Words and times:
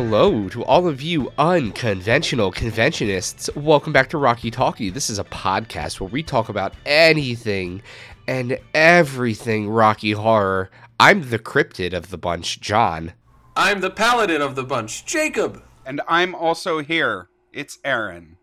Hello 0.00 0.48
to 0.50 0.62
all 0.62 0.86
of 0.86 1.02
you 1.02 1.32
unconventional 1.38 2.52
conventionists. 2.52 3.52
Welcome 3.56 3.92
back 3.92 4.08
to 4.10 4.16
Rocky 4.16 4.48
Talkie. 4.48 4.90
This 4.90 5.10
is 5.10 5.18
a 5.18 5.24
podcast 5.24 5.98
where 5.98 6.08
we 6.08 6.22
talk 6.22 6.48
about 6.48 6.72
anything 6.86 7.82
and 8.28 8.60
everything 8.74 9.68
Rocky 9.68 10.12
Horror. 10.12 10.70
I'm 11.00 11.30
the 11.30 11.38
cryptid 11.40 11.94
of 11.94 12.10
the 12.10 12.16
bunch, 12.16 12.60
John. 12.60 13.12
I'm 13.56 13.80
the 13.80 13.90
paladin 13.90 14.40
of 14.40 14.54
the 14.54 14.62
bunch, 14.62 15.04
Jacob. 15.04 15.64
And 15.84 16.00
I'm 16.06 16.32
also 16.32 16.78
here. 16.78 17.28
It's 17.52 17.80
Aaron. 17.84 18.36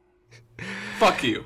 Fuck 1.00 1.24
you. 1.24 1.46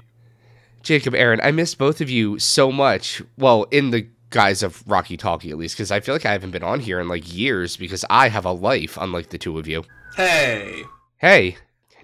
Jacob, 0.81 1.13
Aaron, 1.13 1.39
I 1.43 1.51
miss 1.51 1.75
both 1.75 2.01
of 2.01 2.09
you 2.09 2.39
so 2.39 2.71
much. 2.71 3.21
Well, 3.37 3.67
in 3.69 3.91
the 3.91 4.09
guise 4.31 4.63
of 4.63 4.83
Rocky 4.87 5.17
Talkie, 5.17 5.51
at 5.51 5.57
least, 5.59 5.75
because 5.77 5.91
I 5.91 5.99
feel 5.99 6.15
like 6.15 6.25
I 6.25 6.31
haven't 6.31 6.49
been 6.49 6.63
on 6.63 6.79
here 6.79 6.99
in 6.99 7.07
like 7.07 7.31
years 7.31 7.77
because 7.77 8.03
I 8.09 8.29
have 8.29 8.45
a 8.45 8.51
life, 8.51 8.97
unlike 8.99 9.29
the 9.29 9.37
two 9.37 9.59
of 9.59 9.67
you. 9.67 9.83
Hey. 10.19 10.83
Hey. 11.19 11.55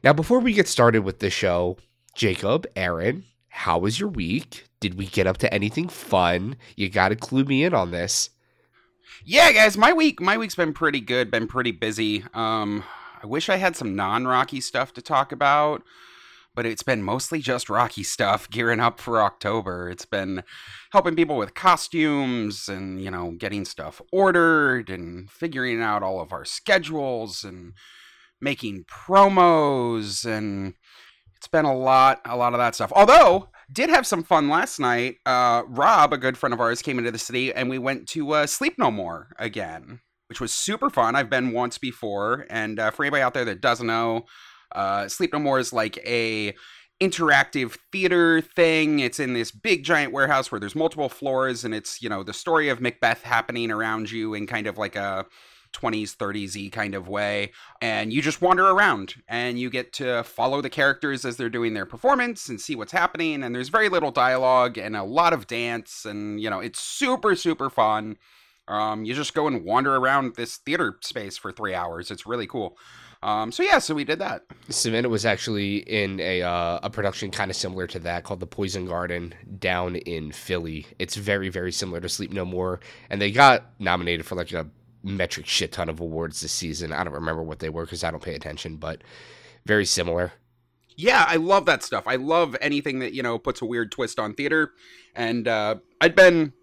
Now, 0.02 0.14
before 0.14 0.40
we 0.40 0.54
get 0.54 0.70
started 0.70 1.00
with 1.00 1.20
the 1.20 1.30
show, 1.30 1.76
Jacob, 2.16 2.66
Aaron, 2.74 3.26
how 3.50 3.78
was 3.80 4.00
your 4.00 4.08
week? 4.08 4.70
Did 4.80 4.94
we 4.94 5.08
get 5.08 5.28
up 5.28 5.36
to 5.40 5.54
anything 5.54 5.90
fun? 5.90 6.56
You 6.78 6.88
got 6.88 7.10
to 7.10 7.18
clue 7.18 7.44
me 7.44 7.66
in 7.66 7.74
on 7.74 7.92
this. 7.92 8.30
Yeah, 9.26 9.52
guys, 9.52 9.78
my 9.78 9.92
week 9.92 10.22
my 10.22 10.38
week's 10.38 10.56
been 10.56 10.72
pretty 10.72 11.02
good, 11.02 11.30
been 11.30 11.46
pretty 11.46 11.72
busy. 11.72 12.24
Um 12.34 12.86
I 13.22 13.28
wish 13.28 13.50
I 13.50 13.58
had 13.58 13.76
some 13.76 13.98
non-Rocky 13.98 14.62
stuff 14.62 14.94
to 14.94 15.02
talk 15.02 15.34
about, 15.34 15.84
but 16.54 16.66
it's 16.66 16.84
been 16.84 17.04
mostly 17.04 17.40
just 17.40 17.70
Rocky 17.70 18.04
stuff 18.04 18.50
gearing 18.50 18.80
up 18.80 19.02
for 19.02 19.22
October. 19.22 19.90
It's 19.90 20.06
been 20.06 20.42
helping 20.94 21.18
people 21.18 21.36
with 21.36 21.54
costumes 21.54 22.70
and, 22.70 23.02
you 23.04 23.12
know, 23.12 23.32
getting 23.32 23.66
stuff 23.66 24.02
ordered 24.14 24.90
and 24.90 25.30
figuring 25.30 25.82
out 25.82 26.02
all 26.02 26.22
of 26.22 26.32
our 26.32 26.46
schedules 26.46 27.44
and 27.44 27.74
making 28.46 28.86
promos 28.86 30.24
and 30.24 30.76
it's 31.36 31.48
been 31.48 31.66
a 31.66 31.76
lot 31.76 32.22
a 32.24 32.38
lot 32.38 32.54
of 32.54 32.60
that 32.60 32.76
stuff. 32.76 32.94
Although 32.96 33.50
did 33.72 33.90
have 33.90 34.06
some 34.06 34.24
fun 34.24 34.48
last 34.48 34.80
night. 34.80 35.18
Uh, 35.26 35.64
Rob, 35.68 36.14
a 36.14 36.18
good 36.18 36.38
friend 36.38 36.54
of 36.54 36.62
ours, 36.62 36.82
came 36.82 37.00
into 37.00 37.12
the 37.12 37.18
city 37.18 37.54
and 37.54 37.70
we 37.70 37.78
went 37.78 38.08
to 38.10 38.32
uh, 38.32 38.48
Sleep 38.48 38.76
No 38.78 38.92
More 38.92 39.30
again, 39.40 40.02
which 40.30 40.40
was 40.40 40.54
super 40.54 40.90
fun. 40.90 41.16
I've 41.16 41.30
been 41.30 41.52
once 41.52 41.78
before, 41.78 42.46
and 42.50 42.80
uh, 42.80 42.92
for 42.92 43.04
anybody 43.04 43.24
out 43.24 43.34
there 43.34 43.46
that 43.46 43.62
doesn't 43.62 43.88
know, 43.88 44.26
uh, 44.74 45.08
Sleep 45.08 45.34
No 45.34 45.40
More 45.40 45.60
is 45.60 45.74
like 45.74 45.98
a 46.06 46.54
interactive 47.02 47.78
theater 47.92 48.42
thing. 48.42 49.00
It's 49.00 49.20
in 49.20 49.34
this 49.34 49.52
big 49.52 49.84
giant 49.84 50.14
warehouse 50.14 50.52
where 50.52 50.60
there's 50.60 50.76
multiple 50.76 51.10
floors, 51.10 51.66
and 51.66 51.74
it's 51.74 52.02
you 52.02 52.10
know 52.10 52.24
the 52.24 52.34
story 52.34 52.70
of 52.70 52.82
Macbeth 52.82 53.24
happening 53.24 53.72
around 53.72 54.12
you 54.12 54.34
in 54.34 54.46
kind 54.46 54.68
of 54.68 54.78
like 54.78 54.96
a 54.96 55.26
20s 55.76 56.16
30s 56.16 56.72
kind 56.72 56.96
of 56.96 57.08
way 57.08 57.52
and 57.82 58.14
you 58.14 58.22
just 58.22 58.42
wander 58.42 58.68
around 58.68 59.16
and 59.28 59.60
you 59.60 59.70
get 59.70 59.94
to 59.94 60.24
follow 60.24 60.62
the 60.62 60.70
characters 60.70 61.26
as 61.26 61.38
they're 61.38 61.50
doing 61.50 61.74
their 61.74 61.86
performance 61.86 62.50
and 62.50 62.62
see 62.62 62.76
what's 62.76 62.92
happening 62.92 63.44
and 63.44 63.54
there's 63.54 63.70
very 63.70 63.90
little 63.90 64.12
dialogue 64.12 64.78
and 64.78 64.96
a 64.96 65.04
lot 65.04 65.34
of 65.34 65.48
dance 65.48 66.06
and 66.06 66.42
you 66.42 66.50
know 66.50 66.60
it's 66.60 66.80
super 66.80 67.36
super 67.36 67.70
fun 67.70 68.18
um, 68.68 69.06
you 69.06 69.14
just 69.14 69.36
go 69.36 69.46
and 69.46 69.64
wander 69.64 69.96
around 69.96 70.36
this 70.36 70.58
theater 70.58 70.98
space 71.02 71.38
for 71.38 71.52
three 71.52 71.74
hours 71.74 72.10
it's 72.10 72.26
really 72.26 72.48
cool 72.48 72.78
um, 73.26 73.52
so 73.52 73.64
yeah, 73.64 73.80
so 73.80 73.96
we 73.96 74.04
did 74.04 74.20
that. 74.20 74.44
Savannah 74.70 75.10
was 75.10 75.26
actually 75.26 75.78
in 75.78 76.20
a 76.20 76.44
uh, 76.44 76.80
a 76.84 76.92
production 76.92 77.32
kind 77.32 77.50
of 77.50 77.58
similar 77.58 77.88
to 77.88 78.00
that 78.00 78.24
called 78.24 78.40
The 78.40 78.46
Poison 78.46 78.86
Garden 78.86 79.34
down 79.58 79.96
in 79.96 80.32
Philly. 80.32 80.86
It's 81.00 81.16
very 81.16 81.50
very 81.50 81.72
similar 81.72 82.00
to 82.02 82.08
Sleep 82.08 82.32
No 82.32 82.46
More, 82.46 82.80
and 83.10 83.20
they 83.20 83.32
got 83.32 83.66
nominated 83.80 84.28
for 84.28 84.36
like 84.36 84.52
a 84.52 84.68
metric 85.06 85.46
shit 85.46 85.72
ton 85.72 85.88
of 85.90 86.00
awards 86.00 86.42
this 86.42 86.52
season. 86.52 86.92
I 86.92 87.04
don't 87.04 87.14
remember 87.14 87.44
what 87.44 87.60
they 87.60 87.70
were 87.70 87.86
because 87.86 88.04
I 88.04 88.12
don't 88.12 88.24
pay 88.24 88.36
attention, 88.36 88.78
but 88.78 89.02
very 89.66 89.86
similar. 89.86 90.34
Yeah, 90.98 91.26
I 91.28 91.36
love 91.36 91.66
that 91.66 91.84
stuff. 91.84 92.06
I 92.08 92.16
love 92.16 92.56
anything 92.62 93.00
that 93.00 93.14
you 93.14 93.22
know 93.24 93.38
puts 93.38 93.62
a 93.62 93.66
weird 93.66 93.92
twist 93.92 94.20
on 94.20 94.34
theater. 94.34 94.72
And 95.16 95.48
uh, 95.48 95.76
I'd 96.02 96.16
been 96.16 96.54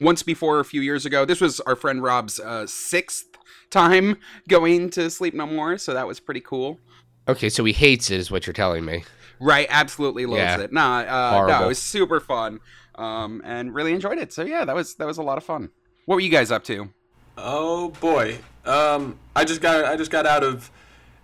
once 0.00 0.22
before 0.22 0.60
a 0.60 0.64
few 0.64 0.80
years 0.80 1.06
ago. 1.06 1.24
This 1.24 1.40
was 1.40 1.60
our 1.60 1.76
friend 1.76 2.02
Rob's 2.02 2.38
uh, 2.38 2.66
sixth 2.66 3.24
time 3.70 4.18
going 4.48 4.90
to 4.90 5.08
Sleep 5.10 5.34
No 5.34 5.46
More, 5.46 5.78
so 5.78 5.94
that 5.94 6.06
was 6.06 6.20
pretty 6.20 6.40
cool. 6.40 6.78
Okay, 7.28 7.48
so 7.48 7.64
he 7.64 7.72
hates 7.72 8.10
it, 8.10 8.20
is 8.20 8.30
what 8.30 8.46
you're 8.46 8.54
telling 8.54 8.84
me. 8.84 9.04
Right, 9.40 9.66
absolutely 9.68 10.26
loves 10.26 10.38
Yeah. 10.38 10.60
it. 10.60 10.72
Nah, 10.72 10.98
uh, 11.00 11.46
no, 11.48 11.64
it 11.64 11.68
was 11.68 11.78
super 11.82 12.20
fun, 12.20 12.60
um, 12.94 13.42
and 13.44 13.74
really 13.74 13.92
enjoyed 13.92 14.18
it. 14.18 14.32
So 14.32 14.44
yeah, 14.44 14.64
that 14.64 14.74
was 14.74 14.94
that 14.96 15.06
was 15.06 15.18
a 15.18 15.22
lot 15.22 15.36
of 15.38 15.44
fun. 15.44 15.70
What 16.06 16.14
were 16.16 16.20
you 16.20 16.30
guys 16.30 16.50
up 16.50 16.64
to? 16.64 16.88
Oh 17.36 17.90
boy. 18.00 18.38
Um, 18.64 19.18
I 19.34 19.44
just 19.44 19.60
got 19.60 19.84
I 19.84 19.96
just 19.96 20.10
got 20.10 20.26
out 20.26 20.42
of 20.42 20.70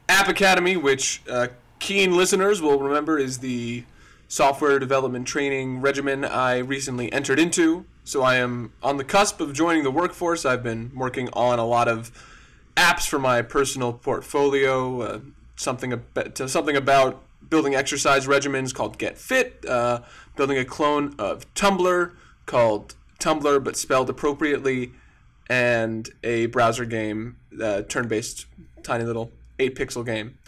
App 0.08 0.28
Academy, 0.28 0.76
which 0.76 1.22
uh, 1.28 1.48
keen 1.78 2.16
listeners 2.16 2.60
will 2.60 2.78
remember 2.78 3.18
is 3.18 3.38
the 3.38 3.84
software 4.28 4.78
development 4.78 5.26
training 5.26 5.80
regimen 5.80 6.24
I 6.24 6.58
recently 6.58 7.12
entered 7.12 7.38
into. 7.38 7.84
So 8.04 8.22
I 8.22 8.36
am 8.36 8.72
on 8.82 8.96
the 8.96 9.04
cusp 9.04 9.40
of 9.40 9.52
joining 9.52 9.84
the 9.84 9.90
workforce. 9.90 10.44
I've 10.44 10.62
been 10.62 10.90
working 10.94 11.28
on 11.32 11.58
a 11.58 11.66
lot 11.66 11.88
of 11.88 12.10
apps 12.76 13.06
for 13.08 13.18
my 13.18 13.42
personal 13.42 13.92
portfolio. 13.92 15.00
Uh, 15.00 15.20
something 15.56 15.92
about 15.92 16.38
something 16.50 16.76
about 16.76 17.22
building 17.48 17.74
exercise 17.74 18.26
regimens 18.26 18.74
called 18.74 18.98
Get 18.98 19.18
Fit. 19.18 19.64
Uh, 19.66 20.00
building 20.36 20.58
a 20.58 20.64
clone 20.64 21.14
of 21.18 21.52
Tumblr 21.54 22.12
called 22.46 22.94
Tumblr 23.18 23.62
but 23.62 23.76
spelled 23.76 24.10
appropriately, 24.10 24.92
and 25.52 26.08
a 26.24 26.46
browser 26.46 26.86
game, 26.86 27.36
uh, 27.62 27.82
turn-based, 27.82 28.46
tiny 28.82 29.04
little 29.04 29.30
eight-pixel 29.58 30.06
game. 30.06 30.38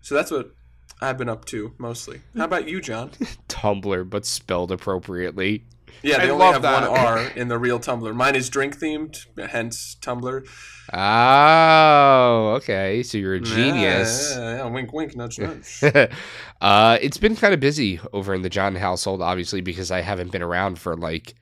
So 0.00 0.14
that's 0.14 0.30
what 0.30 0.52
I've 0.98 1.18
been 1.18 1.28
up 1.28 1.44
to 1.46 1.74
mostly. 1.76 2.22
How 2.34 2.46
about 2.46 2.66
you, 2.66 2.80
John? 2.80 3.10
Tumblr, 3.48 4.08
but 4.08 4.24
spelled 4.24 4.72
appropriately. 4.72 5.64
Yeah, 6.02 6.18
they 6.18 6.28
I 6.28 6.30
only 6.30 6.44
love 6.44 6.54
have 6.54 6.62
that. 6.62 6.90
one 6.90 6.98
R 6.98 7.18
in 7.36 7.48
the 7.48 7.58
real 7.58 7.78
Tumblr. 7.78 8.14
Mine 8.14 8.34
is 8.34 8.48
drink 8.48 8.78
themed, 8.78 9.26
hence 9.50 9.96
Tumblr. 10.00 10.48
Oh, 10.94 12.54
okay. 12.56 13.02
So 13.02 13.18
you're 13.18 13.34
a 13.34 13.40
genius. 13.40 14.32
Yeah, 14.34 14.42
yeah, 14.42 14.56
yeah, 14.56 14.70
wink, 14.70 14.94
wink, 14.94 15.16
nudge, 15.16 15.38
nudge. 15.38 15.82
uh, 16.62 16.98
it's 17.02 17.18
been 17.18 17.36
kind 17.36 17.52
of 17.52 17.60
busy 17.60 18.00
over 18.14 18.34
in 18.34 18.40
the 18.40 18.48
John 18.48 18.74
household, 18.74 19.20
obviously, 19.20 19.60
because 19.60 19.90
I 19.90 20.00
haven't 20.00 20.32
been 20.32 20.42
around 20.42 20.78
for 20.78 20.96
like 20.96 21.34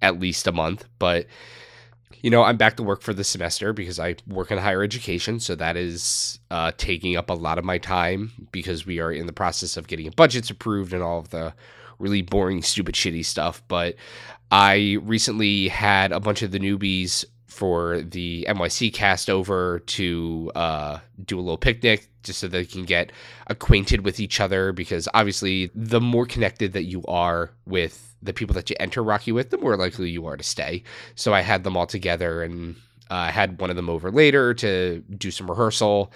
at 0.00 0.20
least 0.20 0.46
a 0.46 0.52
month. 0.52 0.86
But, 1.00 1.26
you 2.22 2.30
know, 2.30 2.42
I'm 2.42 2.56
back 2.56 2.76
to 2.76 2.82
work 2.82 3.02
for 3.02 3.14
the 3.14 3.24
semester 3.24 3.72
because 3.72 3.98
I 3.98 4.16
work 4.26 4.50
in 4.50 4.58
higher 4.58 4.82
education. 4.82 5.40
So 5.40 5.54
that 5.54 5.76
is 5.76 6.38
uh, 6.50 6.72
taking 6.76 7.16
up 7.16 7.30
a 7.30 7.34
lot 7.34 7.58
of 7.58 7.64
my 7.64 7.78
time 7.78 8.32
because 8.52 8.84
we 8.86 9.00
are 9.00 9.12
in 9.12 9.26
the 9.26 9.32
process 9.32 9.76
of 9.76 9.86
getting 9.86 10.10
budgets 10.10 10.50
approved 10.50 10.92
and 10.92 11.02
all 11.02 11.18
of 11.18 11.30
the 11.30 11.54
really 11.98 12.22
boring, 12.22 12.62
stupid, 12.62 12.94
shitty 12.94 13.24
stuff. 13.24 13.62
But 13.68 13.96
I 14.50 14.98
recently 15.02 15.68
had 15.68 16.12
a 16.12 16.20
bunch 16.20 16.42
of 16.42 16.50
the 16.50 16.58
newbies 16.58 17.24
for 17.46 18.00
the 18.00 18.46
NYC 18.48 18.92
cast 18.92 19.28
over 19.28 19.80
to 19.80 20.52
uh, 20.54 20.98
do 21.24 21.38
a 21.38 21.42
little 21.42 21.58
picnic 21.58 22.08
just 22.22 22.38
so 22.38 22.48
they 22.48 22.64
can 22.64 22.84
get 22.84 23.12
acquainted 23.46 24.04
with 24.04 24.20
each 24.20 24.40
other 24.40 24.72
because 24.72 25.08
obviously 25.14 25.70
the 25.74 26.00
more 26.00 26.26
connected 26.26 26.74
that 26.74 26.84
you 26.84 27.02
are 27.06 27.50
with 27.66 28.09
the 28.22 28.32
people 28.32 28.54
that 28.54 28.70
you 28.70 28.76
enter 28.78 29.02
Rocky 29.02 29.32
with, 29.32 29.50
the 29.50 29.58
more 29.58 29.76
likely 29.76 30.10
you 30.10 30.26
are 30.26 30.36
to 30.36 30.44
stay. 30.44 30.82
So 31.14 31.32
I 31.32 31.40
had 31.40 31.64
them 31.64 31.76
all 31.76 31.86
together 31.86 32.42
and 32.42 32.76
uh, 33.10 33.14
I 33.14 33.30
had 33.30 33.60
one 33.60 33.70
of 33.70 33.76
them 33.76 33.90
over 33.90 34.10
later 34.10 34.54
to 34.54 35.02
do 35.16 35.30
some 35.30 35.50
rehearsal. 35.50 36.12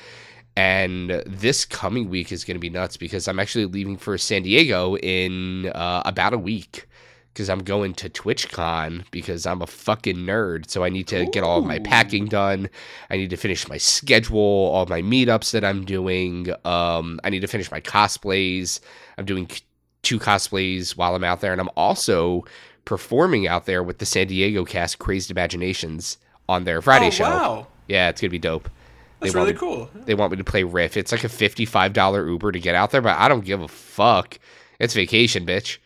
And 0.57 1.23
this 1.27 1.65
coming 1.65 2.09
week 2.09 2.31
is 2.31 2.45
going 2.45 2.55
to 2.55 2.61
be 2.61 2.71
nuts 2.71 2.97
because 2.97 3.27
I'm 3.27 3.41
actually 3.41 3.67
leaving 3.67 3.97
for 3.97 4.17
San 4.17 4.43
Diego 4.43 4.97
in 4.99 5.67
uh, 5.75 6.03
about 6.05 6.33
a 6.33 6.39
week 6.39 6.87
because 7.33 7.51
I'm 7.51 7.65
going 7.65 7.95
to 7.95 8.09
TwitchCon 8.09 9.07
because 9.11 9.45
I'm 9.45 9.61
a 9.61 9.67
fucking 9.67 10.19
nerd. 10.19 10.71
So 10.71 10.85
I 10.85 10.89
need 10.89 11.09
to 11.09 11.27
get 11.27 11.43
all 11.43 11.59
of 11.59 11.67
my 11.67 11.81
packing 11.81 12.27
done. 12.27 12.71
I 13.11 13.17
need 13.17 13.31
to 13.31 13.37
finish 13.37 13.69
my 13.69 13.77
schedule, 13.77 14.39
all 14.39 14.87
my 14.87 15.03
meetups 15.03 15.51
that 15.51 15.65
I'm 15.65 15.85
doing. 15.85 16.51
Um, 16.65 17.19
I 17.25 17.31
need 17.31 17.41
to 17.41 17.49
finish 17.49 17.73
my 17.73 17.81
cosplays. 17.81 18.79
I'm 19.19 19.25
doing 19.25 19.49
two 20.05 20.19
cosplays 20.19 20.97
while 20.97 21.15
I'm 21.15 21.25
out 21.25 21.41
there, 21.41 21.53
and 21.53 21.61
I'm 21.61 21.71
also 21.77 22.45
performing 22.85 23.47
out 23.47 23.67
there 23.67 23.83
with 23.83 23.99
the 23.99 24.07
San 24.07 24.27
Diego 24.27 24.65
cast, 24.65 24.99
Crazed 24.99 25.31
Imaginations, 25.31 26.19
on 26.49 26.65
their 26.65 26.83
Friday 26.83 27.07
oh, 27.07 27.11
show. 27.11 27.25
wow. 27.25 27.67
Yeah, 27.89 28.09
it's 28.09 28.21
gonna 28.21 28.31
be 28.31 28.39
dope. 28.39 28.69
That's 29.21 29.33
They 29.33 29.39
want 29.39 29.47
really 29.49 29.53
me- 29.55 29.59
cool. 29.59 29.91
They 30.05 30.15
want 30.15 30.33
me 30.33 30.39
to 30.39 30.45
play 30.45 30.63
Riff. 30.65 30.97
It's 30.97 31.13
like 31.13 31.25
a 31.25 31.29
fifty-five 31.29 31.93
dollar 31.93 32.29
Uber 32.29 32.53
to 32.53 32.61
get 32.61 32.75
out 32.75 32.91
there, 32.91 33.01
but 33.01 33.19
I 33.19 33.29
don't 33.29 33.45
give 33.45 33.61
a 33.61 33.69
fuck. 33.69 34.39
It's 34.79 34.95
vacation, 34.95 35.47
bitch. 35.47 35.79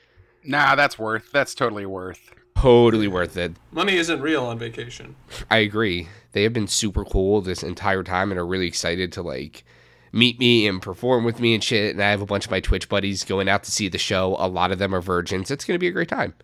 Nah, 0.44 0.74
that's 0.74 0.98
worth. 0.98 1.30
That's 1.32 1.54
totally 1.54 1.86
worth. 1.86 2.32
Totally 2.56 3.06
worth 3.06 3.36
it. 3.36 3.52
Money 3.70 3.96
isn't 3.96 4.20
real 4.20 4.44
on 4.44 4.58
vacation. 4.58 5.14
I 5.50 5.58
agree. 5.58 6.08
They 6.32 6.42
have 6.42 6.52
been 6.52 6.66
super 6.66 7.04
cool 7.04 7.40
this 7.40 7.62
entire 7.62 8.02
time 8.02 8.32
and 8.32 8.40
are 8.40 8.46
really 8.46 8.66
excited 8.66 9.12
to 9.12 9.22
like 9.22 9.64
meet 10.12 10.38
me 10.38 10.66
and 10.66 10.80
perform 10.80 11.24
with 11.24 11.40
me 11.40 11.54
and 11.54 11.62
shit. 11.62 11.94
And 11.94 12.02
I 12.02 12.10
have 12.10 12.22
a 12.22 12.26
bunch 12.26 12.44
of 12.44 12.50
my 12.50 12.60
Twitch 12.60 12.88
buddies 12.88 13.24
going 13.24 13.48
out 13.48 13.64
to 13.64 13.70
see 13.70 13.88
the 13.88 13.98
show. 13.98 14.36
A 14.38 14.48
lot 14.48 14.72
of 14.72 14.78
them 14.78 14.94
are 14.94 15.00
virgins. 15.00 15.50
It's 15.50 15.64
gonna 15.64 15.78
be 15.78 15.88
a 15.88 15.92
great 15.92 16.08
time. 16.08 16.34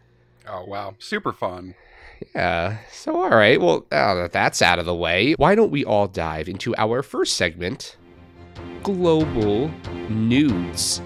Oh 0.48 0.64
wow, 0.64 0.94
super 0.98 1.32
fun. 1.32 1.74
Yeah. 2.34 2.78
So 2.90 3.22
all 3.22 3.30
right. 3.30 3.60
Well, 3.60 3.86
now 3.90 4.14
that 4.14 4.32
that's 4.32 4.62
out 4.62 4.78
of 4.78 4.86
the 4.86 4.94
way, 4.94 5.34
why 5.34 5.54
don't 5.54 5.70
we 5.70 5.84
all 5.84 6.06
dive 6.06 6.48
into 6.48 6.74
our 6.76 7.02
first 7.02 7.36
segment 7.36 7.96
global 8.82 9.70
nudes. 10.08 11.00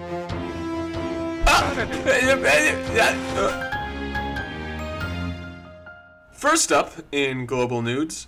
First 6.31 6.71
up 6.71 6.93
in 7.11 7.45
Global 7.45 7.81
Nudes, 7.81 8.27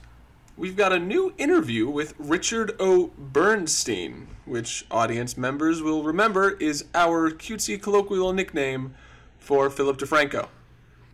we've 0.62 0.78
got 0.78 0.94
a 0.94 1.00
new 1.00 1.34
interview 1.40 1.90
with 1.90 2.14
Richard 2.20 2.74
O. 2.80 3.10
Bernstein, 3.18 4.28
which 4.46 4.86
audience 4.92 5.36
members 5.36 5.82
will 5.82 6.04
remember 6.04 6.52
is 6.52 6.86
our 6.94 7.32
cutesy 7.32 7.82
colloquial 7.82 8.32
nickname 8.32 8.94
for 9.40 9.72
Philip 9.72 9.98
DeFranco. 9.98 10.50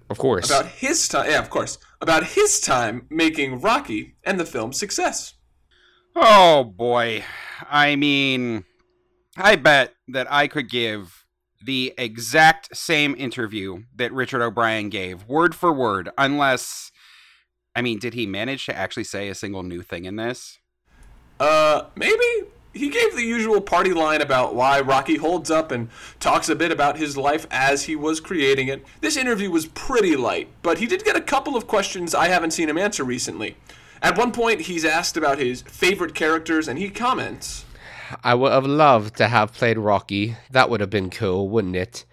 Of 0.09 0.17
course. 0.17 0.49
About 0.49 0.65
his 0.65 1.07
time, 1.07 1.29
yeah, 1.29 1.39
of 1.39 1.49
course, 1.49 1.77
about 2.01 2.25
his 2.25 2.59
time 2.59 3.07
making 3.09 3.61
Rocky 3.61 4.17
and 4.25 4.37
the 4.37 4.45
film's 4.45 4.77
success. 4.77 5.35
Oh 6.13 6.65
boy. 6.65 7.23
I 7.69 7.95
mean, 7.95 8.65
I 9.37 9.55
bet 9.55 9.93
that 10.09 10.29
I 10.29 10.49
could 10.49 10.69
give 10.69 11.23
the 11.63 11.93
exact 11.97 12.75
same 12.75 13.15
interview 13.17 13.83
that 13.95 14.11
Richard 14.11 14.41
O'Brien 14.41 14.89
gave, 14.89 15.25
word 15.25 15.55
for 15.55 15.71
word, 15.71 16.09
unless. 16.17 16.91
I 17.77 17.83
mean, 17.83 17.99
did 17.99 18.15
he 18.15 18.25
manage 18.25 18.65
to 18.65 18.75
actually 18.75 19.03
say 19.03 19.29
a 19.29 19.35
single 19.35 19.61
new 19.61 19.83
thing 19.83 20.05
in 20.05 20.15
this? 20.15 20.57
Uh, 21.39 21.83
maybe 21.95 22.49
he 22.73 22.89
gave 22.89 23.15
the 23.15 23.21
usual 23.21 23.61
party 23.61 23.93
line 23.93 24.19
about 24.19 24.55
why 24.55 24.81
Rocky 24.81 25.17
holds 25.17 25.51
up 25.51 25.71
and 25.71 25.89
talks 26.19 26.49
a 26.49 26.55
bit 26.55 26.71
about 26.71 26.97
his 26.97 27.17
life 27.17 27.45
as 27.51 27.83
he 27.83 27.95
was 27.95 28.19
creating 28.19 28.67
it. 28.67 28.83
This 29.01 29.15
interview 29.15 29.51
was 29.51 29.67
pretty 29.67 30.15
light, 30.15 30.49
but 30.63 30.79
he 30.79 30.87
did 30.87 31.05
get 31.05 31.15
a 31.15 31.21
couple 31.21 31.55
of 31.55 31.67
questions 31.67 32.15
I 32.15 32.29
haven't 32.29 32.49
seen 32.49 32.67
him 32.67 32.79
answer 32.79 33.03
recently. 33.03 33.57
At 34.01 34.17
one 34.17 34.31
point, 34.31 34.61
he's 34.61 34.83
asked 34.83 35.15
about 35.15 35.37
his 35.37 35.61
favorite 35.61 36.15
characters, 36.15 36.67
and 36.67 36.79
he 36.79 36.89
comments. 36.89 37.63
I 38.23 38.33
would 38.33 38.53
have 38.53 38.65
loved 38.65 39.17
to 39.17 39.27
have 39.27 39.53
played 39.53 39.77
Rocky. 39.77 40.35
That 40.49 40.71
would 40.71 40.81
have 40.81 40.89
been 40.89 41.11
cool, 41.11 41.47
wouldn't 41.47 41.75
it? 41.75 42.05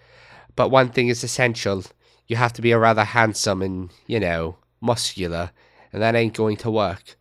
But 0.55 0.69
one 0.69 0.89
thing 0.89 1.07
is 1.07 1.23
essential. 1.23 1.85
You 2.27 2.35
have 2.35 2.53
to 2.53 2.61
be 2.61 2.71
a 2.71 2.77
rather 2.77 3.03
handsome 3.03 3.63
and, 3.63 3.89
you 4.05 4.19
know, 4.19 4.57
muscular, 4.85 5.51
and 5.91 6.01
that 6.01 6.15
ain't 6.15 6.33
going 6.33 6.57
to 6.57 6.71
work. 6.71 7.17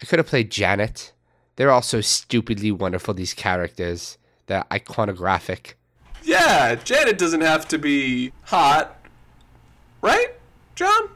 I 0.00 0.06
could 0.06 0.18
have 0.18 0.26
played 0.26 0.50
Janet. 0.50 1.12
They're 1.56 1.70
all 1.70 1.82
so 1.82 2.00
stupidly 2.00 2.72
wonderful, 2.72 3.14
these 3.14 3.34
characters. 3.34 4.18
They're 4.46 4.64
iconographic. 4.70 5.74
Yeah, 6.24 6.74
Janet 6.76 7.18
doesn't 7.18 7.40
have 7.42 7.68
to 7.68 7.78
be 7.78 8.32
hot. 8.44 8.98
Right, 10.00 10.34
John? 10.74 11.10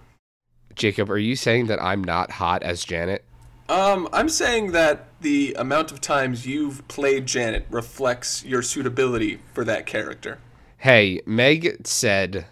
Jacob, 0.75 1.11
are 1.11 1.19
you 1.19 1.37
saying 1.37 1.67
that 1.67 1.83
I'm 1.83 2.05
not 2.05 2.33
hot 2.33 2.63
as 2.63 2.85
Janet? 2.85 3.25
Um, 3.69 4.09
I'm 4.13 4.29
saying 4.29 4.73
that 4.73 5.09
the 5.21 5.57
amount 5.59 5.91
of 5.91 6.01
times 6.01 6.47
you've 6.47 6.87
played 6.87 7.27
Janet 7.27 7.67
reflects 7.71 8.45
your 8.45 8.63
suitability 8.63 9.41
for 9.53 9.65
that 9.65 9.87
character. 9.87 10.39
Hey, 10.79 11.21
Meg 11.27 11.87
said 11.87 12.47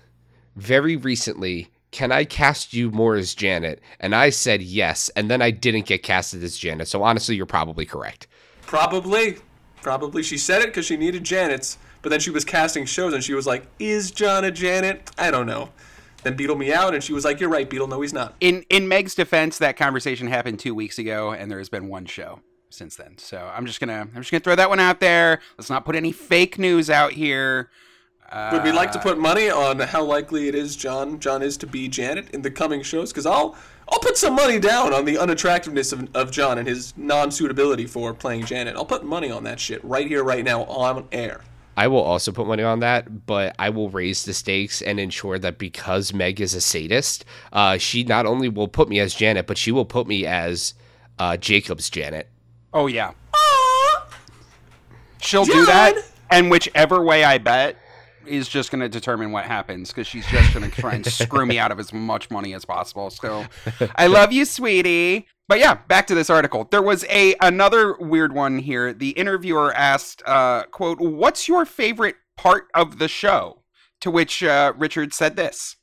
very 0.57 0.97
recently, 0.97 1.69
Can 1.95 2.11
I 2.11 2.25
cast 2.25 2.75
you 2.75 2.91
more 2.91 3.15
as 3.15 3.37
Janet? 3.37 3.81
And 4.01 4.17
I 4.17 4.31
said 4.31 4.61
yes, 4.63 5.11
and 5.11 5.31
then 5.31 5.41
I 5.41 5.53
didn't 5.53 5.87
get 5.87 6.03
casted 6.03 6.43
as 6.43 6.59
Janet. 6.59 6.89
So 6.89 7.05
honestly, 7.05 7.37
you're 7.37 7.47
probably 7.47 7.87
correct. 7.87 8.27
Probably. 8.63 9.37
Probably. 9.81 10.25
She 10.25 10.37
said 10.37 10.61
it 10.63 10.67
because 10.67 10.87
she 10.87 10.97
needed 10.97 11.23
Janets, 11.23 11.77
but 12.03 12.09
then 12.09 12.19
she 12.19 12.31
was 12.31 12.45
casting 12.45 12.85
shows 12.85 13.15
and 13.15 13.23
she 13.23 13.33
was 13.33 13.47
like, 13.47 13.69
Is 13.79 14.11
John 14.11 14.45
a 14.45 14.51
Janet? 14.51 15.09
I 15.17 15.31
don't 15.31 15.47
know. 15.47 15.69
Then 16.25 16.35
Beetle 16.35 16.57
me 16.57 16.73
out, 16.73 16.95
and 16.95 17.05
she 17.05 17.13
was 17.13 17.25
like, 17.25 17.39
"You're 17.39 17.51
right, 17.51 17.69
Beetle. 17.69 17.87
No, 17.87 18.01
he's 18.01 18.13
not." 18.15 18.35
In 18.41 18.65
in 18.71 18.89
Meg's 18.89 19.15
defense, 19.15 19.59
that 19.59 19.77
conversation 19.77 20.27
happened 20.27 20.59
two 20.59 20.75
weeks 20.75 20.99
ago, 20.99 21.31
and 21.33 21.49
there 21.49 21.59
has 21.59 21.69
been 21.69 21.87
one 21.87 22.07
show 22.07 22.41
since 22.71 22.97
then. 22.97 23.19
So 23.19 23.53
I'm 23.55 23.67
just 23.67 23.79
gonna 23.79 24.09
I'm 24.15 24.23
just 24.23 24.33
gonna 24.33 24.41
throw 24.41 24.57
that 24.57 24.69
one 24.69 24.81
out 24.81 24.99
there. 25.01 25.41
Let's 25.59 25.71
not 25.71 25.85
put 25.85 25.95
any 25.95 26.11
fake 26.11 26.59
news 26.59 26.91
out 26.91 27.13
here. 27.13 27.71
Uh, 28.31 28.51
Would 28.53 28.65
we 28.65 28.73
like 28.73 28.91
to 28.93 28.99
put 28.99 29.19
money 29.19 29.51
on 29.51 29.79
how 29.79 30.03
likely 30.03 30.49
it 30.49 30.55
is 30.55 30.77
John 30.77 31.21
John 31.21 31.43
is 31.43 31.57
to 31.59 31.67
be 31.67 31.89
Janet 31.89 32.31
in 32.31 32.43
the 32.43 32.51
coming 32.51 32.83
shows? 32.83 33.13
Because 33.13 33.27
I'll 33.27 33.57
I'll 33.89 33.99
put 33.99 34.17
some 34.17 34.35
money 34.35 34.59
down 34.59 34.95
on 34.95 35.05
the 35.05 35.19
unattractiveness 35.19 35.93
of, 35.93 36.09
of 36.15 36.31
John 36.31 36.59
and 36.59 36.67
his 36.67 36.95
non-suitability 36.97 37.87
for 37.87 38.15
playing 38.15 38.47
Janet. 38.47 38.77
I'll 38.77 38.87
put 38.87 39.05
money 39.05 39.31
on 39.31 39.45
that 39.45 39.61
shit 39.61 39.85
right 39.85 40.07
here, 40.07 40.25
right 40.25 40.43
now, 40.43 40.63
on 40.65 41.07
air. 41.13 41.43
I 41.77 41.89
will 41.89 42.01
also 42.01 42.33
put 42.33 42.47
money 42.47 42.63
on 42.63 42.81
that, 42.81 43.27
but 43.27 43.55
I 43.59 43.71
will 43.71 43.91
raise 43.91 44.25
the 44.25 44.33
stakes 44.33 44.81
and 44.81 44.99
ensure 45.01 45.39
that 45.41 45.59
because 45.59 46.15
Meg 46.15 46.41
is 46.41 46.55
a 46.55 46.61
sadist, 46.61 47.25
uh, 47.53 47.79
she 47.79 48.05
not 48.05 48.27
only 48.27 48.49
will 48.49 48.69
put 48.69 48.89
me 48.89 49.01
as 49.01 49.15
Janet, 49.15 49.47
but 49.47 49.59
she 49.59 49.73
will 49.73 49.85
put 49.85 50.07
me 50.07 50.25
as 50.25 50.75
uh, 51.19 51.37
Jacob's 51.37 51.91
Janet. 51.91 52.29
Oh 52.73 52.87
yeah, 52.87 53.13
she'll 55.21 55.45
do 55.45 55.67
that, 55.67 55.97
and 56.31 56.51
whichever 56.51 57.03
way 57.03 57.25
I 57.25 57.39
bet 57.39 57.77
is 58.27 58.49
just 58.49 58.71
going 58.71 58.81
to 58.81 58.89
determine 58.89 59.33
what 59.33 59.45
happens 59.45 59.91
because 59.91 60.07
she's 60.07 60.27
just 60.27 60.55
going 60.55 60.71
to 60.71 60.81
try 60.81 60.95
and 60.95 61.07
screw 61.07 61.47
me 61.47 61.59
out 61.59 61.73
of 61.73 61.79
as 61.79 61.93
much 61.93 62.31
money 62.31 62.55
as 62.55 62.65
possible. 62.65 63.11
So, 63.11 63.47
I 63.97 64.07
love 64.07 64.33
you, 64.33 64.45
sweetie. 64.45 65.27
But 65.47 65.59
yeah, 65.59 65.75
back 65.89 66.07
to 66.07 66.15
this 66.15 66.31
article. 66.31 66.67
There 66.71 66.83
was 66.83 67.05
a 67.11 67.35
another 67.41 67.97
weird 67.99 68.33
one 68.33 68.59
here. 68.59 68.93
The 68.93 69.11
interviewer 69.11 69.75
asked, 69.75 70.23
uh, 70.27 70.65
"quote 70.65 71.01
What's 71.01 71.49
your 71.49 71.67
favorite 71.67 72.17
part 72.37 72.69
of 72.75 72.99
the 72.99 73.09
show?" 73.09 73.63
To 74.01 74.11
which 74.11 74.43
uh, 74.43 74.73
Richard 74.77 75.13
said 75.13 75.37
this: 75.37 75.77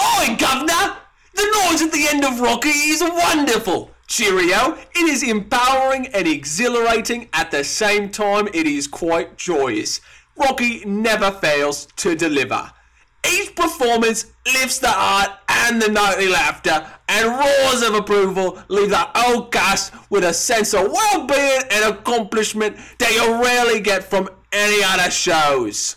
"Oi, 0.00 0.36
governor! 0.36 0.96
The 1.34 1.68
noise 1.70 1.82
at 1.82 1.92
the 1.92 2.08
end 2.10 2.24
of 2.24 2.40
Rocky 2.40 2.68
is 2.68 3.00
wonderful. 3.00 3.90
Cheerio! 4.06 4.76
It 4.94 5.08
is 5.08 5.22
empowering 5.22 6.08
and 6.08 6.26
exhilarating 6.26 7.28
at 7.32 7.50
the 7.50 7.64
same 7.64 8.10
time. 8.10 8.48
It 8.52 8.66
is 8.66 8.86
quite 8.86 9.38
joyous. 9.38 10.00
Rocky 10.38 10.84
never 10.84 11.30
fails 11.30 11.86
to 11.96 12.14
deliver." 12.14 12.72
Each 13.28 13.54
performance 13.54 14.26
lifts 14.46 14.78
the 14.78 14.88
heart 14.88 15.30
and 15.48 15.82
the 15.82 15.90
nightly 15.90 16.28
laughter, 16.28 16.86
and 17.08 17.28
roars 17.28 17.82
of 17.82 17.94
approval 17.94 18.62
leave 18.68 18.90
the 18.90 19.26
old 19.26 19.50
cast 19.50 19.92
with 20.08 20.24
a 20.24 20.32
sense 20.32 20.72
of 20.72 20.90
well-being 20.90 21.62
and 21.70 21.94
accomplishment 21.94 22.76
that 22.98 23.12
you 23.12 23.42
rarely 23.42 23.80
get 23.80 24.04
from 24.04 24.30
any 24.52 24.82
other 24.84 25.10
shows. 25.10 25.96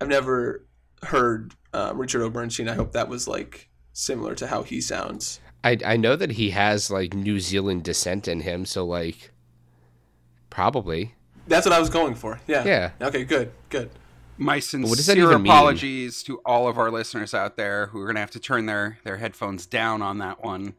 I've 0.00 0.08
never 0.08 0.66
heard 1.02 1.54
uh, 1.72 1.92
Richard 1.94 2.22
O'Bernstein. 2.22 2.68
I 2.68 2.74
hope 2.74 2.92
that 2.92 3.08
was 3.08 3.26
like 3.26 3.68
similar 3.92 4.34
to 4.36 4.46
how 4.46 4.62
he 4.62 4.80
sounds. 4.80 5.40
I 5.64 5.78
I 5.84 5.96
know 5.96 6.14
that 6.14 6.32
he 6.32 6.50
has 6.50 6.90
like 6.90 7.14
New 7.14 7.40
Zealand 7.40 7.84
descent 7.84 8.28
in 8.28 8.40
him, 8.40 8.64
so 8.64 8.86
like 8.86 9.32
probably. 10.50 11.14
That's 11.48 11.66
what 11.66 11.72
I 11.72 11.80
was 11.80 11.90
going 11.90 12.14
for. 12.14 12.40
Yeah. 12.46 12.64
Yeah. 12.64 12.90
Okay. 13.00 13.24
Good. 13.24 13.52
Good. 13.68 13.90
My 14.36 14.60
sincere 14.60 15.32
apologies 15.32 16.28
mean? 16.28 16.36
to 16.36 16.42
all 16.44 16.68
of 16.68 16.78
our 16.78 16.92
listeners 16.92 17.34
out 17.34 17.56
there 17.56 17.86
who 17.86 17.98
are 18.00 18.04
going 18.04 18.14
to 18.14 18.20
have 18.20 18.30
to 18.32 18.40
turn 18.40 18.66
their, 18.66 18.98
their 19.02 19.16
headphones 19.16 19.66
down 19.66 20.00
on 20.00 20.18
that 20.18 20.44
one. 20.44 20.74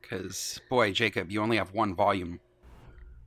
Because, 0.00 0.60
boy, 0.70 0.92
Jacob, 0.92 1.30
you 1.30 1.42
only 1.42 1.58
have 1.58 1.74
one 1.74 1.94
volume. 1.94 2.40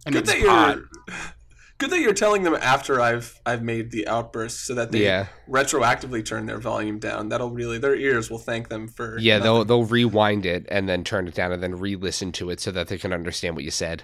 And 0.06 0.16
good 0.16 0.26
that 0.26 0.40
you're 0.40 0.90
good 1.78 1.90
that 1.92 2.00
you're 2.00 2.14
telling 2.14 2.44
them 2.44 2.56
after 2.56 3.02
I've 3.02 3.42
I've 3.46 3.62
made 3.62 3.92
the 3.92 4.08
outburst 4.08 4.66
so 4.66 4.76
that 4.76 4.92
they 4.92 5.04
yeah. 5.04 5.28
retroactively 5.48 6.26
turn 6.26 6.46
their 6.46 6.60
volume 6.60 7.00
down. 7.00 7.30
That'll 7.30 7.50
really 7.52 7.78
their 7.80 7.96
ears 7.96 8.30
will 8.30 8.38
thank 8.38 8.70
them 8.70 8.88
for 8.88 9.20
Yeah, 9.20 9.38
nothing. 9.38 9.44
they'll 9.44 9.66
they'll 9.66 9.84
rewind 9.86 10.46
it 10.46 10.66
and 10.70 10.88
then 10.88 11.04
turn 11.04 11.28
it 11.28 11.34
down 11.34 11.52
and 11.52 11.62
then 11.62 11.76
re-listen 11.76 12.32
to 12.34 12.50
it 12.50 12.60
so 12.60 12.72
that 12.72 12.88
they 12.88 12.98
can 12.98 13.12
understand 13.14 13.56
what 13.56 13.66
you 13.66 13.72
said. 13.72 14.04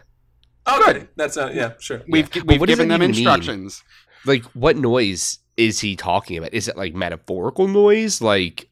Oh, 0.65 0.83
good. 0.85 1.07
That's 1.15 1.37
uh, 1.37 1.51
yeah, 1.53 1.73
sure. 1.79 2.01
We've 2.07 2.33
yeah. 2.35 2.43
we've 2.45 2.65
given 2.65 2.87
them 2.87 3.01
instructions. 3.01 3.83
Mean? 4.25 4.37
Like 4.37 4.43
what 4.53 4.75
noise 4.75 5.39
is 5.57 5.79
he 5.79 5.95
talking 5.95 6.37
about? 6.37 6.53
Is 6.53 6.67
it 6.67 6.77
like 6.77 6.93
metaphorical 6.93 7.67
noise? 7.67 8.21
Like 8.21 8.69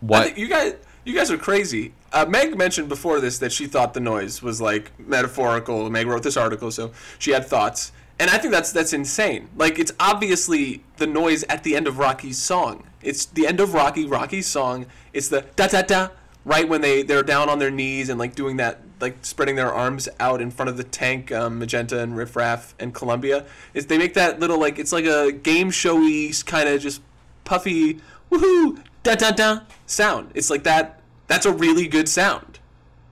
what? 0.00 0.38
you 0.38 0.48
guys, 0.48 0.74
you 1.04 1.14
guys 1.14 1.30
are 1.30 1.38
crazy. 1.38 1.92
Uh, 2.12 2.24
Meg 2.26 2.56
mentioned 2.56 2.88
before 2.88 3.20
this 3.20 3.38
that 3.38 3.52
she 3.52 3.66
thought 3.66 3.92
the 3.92 4.00
noise 4.00 4.42
was 4.42 4.60
like 4.60 4.98
metaphorical. 4.98 5.90
Meg 5.90 6.06
wrote 6.06 6.22
this 6.22 6.36
article, 6.36 6.70
so 6.70 6.92
she 7.18 7.32
had 7.32 7.46
thoughts, 7.46 7.92
and 8.18 8.30
I 8.30 8.38
think 8.38 8.52
that's 8.52 8.72
that's 8.72 8.94
insane. 8.94 9.50
Like 9.56 9.78
it's 9.78 9.92
obviously 10.00 10.84
the 10.96 11.06
noise 11.06 11.44
at 11.44 11.64
the 11.64 11.76
end 11.76 11.86
of 11.86 11.98
Rocky's 11.98 12.38
song. 12.38 12.84
It's 13.02 13.26
the 13.26 13.46
end 13.46 13.60
of 13.60 13.74
Rocky. 13.74 14.06
Rocky's 14.06 14.46
song. 14.46 14.86
It's 15.12 15.28
the 15.28 15.44
da 15.56 15.66
da 15.66 15.82
da 15.82 16.08
right 16.44 16.66
when 16.66 16.80
they 16.80 17.02
they're 17.02 17.22
down 17.22 17.48
on 17.48 17.58
their 17.58 17.70
knees 17.70 18.08
and 18.08 18.18
like 18.18 18.34
doing 18.34 18.56
that 18.56 18.80
like 19.00 19.24
spreading 19.24 19.56
their 19.56 19.72
arms 19.72 20.08
out 20.18 20.40
in 20.40 20.50
front 20.50 20.68
of 20.68 20.76
the 20.76 20.84
tank 20.84 21.30
um, 21.32 21.58
magenta 21.58 22.00
and 22.00 22.16
Riff 22.16 22.36
Raff 22.36 22.74
and 22.78 22.94
columbia 22.94 23.46
is 23.74 23.86
they 23.86 23.98
make 23.98 24.14
that 24.14 24.40
little 24.40 24.58
like 24.58 24.78
it's 24.78 24.92
like 24.92 25.04
a 25.04 25.32
game 25.32 25.70
showy 25.70 26.32
kind 26.44 26.68
of 26.68 26.80
just 26.80 27.00
puffy 27.44 28.00
woohoo 28.30 28.82
da 29.02 29.14
da 29.14 29.30
da 29.30 29.60
sound. 29.86 30.30
It's 30.34 30.50
like 30.50 30.64
that 30.64 31.00
that's 31.26 31.46
a 31.46 31.52
really 31.52 31.86
good 31.86 32.08
sound 32.08 32.58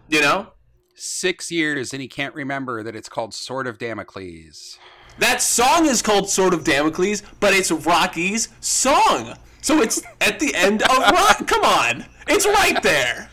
you 0.09 0.21
know? 0.21 0.49
Six 0.95 1.51
years 1.51 1.93
and 1.93 2.01
he 2.01 2.09
can't 2.09 2.35
remember 2.35 2.83
that 2.83 2.97
it's 2.97 3.09
called 3.09 3.35
sword 3.35 3.67
of 3.67 3.79
damocles. 3.79 4.79
That 5.19 5.41
song 5.43 5.87
is 5.87 6.03
called 6.03 6.29
sword 6.29 6.55
of 6.55 6.65
damocles 6.65 7.23
but 7.41 7.53
it's 7.55 7.71
rocky's 7.71 8.49
song. 8.61 9.37
So 9.63 9.81
it's 9.81 10.03
at 10.21 10.39
the 10.39 10.55
end 10.55 10.83
of 10.83 10.99
rock 10.99 11.47
come 11.47 11.65
on 11.65 12.07
it's 12.29 12.47
right 12.47 12.83
there. 12.83 13.31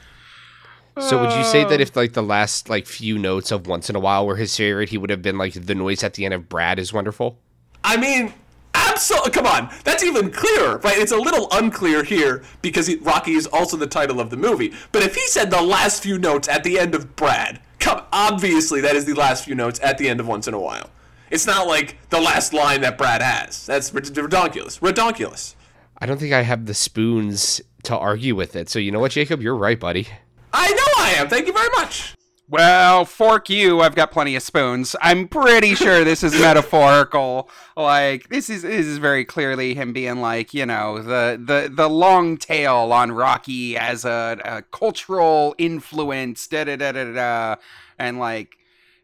So 0.99 1.19
would 1.19 1.33
you 1.33 1.43
say 1.43 1.63
that 1.63 1.79
Uh, 1.79 1.83
if 1.83 1.95
like 1.95 2.13
the 2.13 2.21
last 2.23 2.69
like 2.69 2.85
few 2.85 3.17
notes 3.17 3.51
of 3.51 3.65
once 3.65 3.89
in 3.89 3.95
a 3.95 3.99
while 3.99 4.25
were 4.27 4.35
his 4.35 4.55
favorite, 4.55 4.89
he 4.89 4.97
would 4.97 5.09
have 5.09 5.21
been 5.21 5.37
like 5.37 5.53
the 5.53 5.75
noise 5.75 6.03
at 6.03 6.13
the 6.13 6.25
end 6.25 6.33
of 6.33 6.47
Brad 6.49 6.77
is 6.77 6.93
wonderful? 6.93 7.39
I 7.83 7.97
mean, 7.97 8.31
absolutely. 8.75 9.31
Come 9.31 9.47
on, 9.47 9.69
that's 9.83 10.03
even 10.03 10.31
clearer, 10.31 10.77
right? 10.77 10.97
It's 10.97 11.11
a 11.11 11.17
little 11.17 11.47
unclear 11.51 12.03
here 12.03 12.43
because 12.61 12.87
he, 12.87 12.95
Rocky 12.97 13.33
is 13.33 13.47
also 13.47 13.75
the 13.75 13.87
title 13.87 14.19
of 14.19 14.29
the 14.29 14.37
movie. 14.37 14.73
But 14.91 15.01
if 15.03 15.15
he 15.15 15.25
said 15.27 15.49
the 15.49 15.61
last 15.61 16.03
few 16.03 16.19
notes 16.19 16.47
at 16.47 16.63
the 16.63 16.77
end 16.77 16.93
of 16.93 17.15
Brad, 17.15 17.59
come, 17.79 18.03
obviously 18.13 18.79
that 18.81 18.95
is 18.95 19.05
the 19.05 19.13
last 19.15 19.45
few 19.45 19.55
notes 19.55 19.79
at 19.81 19.97
the 19.97 20.07
end 20.09 20.19
of 20.19 20.27
Once 20.27 20.47
in 20.47 20.53
a 20.53 20.59
While. 20.59 20.91
It's 21.31 21.47
not 21.47 21.65
like 21.67 21.97
the 22.11 22.21
last 22.21 22.53
line 22.53 22.81
that 22.81 22.97
Brad 22.99 23.23
has. 23.23 23.65
That's 23.65 23.91
rid- 23.91 24.05
redonkulous. 24.05 24.79
Redonkulous. 24.79 25.55
I 25.97 26.05
don't 26.05 26.19
think 26.19 26.33
I 26.33 26.43
have 26.43 26.67
the 26.67 26.75
spoons 26.75 27.61
to 27.83 27.97
argue 27.97 28.35
with 28.35 28.55
it. 28.55 28.69
So 28.69 28.77
you 28.77 28.91
know 28.91 28.99
what, 28.99 29.11
Jacob, 29.11 29.41
you're 29.41 29.55
right, 29.55 29.79
buddy. 29.79 30.07
I 30.53 30.69
know 30.69 31.03
I 31.03 31.13
am. 31.17 31.29
Thank 31.29 31.47
you 31.47 31.53
very 31.53 31.69
much. 31.75 32.15
Well, 32.49 33.05
fork 33.05 33.49
you. 33.49 33.79
I've 33.81 33.95
got 33.95 34.11
plenty 34.11 34.35
of 34.35 34.43
spoons. 34.43 34.95
I'm 35.01 35.27
pretty 35.27 35.73
sure 35.73 36.03
this 36.03 36.23
is 36.23 36.33
metaphorical. 36.33 37.49
Like 37.75 38.29
this 38.29 38.49
is 38.49 38.61
this 38.61 38.85
is 38.85 38.99
very 38.99 39.25
clearly 39.25 39.73
him 39.73 39.93
being 39.93 40.17
like, 40.21 40.53
you 40.53 40.65
know, 40.65 41.01
the 41.01 41.41
the 41.43 41.71
the 41.73 41.89
long 41.89 42.37
tail 42.37 42.91
on 42.91 43.11
Rocky 43.11 43.75
as 43.77 44.05
a, 44.05 44.39
a 44.45 44.61
cultural 44.61 45.55
influence. 45.57 46.45
Da 46.47 46.65
da 46.65 46.75
da 46.75 46.91
da 46.91 47.13
da. 47.13 47.55
And 47.97 48.19
like, 48.19 48.57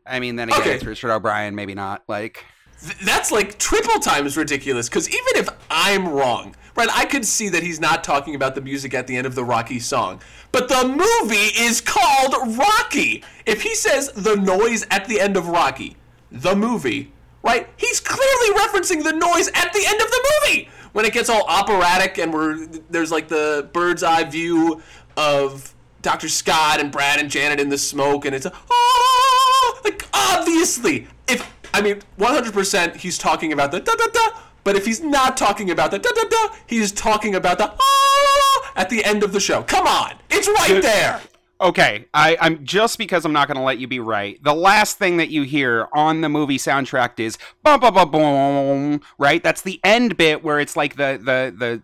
I 0.06 0.20
mean, 0.20 0.36
then 0.36 0.50
again, 0.50 0.62
Okay. 0.62 0.76
it's 0.76 0.86
Richard 0.86 1.12
O'Brien. 1.12 1.56
Maybe 1.56 1.74
not. 1.74 2.04
Like, 2.08 2.46
Th- 2.84 2.98
that's 3.00 3.32
like 3.32 3.58
triple 3.58 4.00
times 4.00 4.38
ridiculous 4.38 4.90
because 4.90 5.08
even 5.10 5.36
if 5.44 5.50
I'm 5.72 6.08
wrong, 6.10 6.56
right, 6.76 6.90
I 6.94 7.06
could 7.06 7.26
see 7.26 7.50
that 7.50 7.64
he's 7.64 7.80
not 7.80 8.04
talking 8.04 8.36
about 8.36 8.56
the 8.56 8.62
music 8.62 8.94
at 8.94 9.08
the 9.08 9.18
end 9.18 9.28
of 9.28 9.36
the 9.36 9.44
Rocky 9.44 9.80
song. 9.80 10.22
But 10.52 10.70
the 10.70 10.88
movie 10.88 11.36
is 11.36 11.82
called 11.82 12.58
Rocky. 12.58 13.24
If 13.46 13.62
he 13.62 13.76
says 13.76 14.12
the 14.14 14.36
noise 14.36 14.86
at 14.90 15.08
the 15.08 15.20
end 15.20 15.38
of 15.38 15.48
Rocky, 15.48 15.98
the 16.32 16.56
movie, 16.56 17.12
right, 17.44 17.68
he's 17.78 18.00
clearly 18.00 18.60
referencing 18.60 19.04
the 19.04 19.14
noise 19.14 19.48
at 19.50 19.74
the 19.74 19.84
end 19.86 20.02
of 20.02 20.10
the 20.10 20.32
movie 20.44 20.70
when 20.94 21.06
it 21.06 21.14
gets 21.14 21.30
all 21.30 21.46
operatic 21.48 22.18
and 22.18 22.34
we're 22.34 22.66
there's 22.90 23.12
like 23.12 23.28
the 23.28 23.70
bird's 23.74 24.04
eye 24.04 24.24
view 24.24 24.82
of 25.16 25.76
Dr. 26.02 26.30
Scott 26.30 26.80
and 26.80 26.92
Brad 26.92 27.20
and 27.20 27.30
Janet 27.30 27.60
in 27.60 27.70
the 27.70 27.78
smoke, 27.78 28.26
and 28.26 28.34
it's 28.34 28.46
a, 28.46 28.54
oh, 28.72 29.82
like 29.84 30.06
obviously, 30.14 31.08
if 31.28 31.50
I 31.74 31.82
mean 31.82 32.02
100%, 32.18 32.96
he's 32.96 33.18
talking 33.18 33.52
about 33.52 33.72
the 33.72 33.80
da 33.80 33.96
da 33.96 34.06
da. 34.08 34.40
But 34.64 34.76
if 34.76 34.86
he's 34.86 35.02
not 35.02 35.38
talking 35.38 35.72
about 35.72 35.92
the 35.92 36.00
da 36.00 36.10
da 36.12 36.24
da, 36.30 36.56
he's 36.68 36.92
talking 36.92 37.36
about 37.36 37.58
the 37.58 37.72
ah 37.72 38.72
at 38.76 38.90
the 38.90 39.04
end 39.04 39.24
of 39.24 39.34
the 39.34 39.40
show. 39.40 39.64
Come 39.64 39.88
on, 39.88 40.16
it's 40.30 40.48
right 40.48 40.82
there. 40.82 41.22
Okay, 41.62 42.06
I, 42.14 42.38
I'm 42.40 42.64
just 42.64 42.98
because 42.98 43.26
I'm 43.26 43.34
not 43.34 43.50
going 43.50 43.58
to 43.58 43.64
let 43.64 43.80
you 43.80 43.88
be 43.88 44.00
right. 44.00 44.42
The 44.42 44.54
last 44.54 44.98
thing 44.98 45.18
that 45.18 45.30
you 45.30 45.44
hear 45.44 45.90
on 45.94 46.22
the 46.22 46.30
movie 46.30 46.58
soundtrack 46.58 47.20
is 47.20 47.38
bum 47.64 47.82
bum 47.82 47.94
bum 47.94 48.12
boom, 48.12 49.02
right? 49.18 49.44
That's 49.44 49.62
the 49.62 49.82
end 49.84 50.16
bit 50.16 50.42
where 50.42 50.62
it's 50.62 50.78
like 50.78 50.96
the 50.96 51.20
the 51.22 51.54
the 51.58 51.84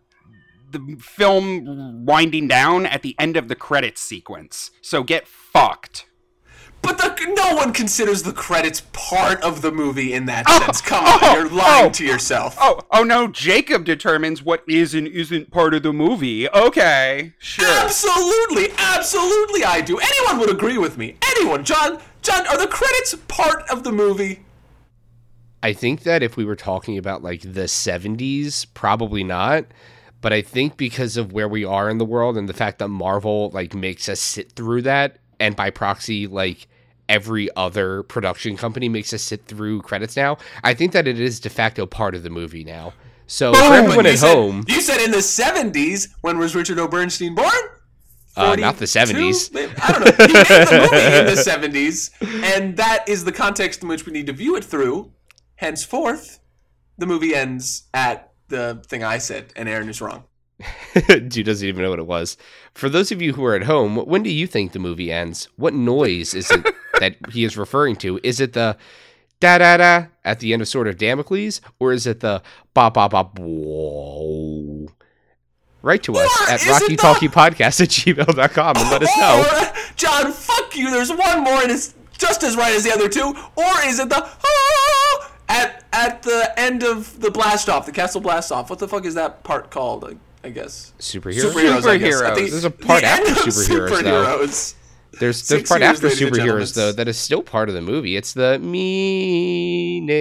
the 0.72 0.98
film 0.98 2.06
winding 2.06 2.48
down 2.48 2.86
at 2.86 3.02
the 3.02 3.16
end 3.20 3.36
of 3.36 3.50
the 3.50 3.56
credits 3.56 4.02
sequence. 4.02 4.72
So 4.82 5.04
get 5.04 5.28
fucked. 5.28 6.06
But 6.86 7.00
the, 7.00 7.34
no 7.36 7.56
one 7.56 7.74
considers 7.74 8.22
the 8.24 8.32
credits 8.32 8.84
part 8.94 9.42
of 9.42 9.62
the 9.62 9.72
movie 9.72 10.14
in 10.14 10.26
that 10.28 10.46
oh, 10.48 10.60
sense. 10.60 10.82
Come 10.82 11.04
on, 11.04 11.20
oh, 11.22 11.34
you're 11.34 11.50
lying 11.50 11.88
oh, 11.88 11.90
to 11.90 12.06
yourself. 12.06 12.56
Oh, 12.60 12.82
oh 12.92 13.04
no, 13.04 13.28
Jacob 13.28 13.86
determines 13.86 14.44
what 14.44 14.64
is 14.68 14.94
and 14.94 15.08
isn't 15.08 15.50
part 15.52 15.74
of 15.74 15.84
the 15.84 15.92
movie. 15.92 16.48
Okay, 16.50 17.34
sure. 17.40 17.68
Absolutely, 17.68 18.70
absolutely, 18.78 19.64
I 19.64 19.82
do. 19.82 19.98
Anyone 19.98 20.40
would 20.40 20.52
agree 20.52 20.78
with 20.78 20.98
me. 20.98 21.18
Anyone, 21.38 21.64
John. 21.66 22.00
John, 22.22 22.48
are 22.48 22.58
the 22.58 22.68
credits 22.68 23.16
part 23.28 23.70
of 23.70 23.84
the 23.84 23.92
movie? 23.92 24.46
I 25.62 25.74
think 25.74 26.04
that 26.04 26.24
if 26.24 26.38
we 26.38 26.46
were 26.46 26.56
talking 26.56 26.98
about 26.98 27.24
like 27.24 27.42
the 27.42 27.66
70s, 27.66 28.68
probably 28.74 29.24
not. 29.24 29.66
But 30.22 30.34
I 30.34 30.42
think 30.42 30.76
because 30.76 31.18
of 31.18 31.34
where 31.34 31.48
we 31.48 31.64
are 31.66 31.88
in 31.88 32.00
the 32.00 32.06
world 32.06 32.36
and 32.36 32.50
the 32.50 32.54
fact 32.54 32.80
that 32.80 32.88
Marvel 32.88 33.52
like 33.52 33.76
makes 33.76 34.10
us 34.10 34.20
sit 34.20 34.54
through 34.54 34.82
that, 34.84 35.20
and 35.40 35.56
by 35.56 35.70
proxy, 35.70 36.26
like 36.26 36.68
every 37.10 37.50
other 37.56 38.04
production 38.04 38.58
company 38.58 38.90
makes 38.90 39.14
us 39.14 39.22
sit 39.22 39.46
through 39.46 39.82
credits 39.82 40.16
now, 40.16 40.38
I 40.64 40.74
think 40.74 40.92
that 40.94 41.08
it 41.08 41.20
is 41.20 41.40
de 41.40 41.50
facto 41.50 41.86
part 41.86 42.16
of 42.16 42.24
the 42.24 42.30
movie 42.30 42.64
now. 42.64 42.94
So 43.28 43.54
for 43.54 43.62
everyone 43.74 43.96
But 43.98 44.06
you 44.06 44.12
at 44.12 44.20
said, 44.20 44.36
home, 44.36 44.64
You 44.68 44.82
said 44.82 45.04
in 45.04 45.12
the 45.12 45.18
70s, 45.18 46.10
when 46.22 46.38
was 46.38 46.56
Richard 46.56 46.78
O'Bernstein 46.80 47.34
born? 47.36 47.52
uh, 48.38 48.56
not 48.56 48.78
the 48.78 48.86
70s. 48.86 49.50
I 49.82 49.92
don't 49.92 50.02
know. 50.02 50.26
He 50.28 50.34
made 50.34 50.46
the 50.46 50.90
movie 50.92 51.20
in 51.20 51.26
the 51.26 51.42
70s, 51.80 52.12
and 52.44 52.78
that 52.78 53.08
is 53.08 53.24
the 53.24 53.32
context 53.32 53.82
in 53.82 53.88
which 53.88 54.06
we 54.06 54.12
need 54.12 54.28
to 54.28 54.34
view 54.34 54.56
it 54.58 54.64
through. 54.64 55.12
Henceforth, 55.56 56.40
the 56.98 57.06
movie 57.06 57.34
ends 57.34 57.84
at 57.94 58.32
the 58.50 58.84
thing 58.88 59.04
I 59.04 59.18
said, 59.20 59.54
and 59.56 59.68
Aaron 59.70 59.90
is 59.90 60.02
wrong. 60.02 60.26
Dude 61.08 61.46
doesn't 61.46 61.68
even 61.68 61.82
know 61.84 61.90
what 61.90 62.00
it 62.00 62.08
was. 62.08 62.38
For 62.74 62.90
those 62.90 63.12
of 63.12 63.22
you 63.22 63.34
who 63.34 63.44
are 63.46 63.56
at 63.56 63.64
home, 63.64 63.96
when 63.96 64.22
do 64.22 64.30
you 64.30 64.48
think 64.48 64.72
the 64.74 64.80
movie 64.80 65.12
ends? 65.12 65.48
What 65.56 65.74
noise 65.74 66.34
is 66.34 66.52
it 66.52 66.66
that 67.00 67.16
he 67.32 67.44
is 67.44 67.58
referring 67.58 67.96
to? 67.98 68.20
Is 68.24 68.40
it 68.40 68.54
the 68.54 68.78
da 69.40 69.58
da 69.58 69.78
da 69.78 70.06
at 70.24 70.40
the 70.40 70.54
end 70.54 70.62
of 70.62 70.68
Sword 70.68 70.88
of 70.88 70.98
Damocles, 70.98 71.62
or 71.80 71.92
is 71.94 72.08
it 72.08 72.20
the 72.22 72.42
ba 72.74 72.90
ba 72.92 73.10
ba 73.10 73.24
whoa? 73.40 74.88
Write 75.82 76.02
to 76.04 76.16
us 76.18 76.42
Or 76.42 76.50
at 76.50 76.62
is 76.62 76.68
it 76.68 76.72
Rocky 76.72 76.96
the- 76.96 77.02
Talkie 77.02 77.28
Podcast 77.28 77.80
at 77.82 77.90
gmail.com 77.90 78.78
and 78.78 78.90
let 78.90 79.04
us 79.04 79.18
know. 79.18 79.72
John, 79.96 80.32
fuck 80.32 80.76
you. 80.76 80.90
There's 80.90 81.12
one 81.12 81.44
more, 81.44 81.62
and 81.62 81.72
it's 81.72 81.94
just 82.18 82.44
as 82.44 82.58
right 82.58 82.74
as 82.74 82.84
the 82.84 82.92
other 82.92 83.08
two. 83.08 83.36
Or 83.56 83.72
is 83.86 84.00
it 84.00 84.10
the 84.10 84.16
ah, 84.26 85.32
at 85.48 85.84
at 85.94 86.24
the 86.24 86.52
end 86.60 86.84
of 86.84 87.20
the 87.20 87.30
blast 87.30 87.70
off, 87.70 87.86
the 87.86 87.92
castle 87.92 88.20
blast 88.22 88.52
off? 88.52 88.70
What 88.72 88.80
the 88.80 88.88
fuck 88.88 89.06
is 89.06 89.14
that 89.14 89.44
part 89.44 89.70
called? 89.70 90.06
I, 90.06 90.48
I 90.48 90.50
guess 90.50 90.92
Superheroes? 90.98 91.52
superheroes. 91.54 91.86
I 91.88 91.98
guess. 92.00 92.16
Superheroes. 92.22 92.36
the- 92.36 92.50
There's 92.50 92.64
a 92.64 92.72
part 92.72 93.04
after 93.04 93.32
superheroes, 93.52 93.90
superheroes. 94.02 94.74
There's 95.20 95.48
there's 95.48 95.62
Six 95.62 95.70
part 95.70 95.82
after 95.82 96.08
superheroes 96.10 96.76
though 96.76 96.92
that 96.92 97.08
is 97.08 97.18
still 97.18 97.42
part 97.42 97.70
of 97.70 97.76
the 97.76 97.82
movie. 97.82 98.16
It's 98.18 98.34
the 98.34 98.60
meaning. 98.60 100.12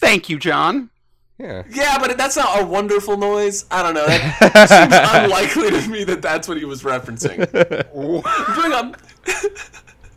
Thank 0.00 0.28
you, 0.28 0.38
John. 0.38 0.90
Yeah. 1.38 1.62
Yeah, 1.70 1.98
but 1.98 2.16
that's 2.16 2.36
not 2.36 2.62
a 2.62 2.64
wonderful 2.66 3.16
noise. 3.16 3.64
I 3.70 3.82
don't 3.82 3.94
know. 3.94 4.06
That 4.06 4.68
seems 4.68 4.94
unlikely 5.22 5.70
to 5.70 5.88
me 5.88 6.04
that 6.04 6.22
that's 6.22 6.46
what 6.46 6.56
he 6.56 6.64
was 6.64 6.82
referencing. 6.82 7.50
Bring 8.54 8.72
up. 8.72 8.96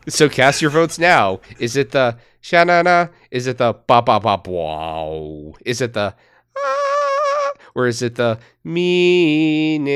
So 0.08 0.30
cast 0.30 0.62
your 0.62 0.70
votes 0.70 1.00
now. 1.00 1.40
Is 1.58 1.76
it 1.78 1.92
the 1.92 2.18
shanana? 2.44 3.10
Is 3.32 3.48
it 3.48 3.58
the 3.58 3.74
ba 3.74 4.02
ba 4.04 4.20
ba 4.20 4.40
wow? 4.46 5.56
Is 5.66 5.82
it 5.82 5.94
the 5.94 6.14
ah? 6.58 7.52
Or 7.74 7.88
is 7.88 8.02
it 8.02 8.16
the 8.16 8.38
meaning? 8.64 9.94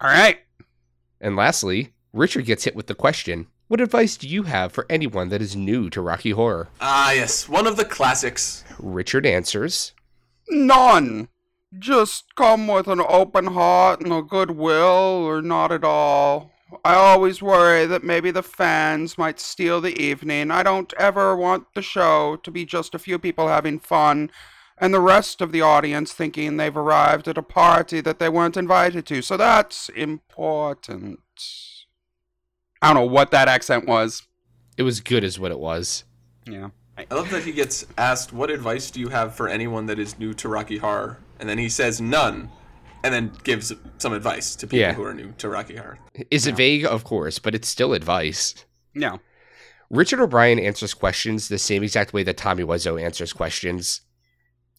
All 0.00 0.10
right. 0.10 0.38
And 1.20 1.36
lastly, 1.36 1.92
Richard 2.12 2.46
gets 2.46 2.64
hit 2.64 2.76
with 2.76 2.86
the 2.86 2.94
question 2.94 3.46
What 3.68 3.80
advice 3.80 4.16
do 4.16 4.28
you 4.28 4.44
have 4.44 4.72
for 4.72 4.86
anyone 4.88 5.28
that 5.30 5.42
is 5.42 5.56
new 5.56 5.90
to 5.90 6.00
Rocky 6.00 6.30
Horror? 6.30 6.68
Ah, 6.80 7.12
yes, 7.12 7.48
one 7.48 7.66
of 7.66 7.76
the 7.76 7.84
classics. 7.84 8.64
Richard 8.78 9.26
answers 9.26 9.92
None. 10.48 11.28
Just 11.78 12.34
come 12.36 12.68
with 12.68 12.86
an 12.86 13.00
open 13.00 13.46
heart 13.46 14.00
and 14.00 14.12
a 14.12 14.22
good 14.22 14.52
will, 14.52 14.84
or 14.84 15.42
not 15.42 15.72
at 15.72 15.84
all. 15.84 16.52
I 16.84 16.94
always 16.94 17.42
worry 17.42 17.86
that 17.86 18.04
maybe 18.04 18.30
the 18.30 18.42
fans 18.42 19.18
might 19.18 19.38
steal 19.38 19.80
the 19.80 20.00
evening. 20.00 20.50
I 20.50 20.62
don't 20.62 20.92
ever 20.98 21.36
want 21.36 21.66
the 21.74 21.82
show 21.82 22.36
to 22.42 22.50
be 22.50 22.64
just 22.64 22.94
a 22.94 22.98
few 22.98 23.18
people 23.18 23.48
having 23.48 23.78
fun 23.78 24.30
and 24.78 24.92
the 24.92 25.00
rest 25.00 25.40
of 25.40 25.52
the 25.52 25.62
audience 25.62 26.12
thinking 26.12 26.56
they've 26.56 26.76
arrived 26.76 27.28
at 27.28 27.38
a 27.38 27.42
party 27.42 28.00
that 28.02 28.18
they 28.18 28.28
weren't 28.28 28.56
invited 28.56 29.06
to. 29.06 29.22
So 29.22 29.36
that's 29.36 29.88
important. 29.90 31.20
I 32.82 32.92
don't 32.92 32.96
know 33.06 33.10
what 33.12 33.30
that 33.30 33.48
accent 33.48 33.86
was. 33.86 34.22
it 34.76 34.82
was 34.82 35.00
good 35.00 35.24
as 35.24 35.38
what 35.38 35.50
it 35.50 35.58
was. 35.58 36.04
Yeah. 36.46 36.68
I 36.98 37.06
love 37.14 37.30
that 37.30 37.44
he 37.44 37.52
gets 37.52 37.84
asked, 37.98 38.32
"What 38.32 38.50
advice 38.50 38.90
do 38.90 39.00
you 39.00 39.08
have 39.08 39.34
for 39.34 39.48
anyone 39.48 39.86
that 39.86 39.98
is 39.98 40.18
new 40.18 40.32
to 40.34 40.48
Rocky 40.48 40.78
Horror?" 40.78 41.18
And 41.40 41.48
then 41.48 41.58
he 41.58 41.68
says 41.68 42.00
none, 42.00 42.50
and 43.02 43.12
then 43.12 43.32
gives 43.44 43.72
some 43.98 44.12
advice 44.12 44.54
to 44.56 44.66
people 44.66 44.78
Yeah. 44.80 44.92
who 44.94 45.04
are 45.04 45.12
new 45.14 45.32
to 45.38 45.48
Rocky 45.48 45.76
Horror. 45.76 45.98
Is 46.30 46.46
it 46.46 46.56
vague? 46.56 46.84
Of 46.86 47.04
course, 47.04 47.38
but 47.38 47.54
it's 47.54 47.68
still 47.68 47.92
advice. 47.94 48.54
No. 48.94 49.20
Richard 49.90 50.20
O'Brien 50.20 50.58
answers 50.58 50.94
questions 50.94 51.48
the 51.48 51.58
same 51.58 51.82
exact 51.82 52.12
way 52.12 52.22
that 52.22 52.36
Tommy 52.38 52.64
Wiseau 52.64 53.00
answers 53.00 53.32
questions. 53.32 54.00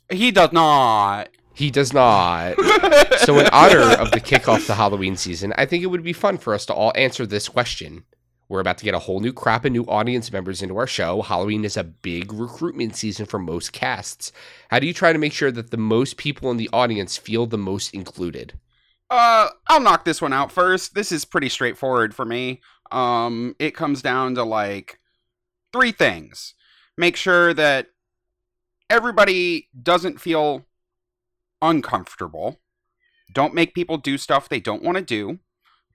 He 0.09 0.31
does 0.31 0.51
not. 0.51 1.29
He 1.53 1.71
does 1.71 1.91
not. 1.91 2.55
so, 3.19 3.39
in 3.39 3.47
honor 3.47 3.81
of 3.97 4.11
the 4.11 4.21
kickoff 4.21 4.65
to 4.67 4.75
Halloween 4.75 5.17
season, 5.17 5.53
I 5.57 5.65
think 5.65 5.83
it 5.83 5.87
would 5.87 6.03
be 6.03 6.13
fun 6.13 6.37
for 6.37 6.53
us 6.53 6.65
to 6.67 6.73
all 6.73 6.91
answer 6.95 7.25
this 7.25 7.49
question. 7.49 8.05
We're 8.49 8.61
about 8.61 8.77
to 8.77 8.85
get 8.85 8.93
a 8.93 8.99
whole 8.99 9.19
new 9.19 9.33
crop 9.33 9.65
of 9.65 9.73
new 9.73 9.83
audience 9.85 10.31
members 10.31 10.61
into 10.61 10.77
our 10.77 10.87
show. 10.87 11.21
Halloween 11.21 11.65
is 11.65 11.75
a 11.75 11.83
big 11.83 12.31
recruitment 12.31 12.95
season 12.95 13.25
for 13.25 13.39
most 13.39 13.73
casts. 13.73 14.31
How 14.69 14.79
do 14.79 14.87
you 14.87 14.93
try 14.93 15.11
to 15.11 15.19
make 15.19 15.33
sure 15.33 15.51
that 15.51 15.71
the 15.71 15.77
most 15.77 16.15
people 16.15 16.49
in 16.51 16.57
the 16.57 16.69
audience 16.71 17.17
feel 17.17 17.45
the 17.45 17.57
most 17.57 17.93
included? 17.93 18.53
Uh, 19.09 19.49
I'll 19.67 19.81
knock 19.81 20.05
this 20.05 20.21
one 20.21 20.33
out 20.33 20.51
first. 20.51 20.95
This 20.95 21.11
is 21.11 21.25
pretty 21.25 21.49
straightforward 21.49 22.13
for 22.13 22.23
me. 22.23 22.61
Um, 22.91 23.55
it 23.59 23.71
comes 23.71 24.01
down 24.01 24.35
to 24.35 24.43
like 24.43 24.99
three 25.73 25.91
things. 25.91 26.53
Make 26.97 27.15
sure 27.15 27.53
that 27.53 27.87
everybody 28.89 29.69
doesn't 29.81 30.21
feel 30.21 30.65
uncomfortable. 31.61 32.59
Don't 33.33 33.53
make 33.53 33.75
people 33.75 33.97
do 33.97 34.17
stuff 34.17 34.47
they 34.47 34.59
don't 34.59 34.83
want 34.83 34.97
to 34.97 35.03
do. 35.03 35.39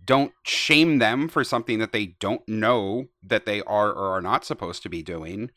Don't 0.04 0.32
shame 0.42 0.98
them 0.98 1.28
for 1.28 1.44
something 1.44 1.78
that 1.78 1.92
they 1.92 2.06
don't 2.06 2.46
know 2.48 3.06
that 3.22 3.46
they 3.46 3.62
are 3.62 3.90
or 3.90 4.16
are 4.16 4.20
not 4.20 4.44
supposed 4.44 4.82
to 4.82 4.88
be 4.88 5.02
doing. 5.02 5.50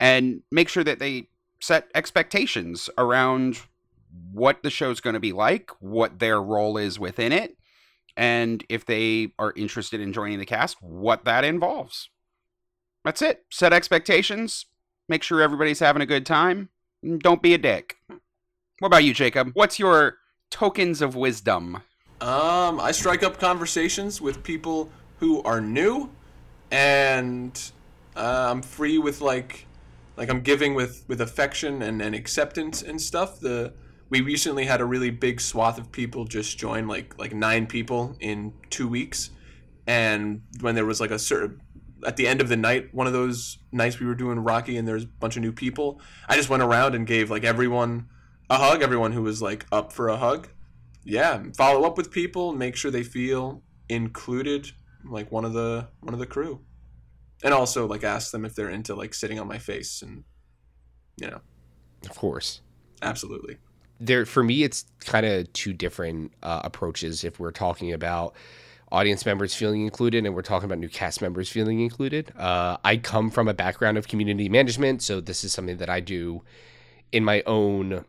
And 0.00 0.42
make 0.50 0.68
sure 0.68 0.84
that 0.84 0.98
they 0.98 1.28
set 1.60 1.90
expectations 1.94 2.90
around 2.98 3.60
what 4.32 4.62
the 4.62 4.70
show's 4.70 5.00
going 5.00 5.14
to 5.14 5.20
be 5.20 5.32
like, 5.32 5.70
what 5.80 6.18
their 6.18 6.40
role 6.40 6.76
is 6.76 6.98
within 6.98 7.32
it, 7.32 7.56
and 8.16 8.64
if 8.68 8.86
they 8.86 9.32
are 9.38 9.52
interested 9.56 10.00
in 10.00 10.12
joining 10.12 10.38
the 10.38 10.46
cast, 10.46 10.80
what 10.80 11.24
that 11.24 11.44
involves. 11.44 12.10
That's 13.04 13.22
it. 13.22 13.44
Set 13.50 13.72
expectations, 13.72 14.66
make 15.08 15.22
sure 15.22 15.40
everybody's 15.40 15.80
having 15.80 16.02
a 16.02 16.06
good 16.06 16.26
time, 16.26 16.68
don't 17.18 17.42
be 17.42 17.54
a 17.54 17.58
dick. 17.58 17.96
What 18.78 18.86
about 18.86 19.04
you, 19.04 19.14
Jacob? 19.14 19.50
What's 19.54 19.78
your 19.78 20.18
tokens 20.50 21.00
of 21.02 21.14
wisdom? 21.14 21.82
Um, 22.20 22.80
I 22.80 22.92
strike 22.92 23.22
up 23.22 23.38
conversations 23.38 24.20
with 24.20 24.42
people 24.42 24.90
who 25.18 25.42
are 25.42 25.60
new, 25.60 26.10
and 26.70 27.60
uh, 28.16 28.48
I'm 28.50 28.62
free 28.62 28.98
with 28.98 29.20
like, 29.20 29.66
like 30.16 30.30
I'm 30.30 30.40
giving 30.40 30.74
with 30.74 31.04
with 31.08 31.20
affection 31.20 31.82
and, 31.82 32.00
and 32.00 32.14
acceptance 32.14 32.82
and 32.82 33.00
stuff. 33.00 33.40
The 33.40 33.74
we 34.10 34.20
recently 34.20 34.64
had 34.64 34.80
a 34.80 34.84
really 34.84 35.10
big 35.10 35.40
swath 35.40 35.78
of 35.78 35.90
people 35.92 36.24
just 36.24 36.56
join, 36.56 36.86
like 36.88 37.18
like 37.18 37.34
nine 37.34 37.66
people 37.66 38.16
in 38.20 38.52
two 38.70 38.88
weeks, 38.88 39.30
and 39.86 40.42
when 40.60 40.74
there 40.74 40.86
was 40.86 41.00
like 41.00 41.10
a 41.10 41.18
certain 41.18 41.60
at 42.04 42.16
the 42.16 42.26
end 42.26 42.40
of 42.40 42.48
the 42.48 42.56
night, 42.56 42.92
one 42.94 43.06
of 43.06 43.12
those 43.12 43.58
nights 43.72 43.98
we 43.98 44.06
were 44.06 44.14
doing 44.14 44.38
Rocky 44.38 44.76
and 44.76 44.86
there's 44.86 45.04
a 45.04 45.08
bunch 45.08 45.36
of 45.36 45.42
new 45.42 45.52
people, 45.52 46.00
I 46.28 46.36
just 46.36 46.48
went 46.48 46.62
around 46.62 46.94
and 46.94 47.06
gave 47.06 47.30
like 47.30 47.44
everyone 47.44 48.08
a 48.50 48.56
hug, 48.56 48.82
everyone 48.82 49.12
who 49.12 49.22
was 49.22 49.40
like 49.40 49.66
up 49.72 49.92
for 49.92 50.08
a 50.08 50.16
hug. 50.16 50.48
Yeah, 51.04 51.42
follow 51.56 51.84
up 51.84 51.96
with 51.96 52.10
people, 52.10 52.52
make 52.52 52.76
sure 52.76 52.90
they 52.90 53.02
feel 53.02 53.62
included, 53.88 54.72
like 55.04 55.30
one 55.30 55.44
of 55.44 55.52
the 55.52 55.88
one 56.00 56.14
of 56.14 56.20
the 56.20 56.26
crew. 56.26 56.60
And 57.42 57.52
also 57.52 57.86
like 57.86 58.04
ask 58.04 58.32
them 58.32 58.44
if 58.44 58.54
they're 58.54 58.70
into 58.70 58.94
like 58.94 59.12
sitting 59.12 59.38
on 59.38 59.46
my 59.46 59.58
face 59.58 60.02
and 60.02 60.24
you 61.20 61.28
know. 61.28 61.40
Of 62.08 62.16
course. 62.16 62.60
Absolutely. 63.02 63.58
There 64.00 64.24
for 64.24 64.42
me 64.42 64.62
it's 64.62 64.86
kind 65.00 65.26
of 65.26 65.52
two 65.52 65.72
different 65.72 66.32
uh, 66.42 66.62
approaches 66.64 67.24
if 67.24 67.38
we're 67.38 67.50
talking 67.50 67.92
about 67.92 68.34
audience 68.92 69.26
members 69.26 69.54
feeling 69.54 69.82
included 69.82 70.24
and 70.24 70.34
we're 70.34 70.42
talking 70.42 70.66
about 70.66 70.78
new 70.78 70.88
cast 70.88 71.20
members 71.22 71.48
feeling 71.48 71.80
included. 71.80 72.32
Uh, 72.36 72.76
I 72.84 72.96
come 72.96 73.30
from 73.30 73.48
a 73.48 73.54
background 73.54 73.98
of 73.98 74.08
community 74.08 74.48
management, 74.48 75.02
so 75.02 75.20
this 75.20 75.44
is 75.44 75.52
something 75.52 75.78
that 75.78 75.90
I 75.90 76.00
do 76.00 76.42
in 77.12 77.24
my 77.24 77.42
own 77.46 78.04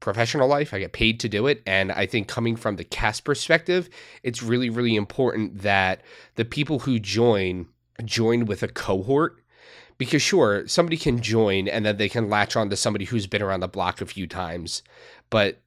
professional 0.00 0.46
life. 0.48 0.72
I 0.72 0.78
get 0.78 0.92
paid 0.92 1.18
to 1.20 1.28
do 1.28 1.46
it. 1.46 1.62
And 1.66 1.90
I 1.90 2.06
think 2.06 2.28
coming 2.28 2.56
from 2.56 2.76
the 2.76 2.84
cast 2.84 3.24
perspective, 3.24 3.88
it's 4.22 4.42
really, 4.42 4.70
really 4.70 4.94
important 4.94 5.62
that 5.62 6.02
the 6.36 6.44
people 6.44 6.80
who 6.80 6.98
join 6.98 7.66
join 8.04 8.44
with 8.44 8.62
a 8.62 8.68
cohort. 8.68 9.42
Because 9.98 10.20
sure, 10.20 10.68
somebody 10.68 10.98
can 10.98 11.22
join 11.22 11.68
and 11.68 11.86
then 11.86 11.96
they 11.96 12.10
can 12.10 12.28
latch 12.28 12.54
on 12.54 12.68
to 12.68 12.76
somebody 12.76 13.06
who's 13.06 13.26
been 13.26 13.40
around 13.40 13.60
the 13.60 13.68
block 13.68 14.02
a 14.02 14.06
few 14.06 14.26
times. 14.26 14.82
But 15.30 15.62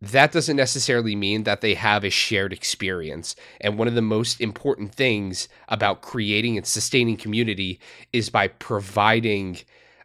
that 0.00 0.32
doesn't 0.32 0.56
necessarily 0.56 1.16
mean 1.16 1.42
that 1.42 1.60
they 1.60 1.74
have 1.74 2.04
a 2.04 2.10
shared 2.10 2.52
experience. 2.52 3.34
And 3.60 3.78
one 3.78 3.88
of 3.88 3.94
the 3.94 4.02
most 4.02 4.40
important 4.40 4.94
things 4.94 5.48
about 5.68 6.02
creating 6.02 6.56
and 6.56 6.66
sustaining 6.66 7.16
community 7.16 7.80
is 8.12 8.30
by 8.30 8.48
providing 8.48 9.58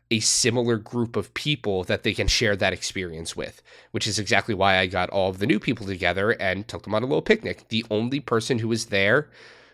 a 0.10 0.20
similar 0.20 0.78
group 0.78 1.16
of 1.16 1.34
people 1.34 1.84
that 1.86 2.04
they 2.04 2.14
can 2.14 2.28
share 2.28 2.56
that 2.56 2.74
experience 2.74 3.36
with, 3.36 3.62
which 3.92 4.08
is 4.08 4.20
exactly 4.20 4.54
why 4.54 4.78
I 4.78 4.88
got 4.88 5.10
all 5.10 5.30
of 5.30 5.40
the 5.40 5.48
new 5.48 5.60
people 5.60 5.86
together 5.86 6.32
and 6.32 6.68
took 6.68 6.84
them 6.84 6.94
on 6.94 7.04
a 7.04 7.08
little 7.08 7.22
picnic. 7.22 7.68
The 7.70 7.86
only 7.90 8.20
person 8.20 8.60
who 8.60 8.68
was 8.68 8.88
there 8.88 9.30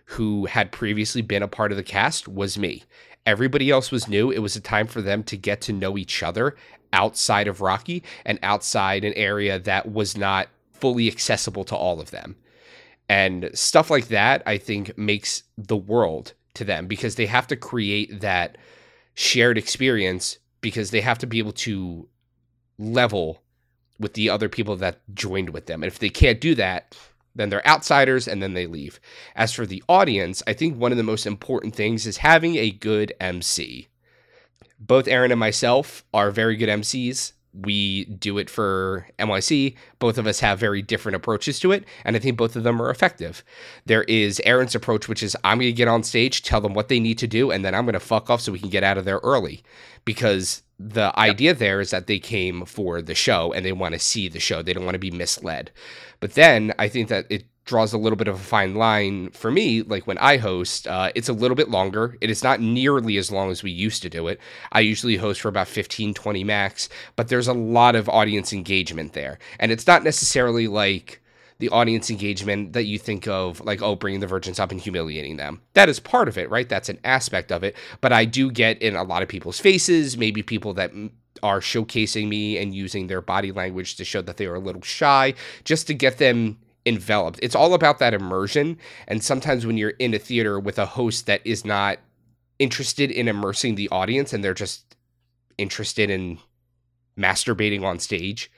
who 0.05 0.45
had 0.45 0.71
previously 0.71 1.21
been 1.21 1.43
a 1.43 1.47
part 1.47 1.71
of 1.71 1.77
the 1.77 1.83
cast 1.83 2.27
was 2.27 2.57
me. 2.57 2.83
Everybody 3.25 3.69
else 3.69 3.91
was 3.91 4.07
new. 4.07 4.31
It 4.31 4.39
was 4.39 4.55
a 4.55 4.61
time 4.61 4.87
for 4.87 5.01
them 5.01 5.23
to 5.23 5.37
get 5.37 5.61
to 5.61 5.73
know 5.73 5.97
each 5.97 6.23
other 6.23 6.55
outside 6.93 7.47
of 7.47 7.61
Rocky 7.61 8.03
and 8.25 8.39
outside 8.41 9.03
an 9.03 9.13
area 9.13 9.59
that 9.59 9.91
was 9.91 10.17
not 10.17 10.47
fully 10.73 11.07
accessible 11.07 11.63
to 11.65 11.75
all 11.75 11.99
of 11.99 12.11
them. 12.11 12.35
And 13.07 13.49
stuff 13.53 13.89
like 13.89 14.07
that, 14.07 14.43
I 14.45 14.57
think, 14.57 14.97
makes 14.97 15.43
the 15.57 15.77
world 15.77 16.33
to 16.53 16.63
them 16.63 16.87
because 16.87 17.15
they 17.15 17.25
have 17.25 17.47
to 17.47 17.55
create 17.55 18.21
that 18.21 18.57
shared 19.15 19.57
experience 19.57 20.37
because 20.61 20.91
they 20.91 21.01
have 21.01 21.17
to 21.19 21.27
be 21.27 21.39
able 21.39 21.51
to 21.51 22.07
level 22.77 23.41
with 23.99 24.13
the 24.13 24.29
other 24.29 24.47
people 24.47 24.75
that 24.77 25.01
joined 25.13 25.49
with 25.49 25.65
them. 25.65 25.83
And 25.83 25.91
if 25.91 25.99
they 25.99 26.09
can't 26.09 26.39
do 26.39 26.55
that, 26.55 26.95
then 27.35 27.49
they're 27.49 27.67
outsiders 27.67 28.27
and 28.27 28.41
then 28.41 28.53
they 28.53 28.67
leave. 28.67 28.99
As 29.35 29.53
for 29.53 29.65
the 29.65 29.83
audience, 29.87 30.43
I 30.47 30.53
think 30.53 30.77
one 30.77 30.91
of 30.91 30.97
the 30.97 31.03
most 31.03 31.25
important 31.25 31.75
things 31.75 32.05
is 32.05 32.17
having 32.17 32.55
a 32.55 32.71
good 32.71 33.13
MC. 33.19 33.87
Both 34.79 35.07
Aaron 35.07 35.31
and 35.31 35.39
myself 35.39 36.03
are 36.13 36.31
very 36.31 36.55
good 36.55 36.69
MCs 36.69 37.33
we 37.53 38.05
do 38.05 38.37
it 38.37 38.49
for 38.49 39.07
NYC. 39.17 39.75
Both 39.97 40.17
of 40.17 40.27
us 40.27 40.39
have 40.39 40.59
very 40.59 40.81
different 40.81 41.15
approaches 41.15 41.59
to 41.61 41.71
it, 41.71 41.83
and 42.05 42.15
I 42.15 42.19
think 42.19 42.37
both 42.37 42.55
of 42.55 42.63
them 42.63 42.81
are 42.81 42.89
effective. 42.89 43.43
There 43.85 44.03
is 44.03 44.41
Aaron's 44.45 44.75
approach, 44.75 45.07
which 45.07 45.23
is 45.23 45.35
I'm 45.43 45.57
going 45.57 45.69
to 45.69 45.73
get 45.73 45.87
on 45.87 46.03
stage, 46.03 46.43
tell 46.43 46.61
them 46.61 46.73
what 46.73 46.89
they 46.89 46.99
need 46.99 47.17
to 47.19 47.27
do, 47.27 47.51
and 47.51 47.65
then 47.65 47.73
I'm 47.73 47.85
going 47.85 47.93
to 47.93 47.99
fuck 47.99 48.29
off 48.29 48.41
so 48.41 48.51
we 48.51 48.59
can 48.59 48.69
get 48.69 48.83
out 48.83 48.97
of 48.97 49.05
there 49.05 49.19
early. 49.23 49.63
Because 50.05 50.61
the 50.79 51.17
idea 51.19 51.53
there 51.53 51.81
is 51.81 51.91
that 51.91 52.07
they 52.07 52.19
came 52.19 52.65
for 52.65 53.01
the 53.01 53.15
show 53.15 53.51
and 53.51 53.65
they 53.65 53.73
want 53.73 53.93
to 53.93 53.99
see 53.99 54.27
the 54.29 54.39
show. 54.39 54.61
They 54.61 54.73
don't 54.73 54.85
want 54.85 54.95
to 54.95 54.99
be 54.99 55.11
misled. 55.11 55.71
But 56.19 56.33
then 56.33 56.73
I 56.77 56.87
think 56.87 57.09
that 57.09 57.25
it 57.29 57.45
draws 57.69 57.93
a 57.93 57.97
little 57.97 58.17
bit 58.17 58.27
of 58.27 58.35
a 58.35 58.43
fine 58.43 58.73
line 58.73 59.29
for 59.29 59.51
me. 59.51 59.83
Like 59.83 60.07
when 60.07 60.17
I 60.17 60.37
host, 60.37 60.87
uh, 60.87 61.11
it's 61.13 61.29
a 61.29 61.33
little 61.33 61.55
bit 61.55 61.69
longer. 61.69 62.17
It 62.19 62.29
is 62.31 62.43
not 62.43 62.59
nearly 62.59 63.17
as 63.17 63.31
long 63.31 63.51
as 63.51 63.61
we 63.61 63.69
used 63.69 64.01
to 64.01 64.09
do 64.09 64.27
it. 64.27 64.39
I 64.71 64.79
usually 64.79 65.17
host 65.17 65.41
for 65.41 65.49
about 65.49 65.67
15, 65.67 66.15
20 66.15 66.43
max, 66.43 66.89
but 67.15 67.27
there's 67.27 67.47
a 67.47 67.53
lot 67.53 67.95
of 67.95 68.09
audience 68.09 68.51
engagement 68.51 69.13
there. 69.13 69.37
And 69.59 69.71
it's 69.71 69.85
not 69.85 70.03
necessarily 70.03 70.67
like 70.67 71.21
the 71.59 71.69
audience 71.69 72.09
engagement 72.09 72.73
that 72.73 72.85
you 72.85 72.97
think 72.97 73.27
of, 73.27 73.59
like, 73.61 73.81
oh, 73.81 73.95
bringing 73.95 74.21
the 74.21 74.27
virgins 74.27 74.59
up 74.59 74.71
and 74.71 74.79
humiliating 74.79 75.35
them. 75.35 75.61
That 75.73 75.89
is 75.89 75.99
part 75.99 76.29
of 76.29 76.37
it, 76.37 76.49
right? 76.49 76.67
That's 76.67 76.89
an 76.89 76.99
aspect 77.03 77.51
of 77.51 77.63
it. 77.63 77.75
But 78.01 78.13
I 78.13 78.25
do 78.25 78.49
get 78.49 78.81
in 78.81 78.95
a 78.95 79.03
lot 79.03 79.21
of 79.21 79.29
people's 79.29 79.59
faces, 79.59 80.17
maybe 80.17 80.41
people 80.41 80.73
that 80.75 80.91
are 81.43 81.59
showcasing 81.59 82.27
me 82.27 82.57
and 82.57 82.73
using 82.73 83.07
their 83.07 83.21
body 83.21 83.51
language 83.51 83.95
to 83.95 84.05
show 84.05 84.21
that 84.21 84.37
they 84.37 84.45
are 84.45 84.55
a 84.55 84.59
little 84.59 84.81
shy, 84.81 85.33
just 85.63 85.87
to 85.87 85.93
get 85.93 86.17
them 86.17 86.57
enveloped. 86.85 87.39
It's 87.41 87.55
all 87.55 87.73
about 87.73 87.99
that 87.99 88.13
immersion. 88.13 88.77
And 89.07 89.23
sometimes 89.23 89.65
when 89.65 89.77
you're 89.77 89.91
in 89.91 90.13
a 90.13 90.19
theater 90.19 90.59
with 90.59 90.79
a 90.79 90.85
host 90.85 91.25
that 91.25 91.41
is 91.45 91.65
not 91.65 91.99
interested 92.57 93.11
in 93.11 93.27
immersing 93.27 93.75
the 93.75 93.89
audience 93.89 94.33
and 94.33 94.43
they're 94.43 94.53
just 94.53 94.95
interested 95.57 96.09
in 96.09 96.39
masturbating 97.17 97.83
on 97.83 97.99
stage, 97.99 98.51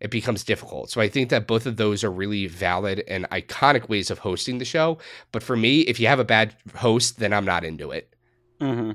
it 0.00 0.10
becomes 0.10 0.44
difficult. 0.44 0.90
So 0.90 1.00
I 1.00 1.08
think 1.08 1.28
that 1.30 1.46
both 1.46 1.66
of 1.66 1.76
those 1.76 2.04
are 2.04 2.10
really 2.10 2.46
valid 2.46 3.02
and 3.08 3.28
iconic 3.30 3.88
ways 3.88 4.10
of 4.10 4.20
hosting 4.20 4.58
the 4.58 4.64
show. 4.64 4.98
But 5.32 5.42
for 5.42 5.56
me, 5.56 5.80
if 5.82 5.98
you 5.98 6.06
have 6.06 6.20
a 6.20 6.24
bad 6.24 6.54
host, 6.76 7.18
then 7.18 7.32
I'm 7.32 7.44
not 7.44 7.64
into 7.64 7.90
it. 7.90 8.14
Mm-hmm. 8.60 8.92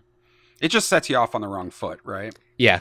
It 0.62 0.70
just 0.70 0.88
sets 0.88 1.10
you 1.10 1.18
off 1.18 1.36
on 1.36 1.42
the 1.42 1.48
wrong 1.48 1.72
foot, 1.72 2.00
right? 2.06 2.34
Yeah, 2.58 2.80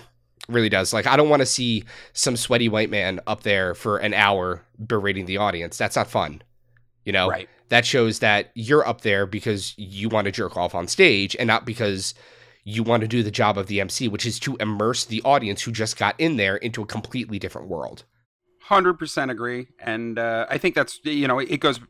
really 0.48 0.68
does. 0.68 0.92
Like 0.92 1.06
I 1.06 1.16
don't 1.16 1.28
want 1.28 1.40
to 1.40 1.46
see 1.46 1.84
some 2.12 2.36
sweaty 2.36 2.68
white 2.68 2.90
man 2.90 3.20
up 3.26 3.42
there 3.42 3.74
for 3.74 3.98
an 3.98 4.14
hour 4.14 4.64
berating 4.84 5.26
the 5.26 5.36
audience. 5.36 5.76
That's 5.76 5.96
not 5.96 6.08
fun. 6.08 6.42
You 7.04 7.12
know? 7.12 7.28
Right. 7.28 7.48
That 7.68 7.86
shows 7.86 8.18
that 8.18 8.50
you're 8.54 8.86
up 8.86 9.00
there 9.00 9.26
because 9.26 9.74
you 9.78 10.08
want 10.08 10.26
to 10.26 10.30
jerk 10.30 10.56
off 10.56 10.74
on 10.74 10.86
stage 10.88 11.34
and 11.38 11.46
not 11.46 11.64
because 11.64 12.14
you 12.64 12.82
want 12.82 13.00
to 13.00 13.08
do 13.08 13.22
the 13.22 13.30
job 13.30 13.56
of 13.56 13.66
the 13.66 13.80
MC, 13.80 14.08
which 14.08 14.26
is 14.26 14.38
to 14.40 14.56
immerse 14.60 15.04
the 15.04 15.22
audience 15.22 15.62
who 15.62 15.72
just 15.72 15.96
got 15.96 16.14
in 16.18 16.36
there 16.36 16.56
into 16.56 16.82
a 16.82 16.86
completely 16.86 17.38
different 17.38 17.68
world. 17.68 18.04
100% 18.68 19.30
agree. 19.30 19.68
And 19.80 20.18
uh, 20.18 20.46
I 20.48 20.58
think 20.58 20.74
that's, 20.74 21.00
you 21.04 21.26
know, 21.26 21.38
it 21.38 21.58
goes 21.58 21.80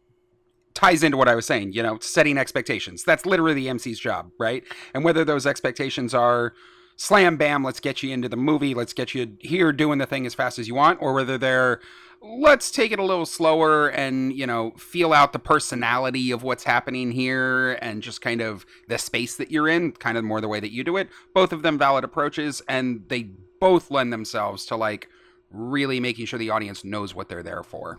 ties 0.75 1.03
into 1.03 1.17
what 1.17 1.29
I 1.29 1.35
was 1.35 1.47
saying, 1.47 1.73
you 1.73 1.83
know, 1.83 1.99
setting 2.01 2.39
expectations. 2.39 3.05
That's 3.05 3.27
literally 3.27 3.55
the 3.55 3.69
MC's 3.69 3.99
job, 3.99 4.31
right? 4.39 4.65
And 4.95 5.05
whether 5.05 5.25
those 5.25 5.47
expectations 5.47 6.15
are 6.15 6.55
slam 6.97 7.37
bam, 7.37 7.65
let's 7.65 7.81
get 7.81 8.03
you 8.03 8.13
into 8.13 8.29
the 8.29 8.37
movie, 8.37 8.75
let's 8.75 8.93
get 8.93 9.15
you 9.15 9.37
here 9.41 9.73
doing 9.73 9.99
the 9.99 10.07
thing 10.07 10.27
as 10.27 10.35
fast 10.35 10.59
as 10.59 10.69
you 10.69 10.75
want, 10.75 11.01
or 11.01 11.13
whether 11.13 11.39
they're 11.39 11.81
let's 12.25 12.71
take 12.71 12.93
it 12.93 13.01
a 13.01 13.05
little 13.05 13.27
slower 13.27 13.89
and 13.89 14.33
you 14.33 14.47
know 14.47 14.71
feel 14.73 15.13
out 15.13 15.33
the 15.33 15.41
personality 15.41 16.31
of 16.31 16.45
what's 16.45 16.63
happening 16.63 17.11
here 17.11 17.73
and 17.83 18.01
just 18.01 18.21
kind 18.21 18.41
of 18.41 18.65
the 18.87 18.97
space 18.97 19.35
that 19.35 19.51
you're 19.51 19.67
in 19.69 19.91
kind 19.91 20.17
of 20.17 20.23
more 20.23 20.41
the 20.41 20.47
way 20.47 20.61
that 20.61 20.71
you 20.71 20.85
do 20.85 20.97
it 20.97 21.09
both 21.35 21.53
of 21.53 21.63
them 21.63 21.77
valid 21.77 22.05
approaches 22.05 22.63
and 22.69 23.03
they 23.09 23.25
both 23.59 23.91
lend 23.91 24.13
themselves 24.13 24.65
to 24.65 24.77
like 24.77 25.09
really 25.51 25.99
making 25.99 26.25
sure 26.25 26.39
the 26.39 26.49
audience 26.49 26.85
knows 26.85 27.13
what 27.13 27.29
they're 27.29 27.43
there 27.43 27.65
for 27.65 27.99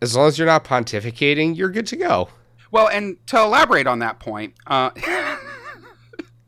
As 0.00 0.16
long 0.16 0.28
as 0.28 0.38
you're 0.38 0.46
not 0.46 0.64
pontificating, 0.64 1.56
you're 1.56 1.70
good 1.70 1.86
to 1.88 1.96
go. 1.96 2.28
Well, 2.70 2.88
and 2.88 3.16
to 3.28 3.40
elaborate 3.40 3.86
on 3.86 3.98
that 3.98 4.20
point, 4.20 4.54
uh, 4.66 4.90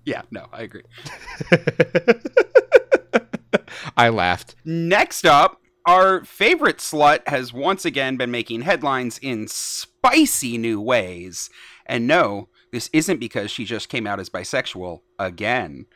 yeah, 0.05 0.23
no, 0.31 0.47
I 0.53 0.63
agree. 0.63 0.83
I 3.97 4.09
laughed. 4.09 4.57
Next 4.65 5.25
up, 5.25 5.61
our 5.87 6.25
favorite 6.25 6.79
slut 6.79 7.27
has 7.29 7.53
once 7.53 7.85
again 7.85 8.17
been 8.17 8.31
making 8.31 8.63
headlines 8.63 9.19
in 9.19 9.49
spicy 9.49 10.59
new 10.59 10.81
ways. 10.81 11.51
And 11.87 12.07
no, 12.07 12.49
this 12.73 12.91
isn't 12.93 13.21
because 13.21 13.51
she 13.51 13.65
just 13.65 13.89
came 13.89 14.07
out 14.07 14.21
as 14.21 14.31
bisexual 14.31 15.01
again. 15.19 15.87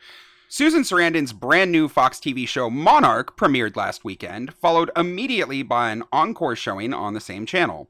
Susan 0.51 0.81
Sarandon's 0.81 1.31
brand 1.31 1.71
new 1.71 1.87
Fox 1.87 2.17
TV 2.17 2.47
show 2.47 2.71
Monarch 2.71 3.37
premiered 3.37 3.75
last 3.75 4.03
weekend, 4.03 4.51
followed 4.55 4.89
immediately 4.95 5.61
by 5.61 5.91
an 5.91 6.03
encore 6.11 6.55
showing 6.55 6.91
on 6.91 7.13
the 7.13 7.19
same 7.19 7.45
channel. 7.45 7.87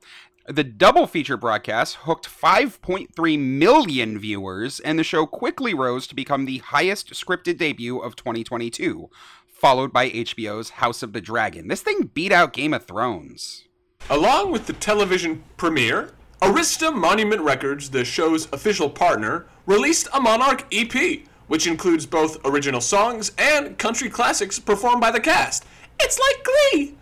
The 0.49 0.63
double 0.63 1.05
feature 1.05 1.37
broadcast 1.37 1.97
hooked 1.97 2.27
5.3 2.27 3.37
million 3.37 4.17
viewers, 4.17 4.79
and 4.79 4.97
the 4.97 5.03
show 5.03 5.27
quickly 5.27 5.75
rose 5.75 6.07
to 6.07 6.15
become 6.15 6.45
the 6.45 6.57
highest 6.57 7.11
scripted 7.13 7.59
debut 7.59 7.99
of 7.99 8.15
2022, 8.15 9.11
followed 9.45 9.93
by 9.93 10.09
HBO's 10.09 10.71
House 10.71 11.03
of 11.03 11.13
the 11.13 11.21
Dragon. 11.21 11.67
This 11.67 11.83
thing 11.83 12.09
beat 12.15 12.31
out 12.31 12.53
Game 12.53 12.73
of 12.73 12.85
Thrones. 12.85 13.65
Along 14.09 14.51
with 14.51 14.65
the 14.65 14.73
television 14.73 15.43
premiere, 15.55 16.13
Arista 16.41 16.91
Monument 16.91 17.43
Records, 17.43 17.91
the 17.91 18.03
show's 18.03 18.51
official 18.51 18.89
partner, 18.89 19.45
released 19.67 20.07
a 20.15 20.19
Monarch 20.19 20.65
EP, 20.73 21.19
which 21.45 21.67
includes 21.67 22.07
both 22.07 22.43
original 22.43 22.81
songs 22.81 23.33
and 23.37 23.77
country 23.77 24.09
classics 24.09 24.57
performed 24.57 24.99
by 24.99 25.11
the 25.11 25.19
cast. 25.19 25.65
It's 25.99 26.17
like 26.17 26.43
Glee! 26.43 26.95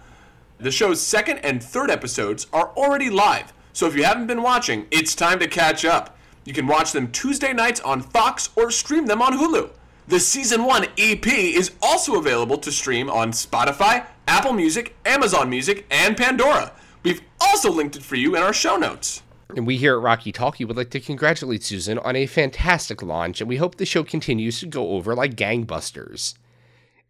The 0.59 0.71
show's 0.71 0.99
second 0.99 1.37
and 1.39 1.63
third 1.63 1.91
episodes 1.91 2.47
are 2.51 2.71
already 2.75 3.11
live, 3.11 3.53
so 3.73 3.85
if 3.85 3.95
you 3.95 4.03
haven't 4.03 4.25
been 4.25 4.41
watching, 4.41 4.87
it's 4.89 5.13
time 5.13 5.37
to 5.37 5.47
catch 5.47 5.85
up. 5.85 6.17
You 6.45 6.53
can 6.53 6.65
watch 6.65 6.93
them 6.93 7.11
Tuesday 7.11 7.53
nights 7.53 7.79
on 7.81 8.01
Fox 8.01 8.49
or 8.55 8.71
stream 8.71 9.05
them 9.05 9.21
on 9.21 9.33
Hulu. 9.33 9.69
The 10.07 10.19
Season 10.19 10.63
1 10.63 10.87
EP 10.97 11.27
is 11.27 11.73
also 11.79 12.17
available 12.17 12.57
to 12.57 12.71
stream 12.71 13.07
on 13.07 13.33
Spotify, 13.33 14.07
Apple 14.27 14.53
Music, 14.53 14.95
Amazon 15.05 15.47
Music, 15.47 15.85
and 15.91 16.17
Pandora. 16.17 16.71
We've 17.03 17.21
also 17.39 17.71
linked 17.71 17.95
it 17.95 18.03
for 18.03 18.15
you 18.15 18.35
in 18.35 18.41
our 18.41 18.53
show 18.53 18.77
notes. 18.77 19.21
And 19.55 19.67
we 19.67 19.77
here 19.77 19.95
at 19.95 20.01
Rocky 20.01 20.31
Talkie 20.31 20.65
would 20.65 20.75
like 20.75 20.89
to 20.89 20.99
congratulate 20.99 21.63
Susan 21.63 21.99
on 21.99 22.15
a 22.15 22.25
fantastic 22.25 23.03
launch, 23.03 23.41
and 23.41 23.47
we 23.47 23.57
hope 23.57 23.75
the 23.75 23.85
show 23.85 24.03
continues 24.03 24.59
to 24.61 24.65
go 24.65 24.93
over 24.93 25.13
like 25.13 25.35
gangbusters. 25.35 26.33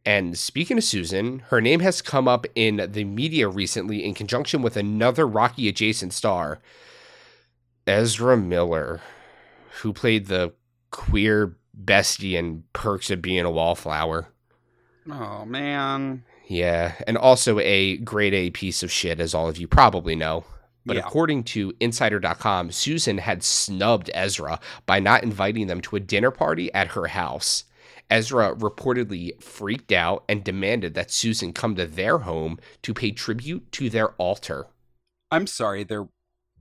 And 0.08 0.38
speaking 0.38 0.78
of 0.78 0.86
Susan, 0.86 1.40
her 1.50 1.60
name 1.60 1.82
has 1.82 2.02
come 2.02 2.30
up 2.30 2.46
in 2.56 2.78
the 2.94 3.04
media 3.04 3.50
recently 3.50 4.06
in 4.06 4.14
conjunction 4.14 4.62
with 4.62 4.78
another 4.78 5.28
Rocky 5.28 5.68
adjacent 5.68 6.14
star, 6.14 6.60
Ezra 7.86 8.38
Miller, 8.38 9.02
who 9.82 9.92
played 9.92 10.28
the 10.28 10.54
queer 10.92 11.58
bestie 11.78 12.36
in 12.36 12.64
Perks 12.72 13.12
of 13.12 13.22
Being 13.22 13.44
a 13.44 13.52
Wallflower. 13.52 14.30
Oh, 15.12 15.44
man. 15.44 16.24
Yeah, 16.48 16.94
and 17.06 17.18
also 17.18 17.60
a 17.60 17.98
grade 17.98 18.34
A 18.34 18.50
piece 18.52 18.84
of 18.84 18.92
shit, 18.92 19.20
as 19.20 19.34
all 19.34 19.50
of 19.50 19.58
you 19.58 19.68
probably 19.68 20.16
know. 20.16 20.46
But 20.86 20.96
Yeah. 20.96 21.02
according 21.06 21.44
to 21.44 21.74
Insider.com, 21.82 22.72
Susan 22.72 23.18
had 23.18 23.44
snubbed 23.44 24.10
Ezra 24.14 24.62
by 24.86 25.02
not 25.02 25.24
inviting 25.24 25.68
them 25.68 25.82
to 25.82 25.98
a 25.98 26.00
dinner 26.00 26.32
party 26.32 26.74
at 26.74 26.92
her 26.92 27.08
house. 27.08 27.66
Ezra 28.10 28.56
reportedly 28.56 29.42
freaked 29.42 29.92
out 29.92 30.24
and 30.30 30.44
demanded 30.44 30.94
that 30.94 31.12
Susan 31.12 31.54
come 31.54 31.76
to 31.76 31.86
their 31.86 32.20
home 32.20 32.60
to 32.82 32.94
pay 32.94 33.12
tribute 33.12 33.72
to 33.74 33.90
their 33.90 34.10
altar. 34.14 34.68
I'm 35.32 35.48
sorry, 35.48 35.84
they're. 35.84 36.08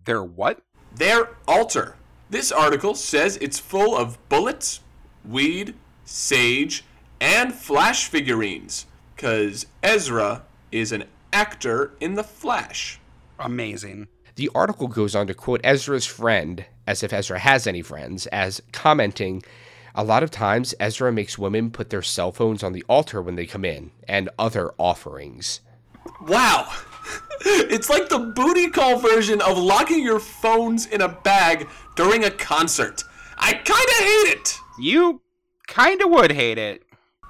They're 0.04 0.22
what? 0.22 0.62
Their 0.94 1.30
altar. 1.48 1.96
This 2.30 2.52
article 2.52 2.94
says 2.94 3.36
it's 3.40 3.58
full 3.58 3.96
of 3.96 4.18
bullets, 4.28 4.80
weed, 5.24 5.74
sage, 6.04 6.84
and 7.20 7.52
flash 7.52 8.06
figurines. 8.06 8.86
Because 9.14 9.66
Ezra 9.82 10.44
is 10.70 10.92
an 10.92 11.04
actor 11.32 11.92
in 12.00 12.14
The 12.14 12.22
Flash. 12.22 13.00
Amazing. 13.38 14.08
The 14.36 14.50
article 14.54 14.86
goes 14.86 15.14
on 15.14 15.26
to 15.26 15.34
quote 15.34 15.60
Ezra's 15.64 16.06
friend, 16.06 16.64
as 16.86 17.02
if 17.02 17.12
Ezra 17.12 17.38
has 17.38 17.66
any 17.66 17.82
friends, 17.82 18.26
as 18.28 18.62
commenting, 18.72 19.42
a 19.96 20.04
lot 20.04 20.22
of 20.22 20.30
times 20.30 20.74
Ezra 20.78 21.10
makes 21.10 21.38
women 21.38 21.70
put 21.70 21.88
their 21.88 22.02
cell 22.02 22.30
phones 22.30 22.62
on 22.62 22.72
the 22.72 22.84
altar 22.88 23.22
when 23.22 23.34
they 23.34 23.46
come 23.46 23.64
in, 23.64 23.90
and 24.06 24.28
other 24.38 24.72
offerings. 24.78 25.60
Wow! 26.20 26.70
it's 27.40 27.88
like 27.88 28.10
the 28.10 28.18
booty 28.18 28.68
call 28.68 28.98
version 28.98 29.40
of 29.40 29.56
locking 29.56 30.02
your 30.02 30.20
phones 30.20 30.86
in 30.86 31.00
a 31.00 31.08
bag 31.08 31.66
during 31.96 32.24
a 32.24 32.30
concert. 32.30 33.02
I 33.38 33.54
kinda 33.54 33.92
hate 33.98 34.36
it! 34.36 34.58
You 34.78 35.22
kinda 35.66 36.06
would 36.06 36.32
hate 36.32 36.58
it. 36.58 36.82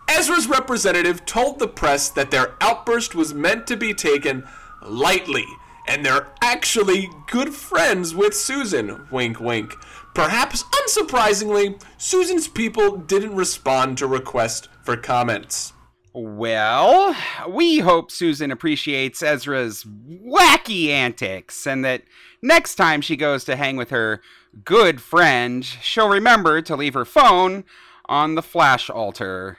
Ezra's 0.09 0.48
representative 0.48 1.24
told 1.24 1.59
the 1.59 1.68
press 1.68 2.09
that 2.11 2.31
their 2.31 2.55
outburst 2.61 3.14
was 3.14 3.33
meant 3.33 3.66
to 3.68 3.76
be 3.76 3.94
taken 3.94 4.46
lightly, 4.83 5.46
and 5.87 6.05
they're 6.05 6.29
actually 6.40 7.09
good 7.29 7.55
friends 7.55 8.14
with 8.14 8.35
Susan. 8.35 9.07
Wink, 9.11 9.40
wink. 9.40 9.75
Perhaps 10.14 10.64
unsurprisingly, 10.64 11.81
Susan's 11.99 12.49
people 12.49 12.96
didn't 12.96 13.37
respond 13.37 13.99
to 13.99 14.07
request 14.07 14.68
for 14.83 14.96
comments. 14.96 15.72
Well, 16.14 17.14
we 17.46 17.81
hope 17.81 18.11
Susan 18.11 18.51
appreciates 18.51 19.22
Ezra's 19.22 19.85
wacky 19.85 20.88
antics 20.88 21.66
and 21.66 21.85
that 21.85 22.05
next 22.40 22.77
time 22.77 23.03
she 23.03 23.16
goes 23.16 23.44
to 23.44 23.57
hang 23.57 23.77
with 23.77 23.90
her 23.90 24.22
good 24.64 25.03
friend, 25.03 25.62
she'll 25.64 26.09
remember 26.09 26.62
to 26.62 26.77
leave 26.77 26.94
her 26.94 27.05
phone 27.05 27.64
on 28.07 28.35
the 28.35 28.42
flash 28.42 28.88
altar. 28.88 29.59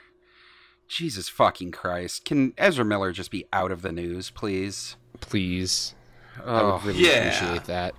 Jesus 0.88 1.28
fucking 1.28 1.70
Christ. 1.70 2.24
Can 2.24 2.54
Ezra 2.58 2.84
Miller 2.84 3.12
just 3.12 3.30
be 3.30 3.46
out 3.52 3.70
of 3.70 3.82
the 3.82 3.92
news, 3.92 4.30
please? 4.30 4.96
Please. 5.20 5.94
I 6.44 6.60
Oh, 6.60 6.72
would 6.74 6.84
really 6.84 7.04
yeah. 7.06 7.10
appreciate 7.34 7.64
that. 7.64 7.94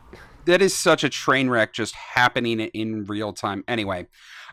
that 0.46 0.62
is 0.62 0.74
such 0.76 1.04
a 1.04 1.10
train 1.10 1.50
wreck 1.50 1.74
just 1.74 1.96
happening 1.96 2.60
in 2.60 3.06
real 3.06 3.34
time. 3.34 3.64
Anyway, 3.68 4.08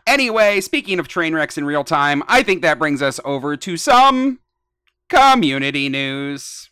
anyway, 0.05 0.61
speaking 0.61 0.99
of 0.99 1.07
train 1.07 1.33
wrecks 1.33 1.57
in 1.57 1.65
real 1.65 1.83
time, 1.83 2.23
I 2.27 2.43
think 2.43 2.61
that 2.61 2.79
brings 2.79 3.01
us 3.01 3.19
over 3.25 3.55
to 3.57 3.77
some 3.77 4.39
community 5.09 5.89
news. 5.89 6.69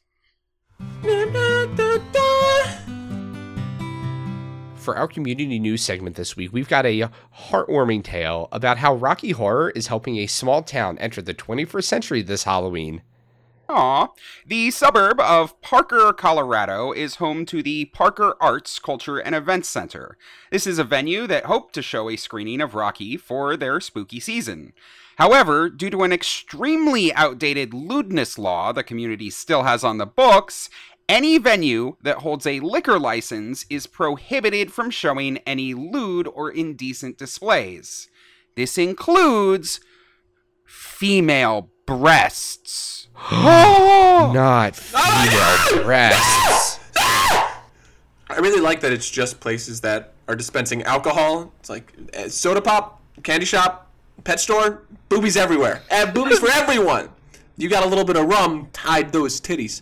For 4.75 4.95
our 4.95 5.07
community 5.07 5.57
news 5.57 5.81
segment 5.81 6.15
this 6.15 6.35
week, 6.37 6.53
we've 6.53 6.69
got 6.69 6.85
a 6.85 7.09
heartwarming 7.49 8.03
tale 8.03 8.47
about 8.51 8.77
how 8.77 8.93
Rocky 8.93 9.31
Horror 9.31 9.71
is 9.71 9.87
helping 9.87 10.17
a 10.17 10.27
small 10.27 10.61
town 10.61 10.99
enter 10.99 11.23
the 11.23 11.33
21st 11.33 11.83
century 11.83 12.21
this 12.21 12.43
Halloween. 12.43 13.01
Aw. 13.67 14.09
The 14.45 14.69
suburb 14.69 15.19
of 15.19 15.59
Parker, 15.61 16.13
Colorado 16.13 16.91
is 16.91 17.15
home 17.15 17.45
to 17.47 17.63
the 17.63 17.85
Parker 17.85 18.35
Arts, 18.39 18.77
Culture, 18.77 19.17
and 19.17 19.33
Events 19.33 19.69
Center. 19.69 20.17
This 20.51 20.67
is 20.67 20.77
a 20.77 20.83
venue 20.83 21.25
that 21.27 21.45
hoped 21.45 21.73
to 21.75 21.81
show 21.81 22.09
a 22.09 22.15
screening 22.15 22.61
of 22.61 22.75
Rocky 22.75 23.17
for 23.17 23.57
their 23.57 23.79
spooky 23.79 24.19
season. 24.19 24.73
However, 25.17 25.69
due 25.69 25.89
to 25.89 26.03
an 26.03 26.11
extremely 26.11 27.13
outdated 27.13 27.73
lewdness 27.73 28.37
law 28.37 28.71
the 28.71 28.83
community 28.83 29.29
still 29.29 29.63
has 29.63 29.83
on 29.83 29.97
the 29.97 30.05
books, 30.05 30.69
any 31.09 31.37
venue 31.37 31.95
that 32.01 32.19
holds 32.19 32.45
a 32.45 32.59
liquor 32.59 32.99
license 32.99 33.65
is 33.69 33.87
prohibited 33.87 34.71
from 34.71 34.89
showing 34.91 35.37
any 35.39 35.73
lewd 35.73 36.27
or 36.27 36.51
indecent 36.51 37.17
displays. 37.17 38.09
This 38.55 38.77
includes 38.77 39.79
female 40.65 41.69
breasts. 41.85 43.07
Not 43.31 44.75
female 44.75 45.83
breasts. 45.83 46.79
I 46.97 48.39
really 48.39 48.61
like 48.61 48.81
that 48.81 48.91
it's 48.91 49.09
just 49.09 49.39
places 49.39 49.81
that 49.81 50.13
are 50.27 50.35
dispensing 50.35 50.83
alcohol. 50.83 51.53
It's 51.59 51.69
like 51.69 51.93
uh, 52.17 52.27
soda 52.29 52.61
pop, 52.61 53.01
candy 53.23 53.45
shop, 53.45 53.91
pet 54.23 54.39
store, 54.39 54.83
boobies 55.09 55.37
everywhere. 55.37 55.83
Uh, 55.91 56.11
boobies 56.11 56.39
for 56.39 56.49
everyone. 56.51 57.09
You 57.57 57.69
got 57.69 57.85
a 57.85 57.87
little 57.87 58.03
bit 58.03 58.17
of 58.17 58.25
rum, 58.25 58.69
hide 58.75 59.13
those 59.13 59.39
titties. 59.39 59.81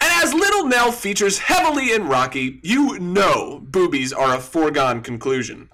And 0.00 0.12
as 0.22 0.34
Little 0.34 0.66
Nell 0.66 0.92
features 0.92 1.38
heavily 1.38 1.92
in 1.92 2.06
Rocky, 2.06 2.60
you 2.62 2.98
know 2.98 3.60
boobies 3.64 4.12
are 4.12 4.36
a 4.36 4.40
foregone 4.40 5.00
conclusion. 5.00 5.70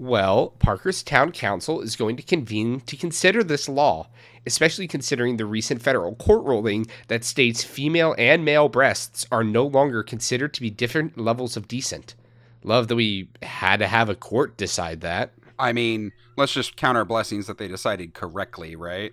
Well, 0.00 0.54
Parker's 0.58 1.02
town 1.02 1.30
council 1.30 1.82
is 1.82 1.94
going 1.94 2.16
to 2.16 2.22
convene 2.22 2.80
to 2.86 2.96
consider 2.96 3.44
this 3.44 3.68
law, 3.68 4.08
especially 4.46 4.88
considering 4.88 5.36
the 5.36 5.44
recent 5.44 5.82
federal 5.82 6.14
court 6.14 6.42
ruling 6.46 6.86
that 7.08 7.22
states 7.22 7.62
female 7.62 8.14
and 8.16 8.42
male 8.42 8.70
breasts 8.70 9.26
are 9.30 9.44
no 9.44 9.66
longer 9.66 10.02
considered 10.02 10.54
to 10.54 10.62
be 10.62 10.70
different 10.70 11.18
levels 11.18 11.54
of 11.54 11.68
decent. 11.68 12.14
Love 12.62 12.88
that 12.88 12.96
we 12.96 13.28
had 13.42 13.76
to 13.80 13.86
have 13.86 14.08
a 14.08 14.14
court 14.14 14.56
decide 14.56 15.02
that. 15.02 15.34
I 15.58 15.74
mean, 15.74 16.12
let's 16.34 16.54
just 16.54 16.78
count 16.78 16.96
our 16.96 17.04
blessings 17.04 17.46
that 17.46 17.58
they 17.58 17.68
decided 17.68 18.14
correctly, 18.14 18.74
right? 18.76 19.12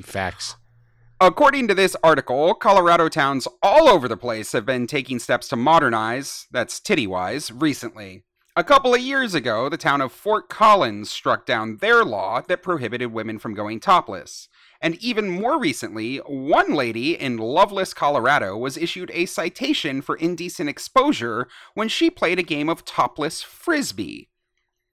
Facts. 0.00 0.54
According 1.20 1.66
to 1.66 1.74
this 1.74 1.96
article, 2.04 2.54
Colorado 2.54 3.08
towns 3.08 3.48
all 3.64 3.88
over 3.88 4.06
the 4.06 4.16
place 4.16 4.52
have 4.52 4.64
been 4.64 4.86
taking 4.86 5.18
steps 5.18 5.48
to 5.48 5.56
modernize, 5.56 6.46
that's 6.52 6.78
titty 6.78 7.08
wise, 7.08 7.50
recently. 7.50 8.22
A 8.60 8.62
couple 8.62 8.92
of 8.92 9.00
years 9.00 9.34
ago, 9.34 9.70
the 9.70 9.78
town 9.78 10.02
of 10.02 10.12
Fort 10.12 10.50
Collins 10.50 11.10
struck 11.10 11.46
down 11.46 11.78
their 11.78 12.04
law 12.04 12.42
that 12.42 12.62
prohibited 12.62 13.10
women 13.10 13.38
from 13.38 13.54
going 13.54 13.80
topless. 13.80 14.50
And 14.82 14.96
even 14.96 15.30
more 15.30 15.58
recently, 15.58 16.18
one 16.18 16.74
lady 16.74 17.18
in 17.18 17.38
Loveless, 17.38 17.94
Colorado 17.94 18.58
was 18.58 18.76
issued 18.76 19.10
a 19.14 19.24
citation 19.24 20.02
for 20.02 20.14
indecent 20.14 20.68
exposure 20.68 21.48
when 21.72 21.88
she 21.88 22.10
played 22.10 22.38
a 22.38 22.42
game 22.42 22.68
of 22.68 22.84
topless 22.84 23.40
frisbee. 23.40 24.28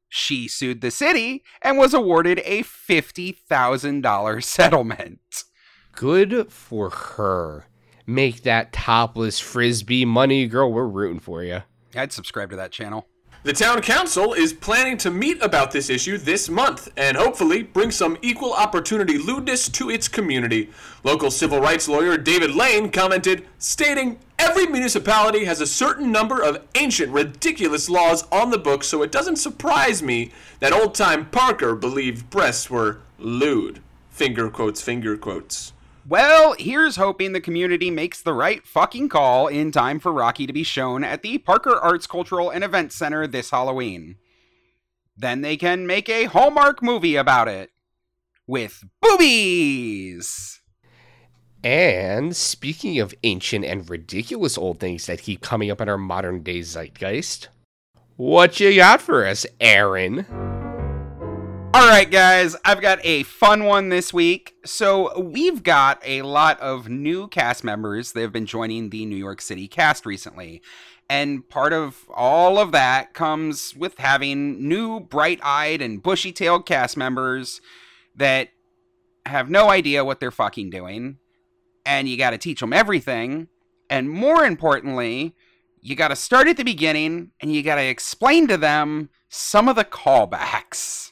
She 0.08 0.48
sued 0.48 0.80
the 0.80 0.90
city 0.90 1.44
and 1.62 1.78
was 1.78 1.94
awarded 1.94 2.42
a 2.46 2.64
$50,000 2.64 4.44
settlement. 4.46 5.44
Good 5.92 6.54
for 6.54 6.90
her. 6.90 7.66
Make 8.06 8.44
that 8.44 8.72
topless 8.72 9.42
frisbee 9.42 10.06
money, 10.06 10.48
girl. 10.48 10.72
We're 10.72 10.88
rooting 10.88 11.20
for 11.20 11.44
you. 11.44 11.64
I'd 11.94 12.14
subscribe 12.14 12.52
to 12.52 12.56
that 12.56 12.72
channel. 12.72 13.08
The 13.44 13.54
town 13.54 13.82
council 13.82 14.34
is 14.34 14.52
planning 14.52 14.98
to 14.98 15.12
meet 15.12 15.42
about 15.44 15.72
this 15.72 15.90
issue 15.90 16.18
this 16.18 16.50
month 16.50 16.90
and 16.98 17.16
hopefully 17.16 17.62
bring 17.62 17.92
some 17.92 18.18
equal 18.22 18.52
opportunity 18.52 19.18
lewdness 19.18 19.70
to 19.70 19.90
its 19.90 20.08
community. 20.08 20.70
Local 21.04 21.30
civil 21.30 21.62
rights 21.62 21.88
lawyer 21.88 22.18
David 22.18 22.56
Lane 22.56 22.92
commented, 22.92 23.46
stating, 23.60 24.20
Every 24.40 24.66
municipality 24.66 25.46
has 25.46 25.62
a 25.62 25.68
certain 25.68 26.12
number 26.12 26.42
of 26.42 26.64
ancient, 26.76 27.12
ridiculous 27.12 27.90
laws 27.90 28.24
on 28.32 28.50
the 28.50 28.58
books, 28.58 28.88
so 28.88 29.04
it 29.04 29.12
doesn't 29.12 29.38
surprise 29.38 30.02
me 30.02 30.32
that 30.60 30.74
old 30.74 30.96
time 30.96 31.28
Parker 31.28 31.76
believed 31.76 32.30
breasts 32.30 32.70
were 32.70 33.00
lewd. 33.20 33.82
Finger 34.10 34.50
quotes, 34.50 34.82
finger 34.82 35.16
quotes. 35.16 35.74
Well, 36.10 36.56
here's 36.58 36.96
hoping 36.96 37.34
the 37.34 37.42
community 37.42 37.92
makes 37.92 38.22
the 38.22 38.34
right 38.34 38.66
fucking 38.66 39.10
call 39.10 39.48
in 39.48 39.74
time 39.74 40.00
for 40.00 40.14
Rocky 40.14 40.48
to 40.48 40.54
be 40.54 40.64
shown 40.64 41.04
at 41.04 41.22
the 41.22 41.38
Parker 41.38 41.76
Arts 41.76 42.08
Cultural 42.08 42.50
and 42.50 42.64
Event 42.64 42.94
Center 42.94 43.28
this 43.28 43.50
Halloween. 43.50 44.16
Then 45.18 45.42
they 45.42 45.58
can 45.58 45.86
make 45.86 46.08
a 46.08 46.24
Hallmark 46.26 46.82
movie 46.82 47.18
about 47.18 47.50
it. 47.50 47.72
With 48.46 48.86
boobies! 49.02 50.62
And 51.62 52.34
speaking 52.34 53.00
of 53.00 53.14
ancient 53.24 53.66
and 53.66 53.90
ridiculous 53.90 54.58
old 54.58 54.80
things 54.80 55.08
that 55.08 55.24
keep 55.24 55.42
coming 55.42 55.70
up 55.70 55.82
in 55.82 55.90
our 55.90 55.98
modern 55.98 56.42
day 56.42 56.62
zeitgeist, 56.62 57.50
what 58.16 58.62
you 58.62 58.78
got 58.78 59.02
for 59.02 59.26
us, 59.26 59.46
Aaron? 59.60 60.26
All 61.78 61.88
right, 61.88 62.10
guys, 62.10 62.56
I've 62.66 62.82
got 62.82 62.98
a 63.04 63.22
fun 63.22 63.66
one 63.66 63.90
this 63.90 64.12
week. 64.12 64.56
So, 64.66 65.22
we've 65.22 65.62
got 65.62 66.02
a 66.04 66.24
lot 66.24 66.60
of 66.60 66.90
new 66.90 67.28
cast 67.28 67.64
members 67.64 68.14
that 68.14 68.22
have 68.22 68.32
been 68.34 68.48
joining 68.48 68.90
the 68.90 69.06
New 69.06 69.16
York 69.16 69.42
City 69.42 69.68
cast 69.68 70.04
recently. 70.04 70.64
And 71.08 71.48
part 71.48 71.74
of 71.74 72.10
all 72.12 72.58
of 72.58 72.72
that 72.72 73.14
comes 73.14 73.76
with 73.76 74.00
having 74.00 74.68
new 74.68 75.00
bright 75.00 75.40
eyed 75.44 75.84
and 75.84 76.02
bushy 76.02 76.32
tailed 76.32 76.66
cast 76.66 76.98
members 76.98 77.62
that 78.16 78.50
have 79.28 79.52
no 79.52 79.70
idea 79.70 80.04
what 80.04 80.20
they're 80.20 80.32
fucking 80.32 80.72
doing. 80.72 81.20
And 81.86 82.10
you 82.10 82.18
got 82.18 82.32
to 82.32 82.40
teach 82.40 82.60
them 82.60 82.74
everything. 82.74 83.50
And 83.88 84.10
more 84.10 84.46
importantly, 84.46 85.36
you 85.80 85.96
got 85.96 86.08
to 86.08 86.16
start 86.16 86.48
at 86.48 86.58
the 86.58 86.64
beginning 86.64 87.34
and 87.40 87.54
you 87.54 87.62
got 87.62 87.76
to 87.76 87.86
explain 87.86 88.48
to 88.48 88.58
them 88.58 89.10
some 89.30 89.70
of 89.70 89.76
the 89.76 89.86
callbacks. 89.86 91.12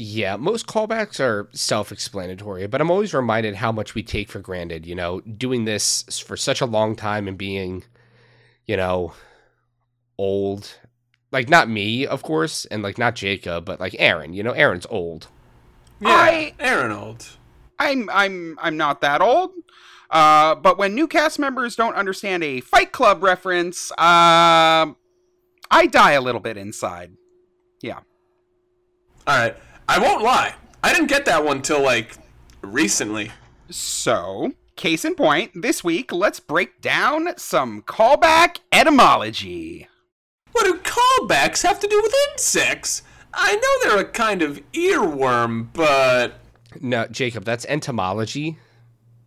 Yeah, 0.00 0.36
most 0.36 0.68
callbacks 0.68 1.18
are 1.18 1.48
self 1.52 1.90
explanatory, 1.90 2.68
but 2.68 2.80
I'm 2.80 2.88
always 2.88 3.12
reminded 3.12 3.56
how 3.56 3.72
much 3.72 3.96
we 3.96 4.04
take 4.04 4.28
for 4.30 4.38
granted, 4.38 4.86
you 4.86 4.94
know, 4.94 5.20
doing 5.22 5.64
this 5.64 6.20
for 6.24 6.36
such 6.36 6.60
a 6.60 6.66
long 6.66 6.94
time 6.94 7.26
and 7.26 7.36
being, 7.36 7.82
you 8.64 8.76
know, 8.76 9.14
old. 10.16 10.78
Like, 11.32 11.48
not 11.48 11.68
me, 11.68 12.06
of 12.06 12.22
course, 12.22 12.64
and 12.66 12.80
like 12.80 12.96
not 12.96 13.16
Jacob, 13.16 13.64
but 13.64 13.80
like 13.80 13.96
Aaron, 13.98 14.34
you 14.34 14.44
know, 14.44 14.52
Aaron's 14.52 14.86
old. 14.88 15.26
Yeah, 16.00 16.10
I- 16.10 16.54
Aaron 16.60 16.92
Old. 16.92 17.26
I'm 17.80 18.08
I'm 18.10 18.56
I'm 18.62 18.76
not 18.76 19.00
that 19.00 19.20
old. 19.20 19.50
Uh, 20.10 20.54
but 20.54 20.78
when 20.78 20.94
new 20.94 21.08
cast 21.08 21.40
members 21.40 21.74
don't 21.74 21.96
understand 21.96 22.44
a 22.44 22.60
Fight 22.60 22.92
Club 22.92 23.20
reference, 23.24 23.90
uh, 23.98 24.86
I 25.72 25.86
die 25.90 26.12
a 26.12 26.20
little 26.20 26.40
bit 26.40 26.56
inside. 26.56 27.14
Yeah. 27.82 27.98
Alright, 29.28 29.56
I 29.88 29.98
won't 29.98 30.22
lie. 30.22 30.54
I 30.82 30.92
didn't 30.92 31.08
get 31.08 31.24
that 31.24 31.44
one 31.44 31.62
till 31.62 31.82
like 31.82 32.16
recently. 32.62 33.30
So, 33.70 34.52
case 34.76 35.04
in 35.04 35.14
point, 35.14 35.52
this 35.54 35.82
week 35.82 36.12
let's 36.12 36.40
break 36.40 36.80
down 36.80 37.30
some 37.36 37.82
callback 37.82 38.58
etymology. 38.72 39.88
What 40.52 40.64
do 40.64 40.74
callbacks 40.78 41.62
have 41.62 41.80
to 41.80 41.86
do 41.86 42.00
with 42.02 42.14
insects? 42.32 43.02
I 43.32 43.54
know 43.54 43.90
they're 43.90 44.04
a 44.04 44.08
kind 44.08 44.42
of 44.42 44.60
earworm, 44.72 45.68
but 45.72 46.34
No, 46.80 47.06
Jacob, 47.06 47.44
that's 47.44 47.64
entomology. 47.66 48.58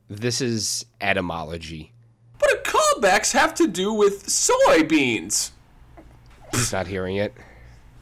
This 0.09 0.41
is 0.41 0.85
etymology. 0.99 1.91
what 2.39 2.63
do 2.63 2.71
callbacks 2.71 3.31
have 3.31 3.53
to 3.55 3.67
do 3.67 3.93
with 3.93 4.27
soybeans? 4.27 5.51
He's 6.51 6.73
not 6.73 6.87
hearing 6.87 7.15
it. 7.15 7.33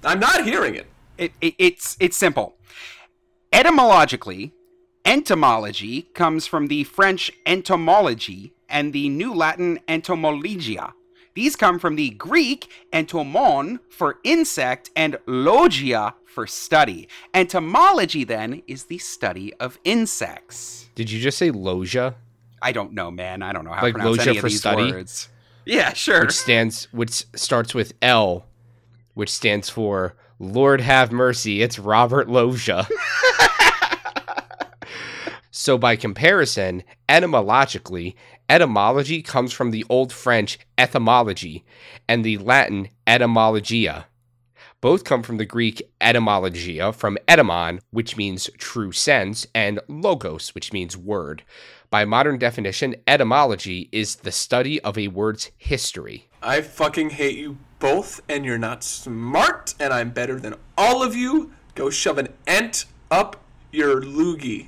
I'm 0.03 0.19
not 0.19 0.43
hearing 0.43 0.75
it. 0.75 0.87
It, 1.19 1.34
it, 1.41 1.55
it's 1.58 1.97
it's 1.99 2.17
simple. 2.17 2.55
Etymologically, 3.51 4.53
entomology 5.05 6.03
comes 6.13 6.45
from 6.47 6.67
the 6.67 6.84
French 6.86 7.32
entomology 7.45 8.53
and 8.69 8.93
the 8.93 9.10
New 9.10 9.34
Latin 9.34 9.79
entomologia. 9.88 10.93
These 11.36 11.55
come 11.55 11.79
from 11.79 11.95
the 11.95 12.12
Greek 12.12 12.69
entomon 12.93 13.79
for 13.89 14.17
insect 14.23 14.91
and 14.95 15.17
logia 15.25 16.15
for 16.25 16.47
study. 16.47 17.08
Entomology 17.34 18.23
then 18.23 18.62
is 18.67 18.86
the 18.86 18.97
study 18.97 19.53
of 19.55 19.79
insects. 19.84 20.89
Did 20.95 21.12
you 21.12 21.19
just 21.19 21.38
say 21.38 21.51
logia, 21.51 22.15
I 22.62 22.71
don't 22.71 22.93
know, 22.93 23.10
man. 23.10 23.41
I 23.41 23.53
don't 23.53 23.63
know 23.65 23.71
how 23.71 23.82
Like 23.84 23.93
to 23.93 23.99
pronounce 23.99 24.17
logia 24.19 24.29
any 24.32 24.38
of 24.39 24.43
these 24.45 24.60
study? 24.60 24.91
words. 24.91 25.29
Yeah, 25.65 25.93
sure. 25.93 26.21
which 26.21 26.34
stands 26.34 26.88
which 26.91 27.25
starts 27.36 27.73
with 27.73 27.93
L, 28.01 28.45
which 29.13 29.29
stands 29.32 29.69
for 29.69 30.15
Lord 30.41 30.80
have 30.80 31.12
mercy, 31.12 31.62
it's 31.62 31.78
Robert 31.78 32.30
Loggia. 32.30 32.88
so 35.52 35.78
by 35.78 35.97
comparison, 35.97 36.84
etymologically, 37.10 38.15
etymology 38.47 39.21
comes 39.21 39.52
from 39.52 39.71
the 39.71 39.86
old 39.89 40.13
French 40.13 40.58
etymology 40.78 41.65
and 42.08 42.23
the 42.23 42.38
Latin 42.38 42.88
etymologia. 43.06 44.06
Both 44.80 45.04
come 45.04 45.23
from 45.23 45.39
the 45.39 45.45
Greek 45.45 45.82
etymologia, 45.99 46.95
from 46.95 47.17
etymon, 47.28 47.82
which 47.91 48.15
means 48.15 48.49
true 48.58 48.93
sense, 48.93 49.45
and 49.54 49.82
logos, 49.89 50.56
which 50.56 50.71
means 50.71 50.95
word. 50.95 51.43
By 51.89 52.06
modern 52.06 52.38
definition, 52.38 52.95
etymology 53.06 53.89
is 53.91 54.15
the 54.15 54.32
study 54.32 54.80
of 54.82 54.97
a 54.97 55.10
word's 55.10 55.52
history. 55.58 56.30
I 56.41 56.62
fucking 56.62 57.10
hate 57.10 57.38
you 57.38 57.58
both, 57.79 58.21
and 58.29 58.45
you're 58.45 58.57
not 58.57 58.83
smart, 58.83 59.73
and 59.79 59.93
I'm 59.93 60.11
better 60.11 60.39
than 60.39 60.55
all 60.77 61.01
of 61.01 61.15
you. 61.15 61.51
Go 61.75 61.89
shove 61.89 62.17
an 62.17 62.29
ant 62.45 62.85
up 63.09 63.37
your 63.71 64.01
loogie. 64.01 64.67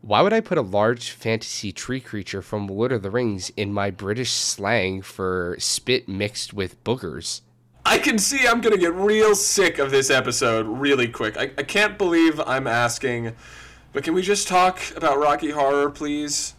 Why 0.00 0.20
would 0.20 0.32
I 0.32 0.40
put 0.40 0.58
a 0.58 0.62
large 0.62 1.10
fantasy 1.10 1.70
tree 1.70 2.00
creature 2.00 2.42
from 2.42 2.66
Lord 2.66 2.90
of 2.90 3.02
the 3.02 3.10
Rings 3.10 3.50
in 3.56 3.72
my 3.72 3.90
British 3.90 4.32
slang 4.32 5.00
for 5.00 5.56
spit 5.58 6.08
mixed 6.08 6.52
with 6.52 6.82
boogers? 6.82 7.42
I 7.84 7.98
can 7.98 8.18
see 8.18 8.46
I'm 8.46 8.60
gonna 8.60 8.76
get 8.76 8.94
real 8.94 9.34
sick 9.34 9.78
of 9.78 9.90
this 9.90 10.10
episode 10.10 10.66
really 10.66 11.08
quick. 11.08 11.36
I, 11.36 11.52
I 11.56 11.62
can't 11.62 11.98
believe 11.98 12.40
I'm 12.40 12.66
asking, 12.66 13.34
but 13.92 14.04
can 14.04 14.14
we 14.14 14.22
just 14.22 14.48
talk 14.48 14.80
about 14.96 15.18
Rocky 15.18 15.50
Horror, 15.50 15.90
please? 15.90 16.54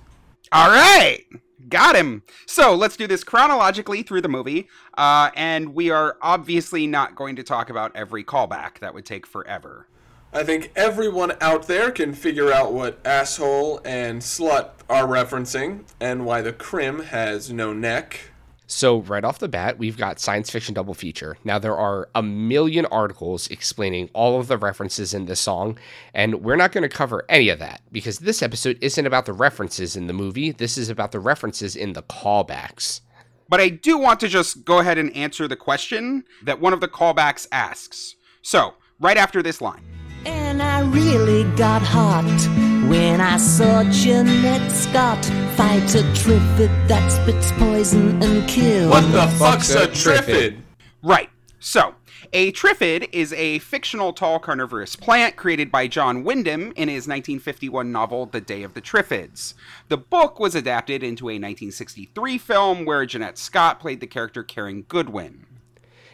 All 0.52 0.70
right. 0.70 1.26
Got 1.70 1.96
him. 1.96 2.24
So 2.46 2.76
let's 2.76 2.98
do 2.98 3.08
this 3.08 3.24
chronologically 3.24 4.04
through 4.04 4.22
the 4.22 4.30
movie. 4.30 4.68
Uh, 4.96 5.30
and 5.36 5.74
we 5.74 5.90
are 5.90 6.18
obviously 6.22 6.88
not 6.88 7.16
going 7.16 7.36
to 7.36 7.44
talk 7.44 7.70
about 7.70 7.96
every 7.96 8.24
callback. 8.24 8.80
That 8.80 8.94
would 8.94 9.06
take 9.06 9.26
forever. 9.26 9.88
I 10.34 10.44
think 10.44 10.72
everyone 10.76 11.34
out 11.40 11.68
there 11.68 11.92
can 11.92 12.14
figure 12.14 12.52
out 12.52 12.74
what 12.74 12.98
asshole 13.06 13.82
and 13.86 14.22
slut 14.22 14.72
are 14.90 15.06
referencing, 15.06 15.84
and 16.00 16.26
why 16.26 16.42
the 16.42 16.52
crim 16.52 17.04
has 17.04 17.54
no 17.54 17.72
neck. 17.72 18.32
So, 18.66 19.02
right 19.02 19.26
off 19.26 19.40
the 19.40 19.50
bat, 19.50 19.78
we've 19.78 19.98
got 19.98 20.20
science 20.20 20.50
fiction 20.50 20.74
double 20.74 20.94
feature. 20.94 21.38
Now, 21.44 21.60
there 21.60 21.76
are 21.76 22.10
a 22.16 22.24
million 22.24 22.86
articles 22.86 23.48
explaining 23.50 24.10
all 24.14 24.40
of 24.40 24.48
the 24.48 24.58
references 24.58 25.14
in 25.14 25.26
this 25.26 25.42
song, 25.42 25.78
and 26.14 26.42
we're 26.42 26.56
not 26.56 26.72
going 26.72 26.84
to 26.84 26.90
cover 26.90 27.26
any 27.28 27.50
of 27.50 27.60
that 27.60 27.82
because 27.92 28.20
this 28.20 28.42
episode 28.42 28.78
isn't 28.82 29.06
about 29.06 29.26
the 29.26 29.34
references 29.34 29.96
in 29.96 30.08
the 30.08 30.14
movie. 30.14 30.52
This 30.52 30.78
is 30.78 30.90
about 30.90 31.12
the 31.12 31.20
references 31.20 31.76
in 31.76 31.94
the 31.94 32.04
callbacks. 32.04 33.02
But 33.50 33.60
I 33.60 33.70
do 33.70 33.98
want 33.98 34.20
to 34.22 34.28
just 34.28 34.64
go 34.64 34.80
ahead 34.80 34.98
and 34.98 35.16
answer 35.16 35.48
the 35.48 35.58
question 35.58 36.24
that 36.42 36.62
one 36.62 36.74
of 36.74 36.80
the 36.80 36.88
callbacks 36.88 37.48
asks. 37.52 38.16
So, 38.42 38.76
right 39.00 39.18
after 39.18 39.44
this 39.44 39.62
line. 39.62 39.84
And 40.26 40.64
I 40.64 40.82
really 40.82 41.44
got 41.56 41.82
hot. 41.82 42.73
When 42.90 43.22
I 43.22 43.38
saw 43.38 43.84
Janette 43.86 44.72
Scott 44.72 45.24
fight 45.56 45.96
a 45.96 46.04
Triffid 46.14 46.88
that 46.88 47.10
spits 47.12 47.52
poison 47.54 48.22
and 48.22 48.48
kills. 48.48 48.92
What 48.92 49.10
the 49.12 49.28
fuck's 49.38 49.74
fuck's 49.74 49.76
a 49.76 49.84
a 49.84 49.88
Triffid? 49.88 50.58
Right. 51.02 51.30
So, 51.60 51.96
a 52.34 52.52
triffid 52.52 53.08
is 53.14 53.32
a 53.34 53.60
fictional 53.60 54.12
tall 54.12 54.40
carnivorous 54.40 54.96
plant 54.98 55.36
created 55.38 55.72
by 55.72 55.88
John 55.88 56.24
Wyndham 56.24 56.74
in 56.76 56.90
his 56.90 57.08
1951 57.08 57.92
novel 57.92 58.26
The 58.26 58.42
Day 58.42 58.64
of 58.64 58.74
the 58.74 58.82
Triffids. 58.82 59.54
The 59.88 59.98
book 59.98 60.40
was 60.40 60.56
adapted 60.56 61.04
into 61.04 61.30
a 61.30 61.40
1963 61.40 62.38
film 62.38 62.86
where 62.86 63.06
Janette 63.06 63.38
Scott 63.38 63.80
played 63.80 64.02
the 64.02 64.08
character 64.08 64.44
Karen 64.44 64.82
Goodwin. 64.82 65.46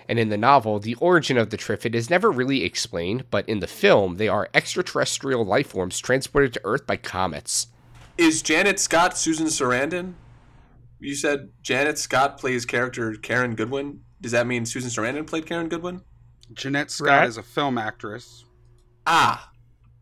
And 0.09 0.17
in 0.17 0.29
the 0.29 0.37
novel, 0.37 0.79
the 0.79 0.95
origin 0.95 1.37
of 1.37 1.51
the 1.51 1.57
Triffid 1.57 1.93
is 1.93 2.09
never 2.09 2.31
really 2.31 2.63
explained, 2.63 3.25
but 3.29 3.47
in 3.47 3.59
the 3.59 3.67
film, 3.67 4.17
they 4.17 4.27
are 4.27 4.49
extraterrestrial 4.55 5.45
life 5.45 5.67
forms 5.67 5.99
transported 5.99 6.51
to 6.53 6.61
Earth 6.63 6.87
by 6.87 6.97
comets. 6.97 7.67
Is 8.17 8.41
Janet 8.41 8.79
Scott 8.79 9.17
Susan 9.17 9.45
Sarandon? 9.45 10.15
You 10.99 11.13
said 11.15 11.51
Janet 11.61 11.99
Scott 11.99 12.39
plays 12.39 12.65
character 12.65 13.13
Karen 13.13 13.53
Goodwin. 13.55 14.01
Does 14.19 14.31
that 14.33 14.47
mean 14.47 14.65
Susan 14.65 14.89
Sarandon 14.89 15.27
played 15.27 15.45
Karen 15.45 15.69
Goodwin? 15.69 16.01
Janette 16.53 16.89
Scott 16.89 17.07
Right. 17.19 17.27
is 17.29 17.37
a 17.37 17.43
film 17.43 17.77
actress. 17.77 18.43
Ah, 19.05 19.51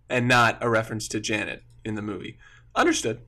and 0.09 0.25
not 0.27 0.57
a 0.61 0.69
reference 0.69 1.09
to 1.09 1.19
Janet 1.19 1.63
in 1.83 1.95
the 1.95 2.01
movie. 2.01 2.37
Understood. 2.75 3.19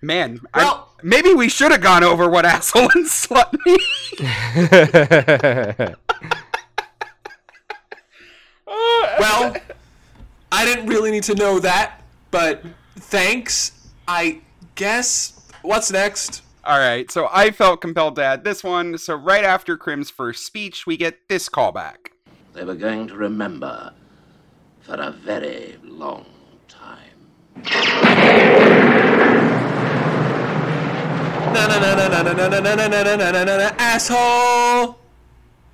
Man, 0.00 0.40
Well- 0.54 0.91
maybe 1.02 1.34
we 1.34 1.48
should 1.48 1.72
have 1.72 1.80
gone 1.80 2.04
over 2.04 2.28
what 2.28 2.44
asshole 2.46 2.88
and 2.94 3.06
slut 3.06 3.52
mean. 3.66 5.96
Well, 9.18 9.54
I 10.50 10.64
didn't 10.64 10.86
really 10.86 11.10
need 11.10 11.22
to 11.24 11.34
know 11.34 11.58
that, 11.60 12.02
but 12.30 12.62
thanks. 12.96 13.72
I 14.08 14.40
guess. 14.74 15.48
What's 15.62 15.92
next? 15.92 16.42
All 16.64 16.78
right, 16.78 17.10
so 17.10 17.28
I 17.32 17.50
felt 17.50 17.80
compelled 17.80 18.16
to 18.16 18.24
add 18.24 18.44
this 18.44 18.64
one. 18.64 18.98
So 18.98 19.14
right 19.14 19.44
after 19.44 19.76
Krim's 19.76 20.10
first 20.10 20.46
speech, 20.46 20.86
we 20.86 20.96
get 20.96 21.28
this 21.28 21.48
callback. 21.48 21.96
They 22.52 22.64
were 22.64 22.74
going 22.74 23.08
to 23.08 23.14
remember 23.14 23.92
for 24.80 24.94
a 24.94 25.10
very 25.10 25.76
long 25.82 26.26
time. 26.68 26.98
Asshole. 33.78 34.98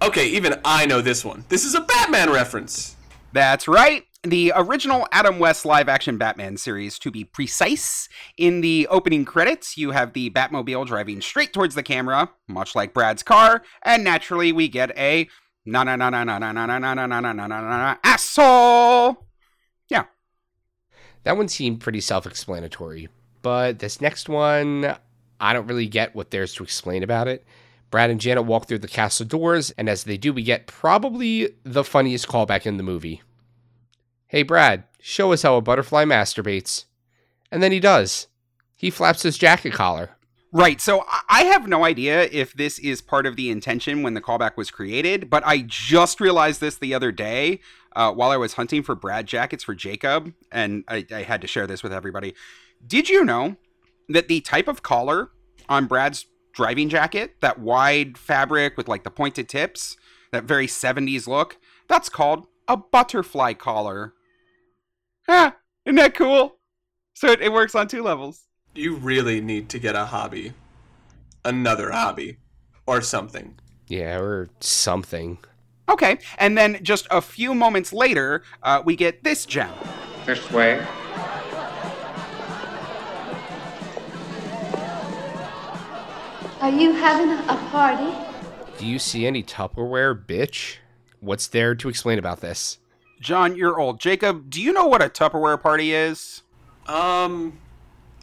Okay, 0.02 0.28
even 0.28 0.60
I 0.64 0.86
know 0.86 1.00
this 1.00 1.24
one. 1.24 1.44
This 1.48 1.64
is 1.64 1.74
a 1.74 1.80
Batman 1.80 2.30
reference. 2.30 2.96
That's 3.32 3.68
right. 3.68 4.04
The 4.24 4.52
original 4.56 5.06
Adam 5.12 5.38
West 5.38 5.64
live 5.64 5.88
action 5.88 6.18
Batman 6.18 6.56
series, 6.56 6.98
to 6.98 7.10
be 7.10 7.24
precise. 7.24 8.08
In 8.36 8.60
the 8.60 8.88
opening 8.90 9.24
credits, 9.24 9.78
you 9.78 9.92
have 9.92 10.12
the 10.12 10.30
Batmobile 10.30 10.86
driving 10.86 11.20
straight 11.20 11.52
towards 11.52 11.74
the 11.76 11.82
camera, 11.84 12.30
much 12.48 12.74
like 12.74 12.92
Brad's 12.92 13.22
car, 13.22 13.62
and 13.82 14.02
naturally 14.02 14.50
we 14.50 14.66
get 14.68 14.90
a 14.98 15.28
na 15.64 15.84
na 15.84 15.94
na 15.94 16.10
na 16.10 16.24
na 16.24 16.38
na 16.38 16.52
na 16.52 16.64
na 16.64 16.78
na 16.78 16.94
na 16.94 17.06
na 17.06 17.20
na 17.20 17.46
na 17.46 17.46
na 17.46 17.96
asshole. 18.02 19.26
Yeah. 19.88 20.04
that 21.22 21.36
one 21.36 21.48
seemed 21.48 21.80
pretty 21.80 22.00
self 22.00 22.26
explanatory, 22.26 23.08
but 23.42 23.78
this 23.78 24.00
next 24.00 24.28
one, 24.28 24.96
I 25.40 25.52
don't 25.52 25.66
really 25.66 25.86
get 25.86 26.14
what 26.14 26.30
there's 26.30 26.54
to 26.54 26.62
explain 26.62 27.02
about 27.02 27.28
it. 27.28 27.44
Brad 27.90 28.10
and 28.10 28.20
Janet 28.20 28.44
walk 28.44 28.66
through 28.66 28.80
the 28.80 28.88
castle 28.88 29.26
doors, 29.26 29.70
and 29.72 29.88
as 29.88 30.04
they 30.04 30.18
do, 30.18 30.32
we 30.32 30.42
get 30.42 30.66
probably 30.66 31.54
the 31.64 31.84
funniest 31.84 32.28
callback 32.28 32.66
in 32.66 32.76
the 32.76 32.82
movie. 32.82 33.22
Hey, 34.26 34.42
Brad, 34.42 34.84
show 35.00 35.32
us 35.32 35.42
how 35.42 35.56
a 35.56 35.62
butterfly 35.62 36.04
masturbates. 36.04 36.84
And 37.50 37.62
then 37.62 37.72
he 37.72 37.80
does. 37.80 38.26
He 38.76 38.90
flaps 38.90 39.22
his 39.22 39.38
jacket 39.38 39.72
collar. 39.72 40.10
Right. 40.52 40.80
So 40.80 41.04
I- 41.28 41.44
have 41.44 41.66
no 41.66 41.84
idea 41.84 42.28
if 42.30 42.52
this 42.52 42.78
is 42.78 43.00
part 43.00 43.26
of 43.26 43.34
the 43.34 43.50
intention 43.50 44.02
when 44.02 44.14
the 44.14 44.20
callback 44.20 44.56
was 44.56 44.70
created, 44.70 45.28
but 45.28 45.42
I 45.44 45.64
just 45.66 46.20
realized 46.20 46.60
this 46.60 46.76
the 46.76 46.94
other 46.94 47.10
day 47.10 47.58
uh, 47.96 48.12
while 48.12 48.30
I 48.30 48.36
was 48.36 48.52
hunting 48.52 48.84
for 48.84 48.94
Brad 48.94 49.26
jackets 49.26 49.64
for 49.64 49.74
Jacob, 49.74 50.32
and 50.52 50.84
I, 50.86 51.04
I 51.12 51.22
had 51.22 51.40
to 51.40 51.48
share 51.48 51.66
this 51.66 51.82
with 51.82 51.92
everybody. 51.92 52.34
Did 52.86 53.08
you 53.08 53.24
know 53.24 53.56
that 54.08 54.28
the 54.28 54.40
type 54.40 54.68
of 54.68 54.82
collar 54.82 55.30
on 55.68 55.86
Brad's 55.86 56.26
driving 56.52 56.88
jacket, 56.88 57.36
that 57.40 57.58
wide 57.58 58.18
fabric 58.18 58.76
with 58.76 58.88
like 58.88 59.04
the 59.04 59.10
pointed 59.10 59.48
tips, 59.48 59.96
that 60.32 60.44
very 60.44 60.66
70s 60.66 61.26
look, 61.26 61.58
that's 61.88 62.08
called 62.08 62.46
a 62.66 62.76
butterfly 62.76 63.54
collar? 63.54 64.14
Ah, 65.28 65.56
isn't 65.84 65.96
that 65.96 66.14
cool? 66.14 66.56
So 67.14 67.28
it, 67.28 67.40
it 67.40 67.52
works 67.52 67.74
on 67.74 67.88
two 67.88 68.02
levels. 68.02 68.44
You 68.74 68.96
really 68.96 69.40
need 69.40 69.68
to 69.70 69.78
get 69.78 69.96
a 69.96 70.06
hobby. 70.06 70.52
Another 71.44 71.90
hobby. 71.90 72.38
Or 72.86 73.00
something. 73.00 73.58
Yeah, 73.88 74.18
or 74.18 74.48
something. 74.60 75.38
Okay, 75.88 76.18
and 76.36 76.56
then 76.56 76.78
just 76.82 77.06
a 77.10 77.20
few 77.20 77.54
moments 77.54 77.92
later, 77.92 78.42
uh, 78.62 78.82
we 78.84 78.96
get 78.96 79.24
this 79.24 79.46
gem. 79.46 79.72
This 80.26 80.50
way. 80.50 80.86
Are 86.60 86.70
you 86.70 86.92
having 86.92 87.30
a 87.48 87.56
party? 87.70 88.12
Do 88.78 88.86
you 88.86 88.98
see 88.98 89.26
any 89.26 89.44
Tupperware, 89.44 90.26
bitch? 90.26 90.78
What's 91.20 91.46
there 91.46 91.76
to 91.76 91.88
explain 91.88 92.18
about 92.18 92.40
this? 92.40 92.78
John, 93.20 93.54
you're 93.54 93.78
old. 93.78 94.00
Jacob, 94.00 94.50
do 94.50 94.60
you 94.60 94.72
know 94.72 94.86
what 94.86 95.00
a 95.00 95.08
Tupperware 95.08 95.60
party 95.60 95.92
is? 95.92 96.42
Um, 96.88 97.58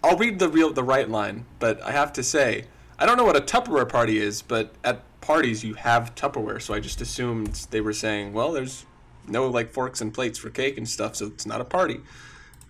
I'll 0.03 0.17
read 0.17 0.39
the 0.39 0.49
real 0.49 0.73
the 0.73 0.83
right 0.83 1.09
line, 1.09 1.45
but 1.59 1.81
I 1.81 1.91
have 1.91 2.11
to 2.13 2.23
say, 2.23 2.65
I 2.99 3.05
don't 3.05 3.15
know 3.15 3.23
what 3.23 3.37
a 3.37 3.41
Tupperware 3.41 3.87
party 3.87 4.17
is, 4.17 4.41
but 4.41 4.73
at 4.83 5.01
parties 5.21 5.63
you 5.63 5.75
have 5.75 6.13
Tupperware, 6.15 6.61
so 6.61 6.73
I 6.73 6.81
just 6.81 6.99
assumed 6.99 7.67
they 7.71 7.79
were 7.79 7.93
saying, 7.93 8.33
well, 8.33 8.51
there's 8.51 8.85
no 9.27 9.47
like 9.47 9.71
forks 9.71 10.01
and 10.01 10.13
plates 10.13 10.37
for 10.37 10.49
cake 10.49 10.77
and 10.77 10.87
stuff, 10.87 11.15
so 11.15 11.27
it's 11.27 11.45
not 11.45 11.61
a 11.61 11.65
party. 11.65 12.01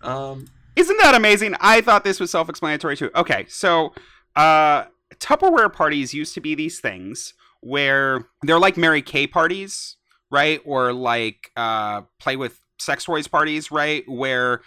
Um, 0.03 0.47
Isn't 0.75 0.97
that 0.99 1.15
amazing? 1.15 1.55
I 1.59 1.81
thought 1.81 2.03
this 2.03 2.19
was 2.19 2.29
self 2.29 2.49
explanatory 2.49 2.97
too. 2.97 3.09
Okay, 3.15 3.45
so 3.49 3.93
uh, 4.35 4.85
Tupperware 5.15 5.71
parties 5.71 6.13
used 6.13 6.33
to 6.33 6.41
be 6.41 6.55
these 6.55 6.79
things 6.79 7.33
where 7.61 8.27
they're 8.43 8.59
like 8.59 8.77
Mary 8.77 9.01
Kay 9.01 9.27
parties, 9.27 9.97
right? 10.31 10.61
Or 10.65 10.93
like 10.93 11.51
uh, 11.55 12.01
play 12.19 12.35
with 12.35 12.59
sex 12.79 13.05
toys 13.05 13.27
parties, 13.27 13.71
right? 13.71 14.03
Where 14.07 14.61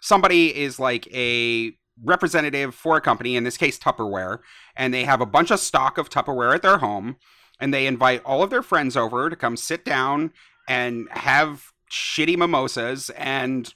somebody 0.00 0.54
is 0.54 0.78
like 0.78 1.06
a 1.14 1.72
representative 2.02 2.74
for 2.74 2.96
a 2.96 3.00
company, 3.00 3.36
in 3.36 3.44
this 3.44 3.56
case 3.56 3.78
Tupperware, 3.78 4.38
and 4.76 4.92
they 4.92 5.04
have 5.04 5.20
a 5.20 5.26
bunch 5.26 5.50
of 5.50 5.60
stock 5.60 5.98
of 5.98 6.10
Tupperware 6.10 6.54
at 6.54 6.62
their 6.62 6.78
home, 6.78 7.16
and 7.60 7.72
they 7.72 7.86
invite 7.86 8.22
all 8.24 8.42
of 8.42 8.50
their 8.50 8.62
friends 8.62 8.96
over 8.96 9.30
to 9.30 9.36
come 9.36 9.56
sit 9.56 9.84
down 9.84 10.32
and 10.68 11.08
have 11.10 11.72
shitty 11.90 12.36
mimosas 12.36 13.10
and 13.10 13.74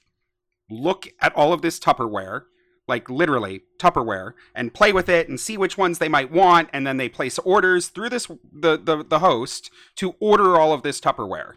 look 0.70 1.08
at 1.20 1.34
all 1.34 1.52
of 1.52 1.62
this 1.62 1.78
Tupperware, 1.78 2.42
like 2.88 3.10
literally 3.10 3.62
Tupperware, 3.78 4.32
and 4.54 4.72
play 4.72 4.92
with 4.92 5.08
it 5.08 5.28
and 5.28 5.40
see 5.40 5.56
which 5.56 5.76
ones 5.76 5.98
they 5.98 6.08
might 6.08 6.30
want, 6.30 6.68
and 6.72 6.86
then 6.86 6.96
they 6.96 7.08
place 7.08 7.38
orders 7.40 7.88
through 7.88 8.10
this 8.10 8.26
the 8.26 8.76
the, 8.76 9.04
the 9.04 9.18
host 9.18 9.70
to 9.96 10.14
order 10.20 10.56
all 10.56 10.72
of 10.72 10.82
this 10.82 11.00
Tupperware. 11.00 11.54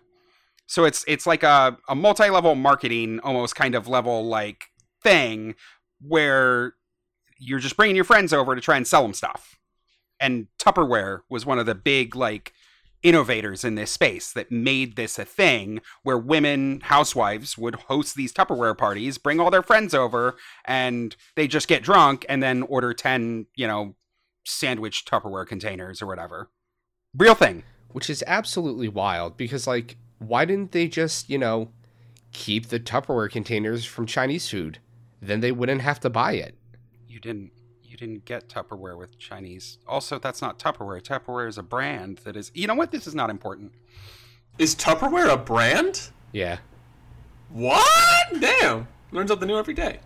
So 0.68 0.86
it's 0.86 1.04
it's 1.08 1.26
like 1.26 1.44
a, 1.44 1.78
a 1.88 1.96
multi-level 1.96 2.56
marketing 2.56 3.20
almost 3.24 3.56
kind 3.56 3.76
of 3.76 3.88
level 3.88 4.26
like 4.28 4.66
thing 5.04 5.56
where 6.00 6.74
you're 7.40 7.60
just 7.60 7.78
bringing 7.78 7.96
your 7.96 8.06
friends 8.06 8.34
over 8.34 8.54
to 8.54 8.62
try 8.62 8.78
and 8.78 8.86
sell 8.86 9.02
them 9.02 9.14
stuff. 9.14 9.58
And 10.20 10.48
Tupperware 10.60 11.22
was 11.30 11.46
one 11.46 11.58
of 11.58 11.66
the 11.66 11.76
big 11.76 12.16
like 12.16 12.54
innovators 13.02 13.64
in 13.64 13.76
this 13.76 13.92
space 13.92 14.32
that 14.34 14.52
made 14.52 14.96
this 14.96 15.18
a 15.18 15.26
thing 15.26 15.82
where 16.04 16.18
women 16.18 16.82
housewives 16.82 17.58
would 17.58 17.76
host 17.76 18.16
these 18.16 18.34
Tupperware 18.34 18.78
parties, 18.78 19.18
bring 19.18 19.40
all 19.40 19.52
their 19.52 19.64
friends 19.64 19.94
over, 19.94 20.36
and 20.66 21.16
they 21.36 21.48
just 21.48 21.68
get 21.68 21.84
drunk 21.84 22.26
and 22.28 22.44
then 22.44 22.64
order 22.64 22.94
10, 22.94 23.48
you 23.56 23.68
know, 23.68 23.96
sandwich 24.46 25.06
Tupperware 25.06 25.48
containers 25.48 26.02
or 26.02 26.08
whatever. 26.08 26.50
Real 27.16 27.36
thing. 27.36 27.64
Which 27.92 28.10
is 28.10 28.24
absolutely 28.28 28.88
wild 28.88 29.38
because, 29.38 29.66
like, 29.66 29.98
why 30.20 30.46
didn't 30.46 30.74
they 30.74 30.88
just, 30.88 31.30
you 31.30 31.38
know, 31.38 31.72
keep 32.32 32.68
the 32.68 32.80
Tupperware 32.80 33.32
containers 33.32 33.86
from 33.86 34.06
Chinese 34.06 34.50
food? 34.50 34.80
Then 35.22 35.40
they 35.40 35.52
wouldn't 35.52 35.82
have 35.82 36.00
to 36.02 36.10
buy 36.10 36.34
it. 36.34 36.56
You 37.08 37.20
didn't 37.20 37.52
didn't 38.00 38.26
get 38.26 38.48
Tupperware 38.50 38.98
with 38.98 39.18
Chinese. 39.20 39.78
Also, 39.88 40.18
that's 40.20 40.42
not 40.42 40.58
Tupperware. 40.58 41.02
Tupperware 41.02 41.48
is 41.48 41.58
a 41.58 41.64
brand 41.64 42.20
that 42.24 42.36
is 42.36 42.52
You 42.54 42.68
know 42.68 42.76
what? 42.76 42.92
This 42.92 43.06
is 43.08 43.14
not 43.16 43.30
important. 43.30 43.74
is 44.58 44.76
Tupperware 44.76 45.32
a 45.32 45.38
brand? 45.38 46.10
Yeah. 46.32 46.60
What? 47.50 48.40
Damn. 48.40 48.88
Learn 49.12 49.28
something 49.28 49.48
new 49.48 49.58
every 49.58 49.74
day. 49.74 50.00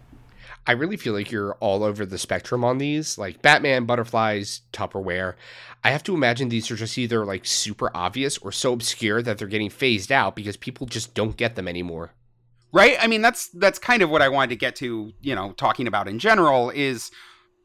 I 0.65 0.71
really 0.71 0.95
feel 0.95 1.13
like 1.13 1.29
you're 1.29 1.55
all 1.55 1.83
over 1.83 2.05
the 2.05 2.17
spectrum 2.17 2.63
on 2.63 2.77
these, 2.77 3.17
like 3.17 3.41
Batman, 3.41 3.83
butterflies, 3.85 4.61
Tupperware. 4.71 5.35
I 5.83 5.91
have 5.91 6.03
to 6.03 6.13
imagine 6.13 6.47
these 6.47 6.71
are 6.71 6.77
just 6.77 6.97
either 6.97 7.25
like 7.25 7.45
super 7.45 7.91
obvious 7.93 8.37
or 8.37 8.53
so 8.53 8.71
obscure 8.71 9.21
that 9.21 9.37
they're 9.37 9.47
getting 9.49 9.69
phased 9.69 10.09
out 10.11 10.35
because 10.37 10.55
people 10.55 10.87
just 10.87 11.13
don't 11.13 11.35
get 11.35 11.55
them 11.55 11.67
anymore. 11.67 12.11
right? 12.71 12.95
I 13.01 13.07
mean, 13.07 13.21
that's 13.21 13.49
that's 13.49 13.77
kind 13.77 14.01
of 14.01 14.09
what 14.09 14.21
I 14.21 14.29
wanted 14.29 14.51
to 14.51 14.55
get 14.55 14.77
to, 14.77 15.11
you 15.21 15.35
know, 15.35 15.51
talking 15.51 15.85
about 15.85 16.07
in 16.07 16.17
general 16.17 16.69
is 16.69 17.11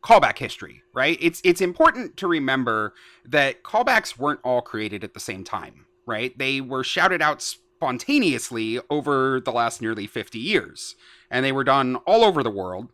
callback 0.02 0.38
history, 0.38 0.82
right? 0.94 1.18
It's 1.20 1.40
it's 1.44 1.60
important 1.60 2.16
to 2.18 2.26
remember 2.26 2.94
that 3.24 3.62
callbacks 3.62 4.18
weren't 4.18 4.40
all 4.44 4.62
created 4.62 5.04
at 5.04 5.14
the 5.14 5.20
same 5.20 5.44
time, 5.44 5.86
right? 6.06 6.36
They 6.38 6.60
were 6.60 6.84
shouted 6.84 7.22
out 7.22 7.42
spontaneously 7.42 8.80
over 8.90 9.40
the 9.40 9.52
last 9.52 9.80
nearly 9.80 10.06
50 10.06 10.38
years, 10.38 10.96
and 11.30 11.44
they 11.44 11.52
were 11.52 11.64
done 11.64 11.96
all 12.06 12.24
over 12.24 12.42
the 12.42 12.50
world. 12.50 12.90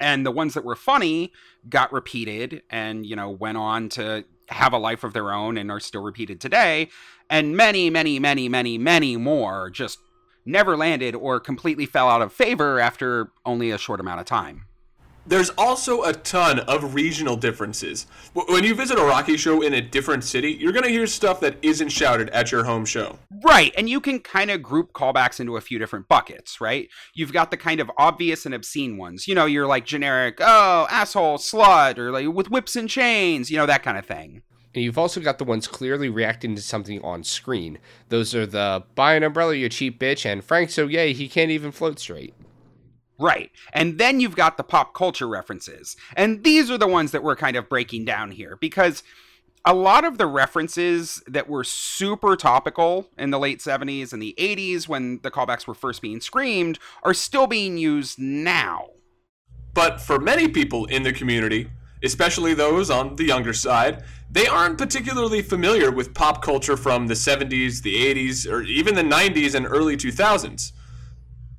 And 0.00 0.26
the 0.26 0.32
ones 0.32 0.54
that 0.54 0.64
were 0.64 0.74
funny 0.74 1.32
got 1.68 1.92
repeated 1.92 2.62
and, 2.70 3.06
you 3.06 3.14
know, 3.14 3.30
went 3.30 3.56
on 3.56 3.88
to 3.90 4.24
have 4.48 4.72
a 4.72 4.78
life 4.78 5.04
of 5.04 5.12
their 5.12 5.32
own 5.32 5.56
and 5.56 5.70
are 5.70 5.78
still 5.78 6.02
repeated 6.02 6.40
today. 6.40 6.88
And 7.30 7.56
many, 7.56 7.88
many, 7.88 8.18
many, 8.18 8.48
many, 8.48 8.78
many 8.78 9.16
more 9.16 9.70
just 9.70 9.98
never 10.44 10.76
landed 10.76 11.14
or 11.14 11.38
completely 11.38 11.86
fell 11.86 12.08
out 12.08 12.20
of 12.20 12.32
favor 12.32 12.80
after 12.80 13.30
only 13.46 13.70
a 13.70 13.78
short 13.78 14.00
amount 14.00 14.18
of 14.20 14.26
time. 14.26 14.66
There's 15.24 15.50
also 15.50 16.02
a 16.02 16.12
ton 16.12 16.60
of 16.60 16.94
regional 16.94 17.36
differences. 17.36 18.06
When 18.34 18.64
you 18.64 18.74
visit 18.74 18.98
a 18.98 19.02
Rocky 19.04 19.36
show 19.36 19.62
in 19.62 19.72
a 19.72 19.80
different 19.80 20.24
city, 20.24 20.52
you're 20.52 20.72
going 20.72 20.84
to 20.84 20.90
hear 20.90 21.06
stuff 21.06 21.38
that 21.40 21.56
isn't 21.62 21.90
shouted 21.90 22.28
at 22.30 22.50
your 22.50 22.64
home 22.64 22.84
show. 22.84 23.18
Right, 23.44 23.72
and 23.78 23.88
you 23.88 24.00
can 24.00 24.18
kind 24.18 24.50
of 24.50 24.62
group 24.62 24.92
callbacks 24.92 25.38
into 25.38 25.56
a 25.56 25.60
few 25.60 25.78
different 25.78 26.08
buckets, 26.08 26.60
right? 26.60 26.88
You've 27.14 27.32
got 27.32 27.52
the 27.52 27.56
kind 27.56 27.80
of 27.80 27.90
obvious 27.98 28.46
and 28.46 28.54
obscene 28.54 28.96
ones. 28.96 29.28
You 29.28 29.36
know, 29.36 29.46
you're 29.46 29.66
like 29.66 29.86
generic, 29.86 30.38
oh, 30.40 30.88
asshole, 30.90 31.38
slut, 31.38 31.98
or 31.98 32.10
like 32.10 32.26
with 32.26 32.50
whips 32.50 32.74
and 32.74 32.88
chains, 32.88 33.48
you 33.48 33.56
know, 33.56 33.66
that 33.66 33.84
kind 33.84 33.98
of 33.98 34.04
thing. 34.04 34.42
And 34.74 34.82
you've 34.82 34.98
also 34.98 35.20
got 35.20 35.38
the 35.38 35.44
ones 35.44 35.68
clearly 35.68 36.08
reacting 36.08 36.56
to 36.56 36.62
something 36.62 37.00
on 37.02 37.24
screen. 37.24 37.78
Those 38.08 38.34
are 38.34 38.46
the 38.46 38.84
buy 38.94 39.14
an 39.14 39.22
umbrella, 39.22 39.54
you 39.54 39.68
cheap 39.68 40.00
bitch, 40.00 40.24
and 40.24 40.42
Frank's 40.42 40.74
so 40.74 40.88
gay 40.88 41.12
he 41.12 41.28
can't 41.28 41.50
even 41.50 41.72
float 41.72 41.98
straight. 41.98 42.34
Right. 43.22 43.52
And 43.72 43.98
then 43.98 44.18
you've 44.18 44.34
got 44.34 44.56
the 44.56 44.64
pop 44.64 44.94
culture 44.94 45.28
references. 45.28 45.96
And 46.16 46.42
these 46.42 46.72
are 46.72 46.78
the 46.78 46.88
ones 46.88 47.12
that 47.12 47.22
we're 47.22 47.36
kind 47.36 47.56
of 47.56 47.68
breaking 47.68 48.04
down 48.04 48.32
here 48.32 48.56
because 48.60 49.04
a 49.64 49.72
lot 49.72 50.04
of 50.04 50.18
the 50.18 50.26
references 50.26 51.22
that 51.28 51.48
were 51.48 51.62
super 51.62 52.34
topical 52.34 53.08
in 53.16 53.30
the 53.30 53.38
late 53.38 53.60
70s 53.60 54.12
and 54.12 54.20
the 54.20 54.34
80s 54.36 54.88
when 54.88 55.20
the 55.22 55.30
callbacks 55.30 55.68
were 55.68 55.74
first 55.74 56.02
being 56.02 56.20
screamed 56.20 56.80
are 57.04 57.14
still 57.14 57.46
being 57.46 57.78
used 57.78 58.18
now. 58.18 58.88
But 59.72 60.00
for 60.00 60.18
many 60.18 60.48
people 60.48 60.86
in 60.86 61.04
the 61.04 61.12
community, 61.12 61.70
especially 62.02 62.54
those 62.54 62.90
on 62.90 63.14
the 63.14 63.24
younger 63.24 63.52
side, 63.52 64.02
they 64.32 64.48
aren't 64.48 64.78
particularly 64.78 65.42
familiar 65.42 65.92
with 65.92 66.12
pop 66.12 66.42
culture 66.42 66.76
from 66.76 67.06
the 67.06 67.14
70s, 67.14 67.82
the 67.82 67.94
80s, 67.94 68.50
or 68.50 68.62
even 68.62 68.96
the 68.96 69.02
90s 69.02 69.54
and 69.54 69.64
early 69.64 69.96
2000s. 69.96 70.72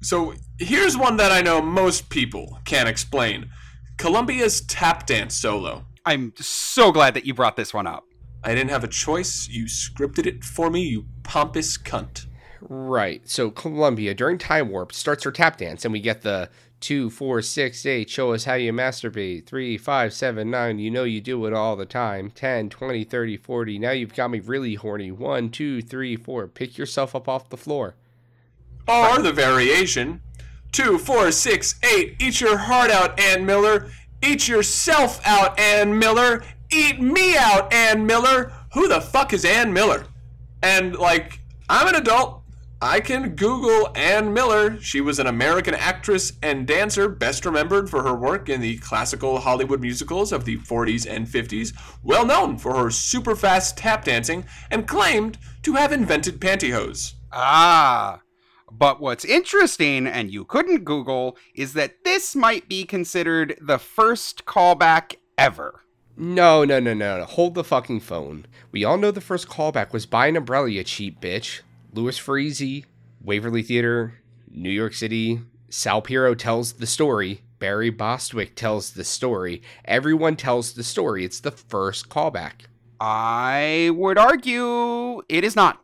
So 0.04 0.34
here's 0.60 0.98
one 0.98 1.16
that 1.18 1.32
I 1.32 1.42
know 1.42 1.62
most 1.62 2.10
people 2.10 2.60
can't 2.66 2.90
explain 2.90 3.50
Columbia's 3.98 4.60
tap 4.62 5.06
dance 5.06 5.36
solo. 5.36 5.86
I'm 6.06 6.34
so 6.36 6.92
glad 6.92 7.14
that 7.14 7.26
you 7.26 7.34
brought 7.34 7.56
this 7.56 7.74
one 7.74 7.88
up. 7.88 8.04
I 8.44 8.54
didn't 8.54 8.72
have 8.72 8.84
a 8.84 8.90
choice. 8.90 9.48
You 9.48 9.66
scripted 9.66 10.26
it 10.26 10.44
for 10.44 10.70
me, 10.70 10.82
you 10.82 11.06
pompous 11.24 11.78
cunt. 11.78 12.26
Right. 12.60 13.22
So 13.30 13.50
Columbia 13.50 14.14
during 14.14 14.38
Time 14.38 14.70
Warp 14.70 14.92
starts 14.92 15.24
her 15.24 15.32
tap 15.32 15.58
dance, 15.58 15.86
and 15.86 15.94
we 15.94 16.02
get 16.02 16.22
the 16.22 16.50
two, 16.82 17.10
four, 17.10 17.42
six, 17.42 17.86
eight. 17.86 18.10
Show 18.10 18.34
us 18.34 18.44
how 18.44 18.56
you 18.56 18.74
masturbate. 18.74 19.46
Three, 19.46 19.78
five, 19.78 20.12
seven, 20.12 20.52
nine. 20.52 20.80
You 20.80 20.92
know 20.92 21.06
you 21.06 21.22
do 21.22 21.46
it 21.46 21.54
all 21.54 21.78
the 21.78 21.86
time. 21.86 22.30
10, 22.32 22.70
20, 22.70 23.06
30, 23.06 23.38
40. 23.38 23.80
Now 23.80 23.92
you've 23.92 24.14
got 24.14 24.32
me 24.32 24.42
really 24.42 24.76
horny. 24.76 25.12
One, 25.12 25.50
two, 25.50 25.82
three, 25.82 26.18
four. 26.18 26.48
Pick 26.50 26.78
yourself 26.78 27.16
up 27.16 27.30
off 27.30 27.50
the 27.50 27.56
floor. 27.56 27.96
Or 28.88 29.20
the 29.20 29.32
variation. 29.32 30.22
Two, 30.72 30.98
four, 30.98 31.32
six, 31.32 31.76
eight. 31.84 32.16
Eat 32.20 32.42
your 32.42 32.58
heart 32.58 32.92
out, 32.92 33.20
Ann 33.20 33.46
Miller. 33.46 33.92
Eat 34.22 34.48
yourself 34.48 35.22
out, 35.26 35.60
Ann 35.60 35.98
Miller. 35.98 36.44
Eat 36.72 37.00
me 37.00 37.38
out, 37.38 37.72
Ann 37.72 38.06
Miller. 38.06 38.52
Who 38.74 38.88
the 38.88 39.02
fuck 39.02 39.34
is 39.34 39.46
Ann 39.46 39.72
Miller? 39.72 40.06
And, 40.64 40.96
like, 40.96 41.40
I'm 41.70 41.88
an 41.88 41.96
adult. 41.96 42.44
I 42.82 43.00
can 43.00 43.36
Google 43.36 43.92
Ann 43.96 44.34
Miller. 44.34 44.78
She 44.82 45.00
was 45.00 45.20
an 45.20 45.28
American 45.28 45.74
actress 45.74 46.34
and 46.42 46.68
dancer, 46.68 47.08
best 47.08 47.46
remembered 47.46 47.90
for 47.90 48.04
her 48.04 48.14
work 48.14 48.50
in 48.50 48.60
the 48.60 48.78
classical 48.80 49.40
Hollywood 49.40 49.80
musicals 49.80 50.34
of 50.34 50.44
the 50.44 50.58
40s 50.58 51.08
and 51.10 51.26
50s, 51.26 51.72
well 52.04 52.26
known 52.26 52.58
for 52.58 52.76
her 52.76 52.90
super 52.90 53.38
fast 53.38 53.78
tap 53.78 54.04
dancing, 54.04 54.44
and 54.70 54.86
claimed 54.86 55.38
to 55.62 55.76
have 55.76 55.94
invented 55.94 56.42
pantyhose. 56.42 57.14
Ah. 57.32 58.23
But 58.76 59.00
what's 59.00 59.24
interesting, 59.24 60.08
and 60.08 60.32
you 60.32 60.46
couldn't 60.46 60.84
Google, 60.84 61.38
is 61.54 61.74
that 61.74 62.04
this 62.04 62.36
might 62.36 62.68
be 62.68 62.86
considered 62.86 63.56
the 63.62 63.78
first 63.78 64.46
callback 64.46 65.18
ever. 65.38 65.82
No, 66.18 66.64
no, 66.64 66.80
no, 66.80 66.94
no, 66.94 67.20
no. 67.20 67.26
Hold 67.26 67.54
the 67.54 67.64
fucking 67.64 68.00
phone. 68.00 68.48
We 68.72 68.84
all 68.84 68.98
know 68.98 69.12
the 69.12 69.22
first 69.22 69.48
callback 69.48 69.94
was 69.94 70.08
buy 70.08 70.28
an 70.28 70.38
umbrella, 70.38 70.70
you 70.70 70.84
cheap 70.84 71.22
bitch. 71.22 71.62
Louis 71.94 72.18
Farese, 72.18 72.84
Waverly 73.22 73.62
Theater, 73.62 74.16
New 74.50 74.72
York 74.72 74.94
City. 74.96 75.42
Sal 75.70 76.02
Piro 76.02 76.34
tells 76.34 76.74
the 76.74 76.88
story. 76.88 77.42
Barry 77.60 77.92
Bostwick 77.92 78.56
tells 78.56 78.92
the 78.92 79.04
story. 79.04 79.62
Everyone 79.86 80.36
tells 80.36 80.74
the 80.74 80.84
story. 80.84 81.24
It's 81.24 81.40
the 81.40 81.52
first 81.52 82.10
callback. 82.10 82.66
I 83.00 83.92
would 83.94 84.18
argue 84.18 85.22
it 85.30 85.44
is 85.44 85.56
not. 85.56 85.83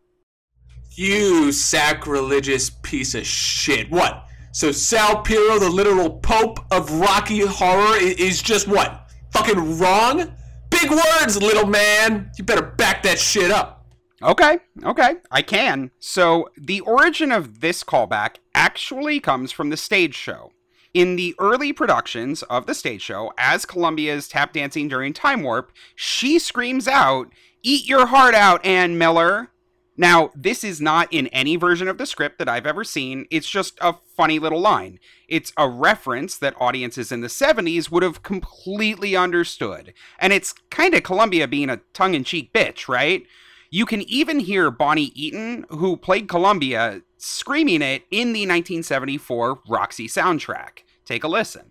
You 0.99 1.53
sacrilegious 1.53 2.69
piece 2.69 3.15
of 3.15 3.25
shit. 3.25 3.89
What? 3.89 4.25
So 4.51 4.73
Sal 4.73 5.21
Piro, 5.21 5.57
the 5.57 5.69
literal 5.69 6.19
pope 6.19 6.59
of 6.73 6.91
Rocky 6.91 7.39
horror, 7.39 7.95
is 7.95 8.41
just 8.41 8.67
what? 8.67 9.09
Fucking 9.31 9.79
wrong? 9.79 10.33
Big 10.69 10.91
words, 10.91 11.41
little 11.41 11.67
man. 11.67 12.29
You 12.37 12.43
better 12.43 12.73
back 12.75 13.01
that 13.03 13.17
shit 13.17 13.49
up. 13.49 13.85
Okay, 14.21 14.59
okay, 14.83 15.15
I 15.31 15.41
can. 15.41 15.91
So, 15.99 16.49
the 16.57 16.81
origin 16.81 17.31
of 17.31 17.61
this 17.61 17.81
callback 17.81 18.39
actually 18.53 19.21
comes 19.21 19.53
from 19.53 19.69
the 19.69 19.77
stage 19.77 20.15
show. 20.15 20.51
In 20.93 21.15
the 21.15 21.33
early 21.39 21.71
productions 21.71 22.43
of 22.43 22.65
the 22.65 22.75
stage 22.75 23.03
show, 23.03 23.31
as 23.37 23.65
Columbia 23.65 24.15
is 24.15 24.27
tap 24.27 24.51
dancing 24.51 24.89
during 24.89 25.13
Time 25.13 25.43
Warp, 25.43 25.71
she 25.95 26.39
screams 26.39 26.89
out, 26.89 27.29
Eat 27.63 27.87
your 27.87 28.07
heart 28.07 28.35
out, 28.35 28.65
Ann 28.65 28.97
Miller! 28.97 29.51
Now, 29.99 30.31
this 30.33 30.63
is 30.63 30.79
not 30.79 31.11
in 31.11 31.27
any 31.27 31.57
version 31.57 31.89
of 31.89 31.97
the 31.97 32.05
script 32.05 32.39
that 32.39 32.47
I've 32.47 32.65
ever 32.65 32.85
seen. 32.85 33.27
It's 33.29 33.49
just 33.49 33.77
a 33.81 33.95
funny 34.15 34.39
little 34.39 34.61
line. 34.61 34.97
It's 35.27 35.51
a 35.57 35.67
reference 35.67 36.37
that 36.37 36.55
audiences 36.57 37.11
in 37.11 37.19
the 37.19 37.27
70s 37.27 37.91
would 37.91 38.01
have 38.01 38.23
completely 38.23 39.17
understood. 39.17 39.93
And 40.17 40.31
it's 40.31 40.53
kind 40.69 40.93
of 40.93 41.03
Columbia 41.03 41.49
being 41.49 41.69
a 41.69 41.81
tongue 41.91 42.13
in 42.13 42.23
cheek 42.23 42.53
bitch, 42.53 42.87
right? 42.87 43.25
You 43.71 43.85
can 43.85 44.01
even 44.03 44.39
hear 44.39 44.71
Boni 44.71 45.11
Enten, 45.11 45.65
who 45.69 45.97
played 45.97 46.29
Columbia, 46.29 47.01
screaming 47.17 47.81
it 47.81 48.03
in 48.09 48.31
the 48.31 48.47
1974 48.47 49.59
Roxy 49.67 50.07
soundtrack. 50.07 50.83
Take 51.03 51.25
a 51.25 51.27
listen. 51.27 51.68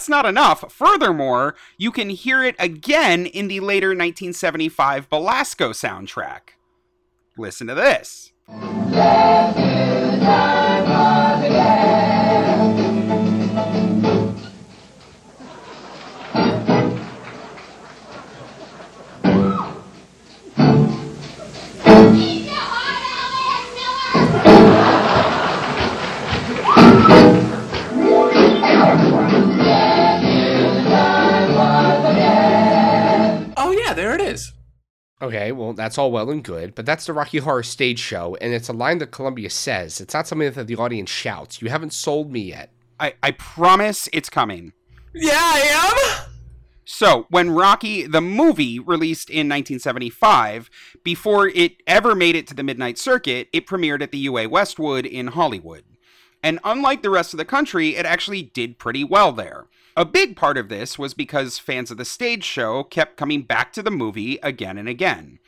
That's 0.00 0.08
not 0.08 0.24
enough, 0.24 0.72
furthermore, 0.72 1.54
you 1.76 1.92
can 1.92 2.08
hear 2.08 2.42
it 2.42 2.56
again 2.58 3.26
in 3.26 3.48
the 3.48 3.60
later 3.60 3.88
1975 3.88 5.10
Belasco 5.10 5.72
soundtrack. 5.72 6.54
Listen 7.36 7.66
to 7.66 7.74
this. 7.74 8.32
Okay, 35.22 35.52
well, 35.52 35.74
that's 35.74 35.98
all 35.98 36.10
well 36.10 36.30
and 36.30 36.42
good, 36.42 36.74
but 36.74 36.86
that's 36.86 37.04
the 37.04 37.12
Rocky 37.12 37.38
Horror 37.38 37.62
stage 37.62 37.98
show, 37.98 38.36
and 38.40 38.54
it's 38.54 38.70
a 38.70 38.72
line 38.72 38.98
that 38.98 39.10
Columbia 39.10 39.50
says. 39.50 40.00
It's 40.00 40.14
not 40.14 40.26
something 40.26 40.50
that 40.50 40.66
the 40.66 40.76
audience 40.76 41.10
shouts. 41.10 41.60
You 41.60 41.68
haven't 41.68 41.92
sold 41.92 42.32
me 42.32 42.40
yet. 42.40 42.70
I, 42.98 43.14
I 43.22 43.32
promise 43.32 44.08
it's 44.14 44.30
coming. 44.30 44.72
Yeah, 45.14 45.32
I 45.34 46.24
am. 46.26 46.30
So, 46.86 47.26
when 47.30 47.50
Rocky 47.50 48.06
the 48.06 48.20
movie 48.20 48.78
released 48.78 49.28
in 49.30 49.48
1975, 49.48 50.70
before 51.04 51.48
it 51.48 51.76
ever 51.86 52.14
made 52.14 52.34
it 52.34 52.46
to 52.48 52.54
the 52.54 52.62
midnight 52.62 52.98
circuit, 52.98 53.48
it 53.52 53.66
premiered 53.66 54.02
at 54.02 54.12
the 54.12 54.18
UA 54.18 54.48
Westwood 54.48 55.06
in 55.06 55.28
Hollywood. 55.28 55.84
And 56.42 56.58
unlike 56.64 57.02
the 57.02 57.10
rest 57.10 57.34
of 57.34 57.38
the 57.38 57.44
country, 57.44 57.96
it 57.96 58.06
actually 58.06 58.42
did 58.42 58.78
pretty 58.78 59.04
well 59.04 59.32
there. 59.32 59.66
A 59.96 60.04
big 60.04 60.36
part 60.36 60.56
of 60.56 60.68
this 60.68 60.98
was 60.98 61.14
because 61.14 61.58
fans 61.58 61.90
of 61.90 61.96
the 61.96 62.04
stage 62.04 62.44
show 62.44 62.84
kept 62.84 63.16
coming 63.16 63.42
back 63.42 63.72
to 63.72 63.82
the 63.82 63.90
movie 63.90 64.38
again 64.42 64.78
and 64.78 64.88
again. 64.88 65.40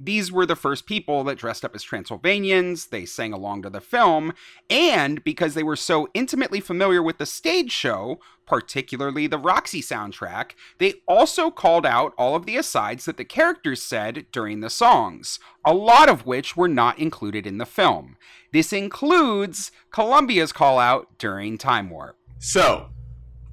These 0.00 0.30
were 0.30 0.46
the 0.46 0.54
first 0.54 0.86
people 0.86 1.24
that 1.24 1.38
dressed 1.38 1.64
up 1.64 1.74
as 1.74 1.82
Transylvanians, 1.82 2.86
they 2.86 3.04
sang 3.04 3.32
along 3.32 3.62
to 3.62 3.70
the 3.70 3.80
film, 3.80 4.32
and 4.70 5.24
because 5.24 5.54
they 5.54 5.64
were 5.64 5.74
so 5.74 6.08
intimately 6.14 6.60
familiar 6.60 7.02
with 7.02 7.18
the 7.18 7.26
stage 7.26 7.72
show, 7.72 8.20
particularly 8.46 9.26
the 9.26 9.38
Roxy 9.38 9.82
soundtrack, 9.82 10.52
they 10.78 10.94
also 11.08 11.50
called 11.50 11.84
out 11.84 12.14
all 12.16 12.36
of 12.36 12.46
the 12.46 12.56
asides 12.56 13.06
that 13.06 13.16
the 13.16 13.24
characters 13.24 13.82
said 13.82 14.26
during 14.30 14.60
the 14.60 14.70
songs, 14.70 15.40
a 15.64 15.74
lot 15.74 16.08
of 16.08 16.24
which 16.24 16.56
were 16.56 16.68
not 16.68 17.00
included 17.00 17.44
in 17.44 17.58
the 17.58 17.66
film. 17.66 18.16
This 18.52 18.72
includes 18.72 19.72
Columbia's 19.90 20.52
call 20.52 20.78
out 20.78 21.18
during 21.18 21.58
Time 21.58 21.90
Warp. 21.90 22.16
So, 22.38 22.90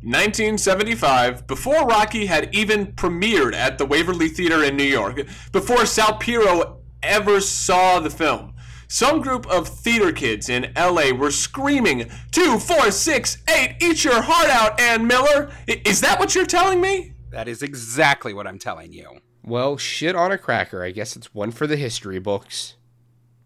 1975, 0.02 1.48
before 1.48 1.86
Rocky 1.86 2.26
had 2.28 2.54
even 2.54 2.88
premiered 2.93 3.54
at 3.56 3.78
the 3.78 3.86
Waverly 3.86 4.30
Theater 4.30 4.64
in 4.64 4.76
New 4.78 4.84
York, 4.84 5.22
before 5.52 5.86
Sal 5.86 6.18
Piro 6.18 6.80
ever 7.02 7.41
saw 7.41 8.00
the 8.00 8.10
film, 8.10 8.54
some 8.88 9.22
group 9.22 9.48
of 9.48 9.68
theater 9.68 10.12
kids 10.12 10.48
in 10.48 10.72
LA 10.78 11.12
were 11.12 11.32
screaming, 11.32 12.10
two, 12.32 12.60
four, 12.60 12.91
six, 12.91 13.38
eight, 13.50 13.78
eat 13.82 14.04
your 14.04 14.22
heart 14.22 14.48
out, 14.50 14.80
Ann 14.80 15.08
Miller. 15.08 15.52
I- 15.68 15.82
Is 15.86 16.02
that 16.02 16.20
what 16.20 16.36
you're 16.36 16.46
telling 16.46 16.82
me? 16.82 17.14
That 17.32 17.48
is 17.48 17.62
exactly 17.64 18.34
what 18.34 18.46
I'm 18.48 18.60
telling 18.60 18.93
you. 18.93 19.20
Well, 19.43 19.78
shit 19.78 20.16
on 20.16 20.32
a 20.32 20.38
cracker. 20.38 20.84
I 20.84 20.91
guess 20.91 21.16
it's 21.16 21.34
one 21.34 21.52
for 21.52 21.68
the 21.68 21.78
history 21.78 22.20
books. 22.20 22.76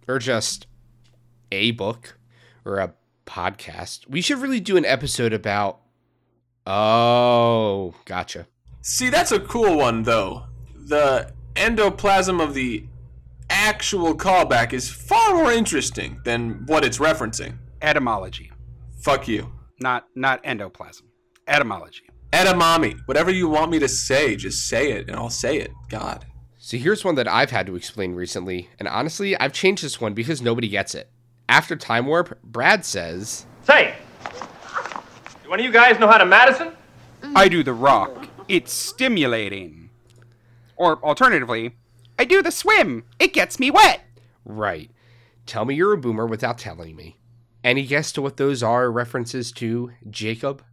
Or 0.08 0.20
just 0.20 0.68
a 1.52 1.72
book 1.72 2.18
or 2.66 2.78
a 2.80 2.94
podcast. 3.26 4.08
We 4.10 4.22
should 4.22 4.40
really 4.40 4.60
do 4.60 4.76
an 4.78 4.86
episode 4.86 5.34
about. 5.34 5.80
Oh, 6.72 7.96
gotcha. 8.06 8.46
See, 8.82 9.10
that's 9.10 9.32
a 9.32 9.40
cool 9.40 9.76
one, 9.78 10.04
though. 10.04 10.44
The 10.76 11.34
endoplasm 11.56 12.42
of 12.42 12.54
the 12.54 12.86
actual 13.50 14.16
callback 14.16 14.72
is 14.72 14.90
far 14.90 15.34
more 15.34 15.52
interesting 15.52 16.22
than 16.26 16.64
what 16.68 16.86
it's 16.86 17.00
referencing. 17.00 17.58
Etymology, 17.82 18.52
Fuck 19.02 19.28
you. 19.28 19.52
not 19.82 20.06
not 20.16 20.44
endoplasm. 20.44 21.04
Etymology. 21.48 22.04
Edamame. 22.32 23.00
Whatever 23.08 23.32
you 23.32 23.50
want 23.50 23.72
me 23.72 23.80
to 23.80 23.88
say, 23.88 24.36
just 24.36 24.68
say 24.68 24.92
it, 24.92 25.08
and 25.08 25.16
I'll 25.18 25.32
say 25.32 25.58
it. 25.58 25.72
God. 25.90 26.26
So 26.60 26.78
here's 26.78 27.04
one 27.04 27.16
that 27.16 27.28
I've 27.28 27.50
had 27.50 27.66
to 27.66 27.76
explain 27.76 28.14
recently, 28.14 28.70
and 28.78 28.88
honestly, 28.88 29.36
I've 29.40 29.54
changed 29.54 29.84
this 29.84 30.00
one 30.00 30.14
because 30.14 30.40
nobody 30.42 30.68
gets 30.68 30.94
it. 30.94 31.10
After 31.48 31.76
Time 31.76 32.06
Warp, 32.06 32.40
Brad 32.44 32.86
says, 32.86 33.48
Say, 33.64 33.96
do 35.50 35.54
one 35.54 35.60
of 35.60 35.66
you 35.66 35.72
guys 35.72 36.00
know 36.00 36.08
how 36.08 36.20
to 36.20 36.28
Madison? 36.28 36.74
I 37.36 37.48
do 37.50 37.64
the 37.64 37.74
rock. 37.74 38.28
It's 38.48 38.72
stimulating. 38.72 39.90
Or 40.76 41.04
alternatively, 41.04 41.76
I 42.20 42.26
do 42.26 42.44
the 42.44 42.52
swim. 42.52 43.04
It 43.18 43.34
gets 43.34 43.60
me 43.60 43.72
wet. 43.72 44.02
Right. 44.46 44.92
Tell 45.48 45.66
me 45.66 45.74
you're 45.74 45.94
a 45.94 45.98
boomer 45.98 46.28
without 46.28 46.60
telling 46.60 46.96
me. 46.96 47.18
Any 47.64 47.88
guess 47.88 48.12
to 48.12 48.22
what 48.22 48.38
those 48.38 48.62
are 48.62 48.92
references 48.92 49.52
to, 49.54 49.92
Jacob? 50.12 50.64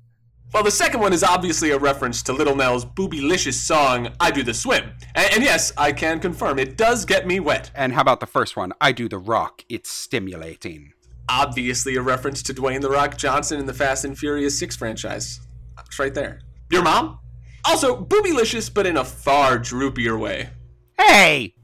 Well, 0.53 0.63
the 0.63 0.71
second 0.71 1.01
one 1.01 1.15
is 1.15 1.25
obviously 1.25 1.71
a 1.71 1.79
reference 1.79 2.23
to 2.25 2.35
Little 2.35 2.55
Nell's 2.55 2.85
boobylicious 2.85 3.55
song, 3.55 4.11
I 4.21 4.31
Do 4.31 4.43
the 4.43 4.53
Swim. 4.53 4.93
And, 5.15 5.33
and 5.33 5.43
yes, 5.43 5.73
I 5.79 5.93
can 5.93 6.21
confirm, 6.21 6.59
it 6.59 6.77
does 6.77 7.07
get 7.07 7.27
me 7.27 7.41
wet. 7.41 7.71
And 7.75 7.95
how 7.95 8.03
about 8.03 8.21
the 8.21 8.27
first 8.27 8.57
one? 8.57 8.75
I 8.79 8.93
do 8.93 9.09
the 9.09 9.19
rock. 9.19 9.65
It's 9.71 9.91
stimulating. 9.91 10.93
Obviously 11.29 11.97
a 11.97 12.03
reference 12.03 12.43
to 12.45 12.55
Dwayne 12.55 12.81
The 12.81 12.91
Rock 12.91 13.17
Johnson 13.17 13.59
in 13.59 13.67
the 13.67 13.75
Fast 13.75 14.05
and 14.05 14.17
Furious 14.17 14.59
6 14.59 14.77
franchise. 14.77 15.41
It's 15.85 15.99
right 15.99 16.15
there. 16.15 16.41
Your 16.71 16.83
mom? 16.83 17.19
Also, 17.65 18.05
boobylicious, 18.05 18.73
but 18.73 18.87
in 18.87 18.97
a 18.97 19.05
far 19.05 19.59
droopier 19.59 20.19
way. 20.19 20.51
Hey! 20.99 21.55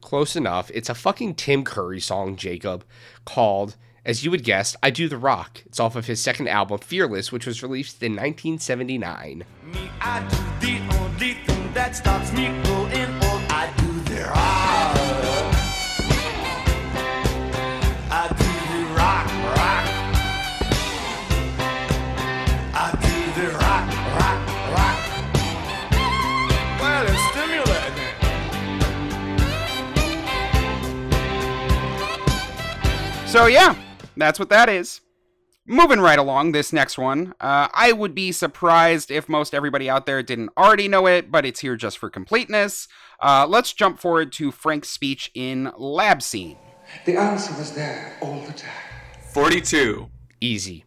Close 0.00 0.34
enough. 0.34 0.70
It's 0.74 0.88
a 0.88 0.94
fucking 0.94 1.36
Tim 1.36 1.64
Curry 1.64 2.00
song, 2.00 2.36
Jacob, 2.36 2.84
called, 3.24 3.76
as 4.04 4.24
you 4.24 4.30
would 4.30 4.44
guess, 4.44 4.76
I 4.82 4.90
Do 4.90 5.08
the 5.08 5.16
Rock. 5.16 5.62
It's 5.66 5.80
off 5.80 5.96
of 5.96 6.06
his 6.06 6.20
second 6.20 6.48
album, 6.48 6.78
Fearless, 6.78 7.30
which 7.30 7.46
was 7.46 7.62
released 7.62 8.02
in 8.02 8.12
1979. 8.12 9.44
Me, 9.62 9.90
I 10.00 10.20
do 10.28 10.66
the 10.66 10.96
only 10.98 11.34
thing 11.34 11.72
that 11.72 11.94
stops 11.94 12.32
me 12.32 12.46
going 12.64 13.14
all 13.22 13.40
I 13.48 13.72
do 13.78 14.14
the 14.14 14.24
rock. 14.24 15.03
So, 33.34 33.46
yeah, 33.46 33.74
that's 34.16 34.38
what 34.38 34.48
that 34.50 34.68
is. 34.68 35.00
Moving 35.66 35.98
right 35.98 36.20
along, 36.20 36.52
this 36.52 36.72
next 36.72 36.96
one. 36.96 37.34
Uh, 37.40 37.66
I 37.74 37.90
would 37.90 38.14
be 38.14 38.30
surprised 38.30 39.10
if 39.10 39.28
most 39.28 39.56
everybody 39.56 39.90
out 39.90 40.06
there 40.06 40.22
didn't 40.22 40.50
already 40.56 40.86
know 40.86 41.08
it, 41.08 41.32
but 41.32 41.44
it's 41.44 41.58
here 41.58 41.74
just 41.74 41.98
for 41.98 42.08
completeness. 42.08 42.86
Uh, 43.20 43.44
let's 43.48 43.72
jump 43.72 43.98
forward 43.98 44.30
to 44.34 44.52
Frank's 44.52 44.88
speech 44.88 45.32
in 45.34 45.72
Lab 45.76 46.22
Scene. 46.22 46.56
The 47.06 47.16
answer 47.16 47.52
was 47.58 47.74
there 47.74 48.16
all 48.20 48.40
the 48.42 48.52
time. 48.52 48.70
42. 49.32 50.08
Easy. 50.40 50.84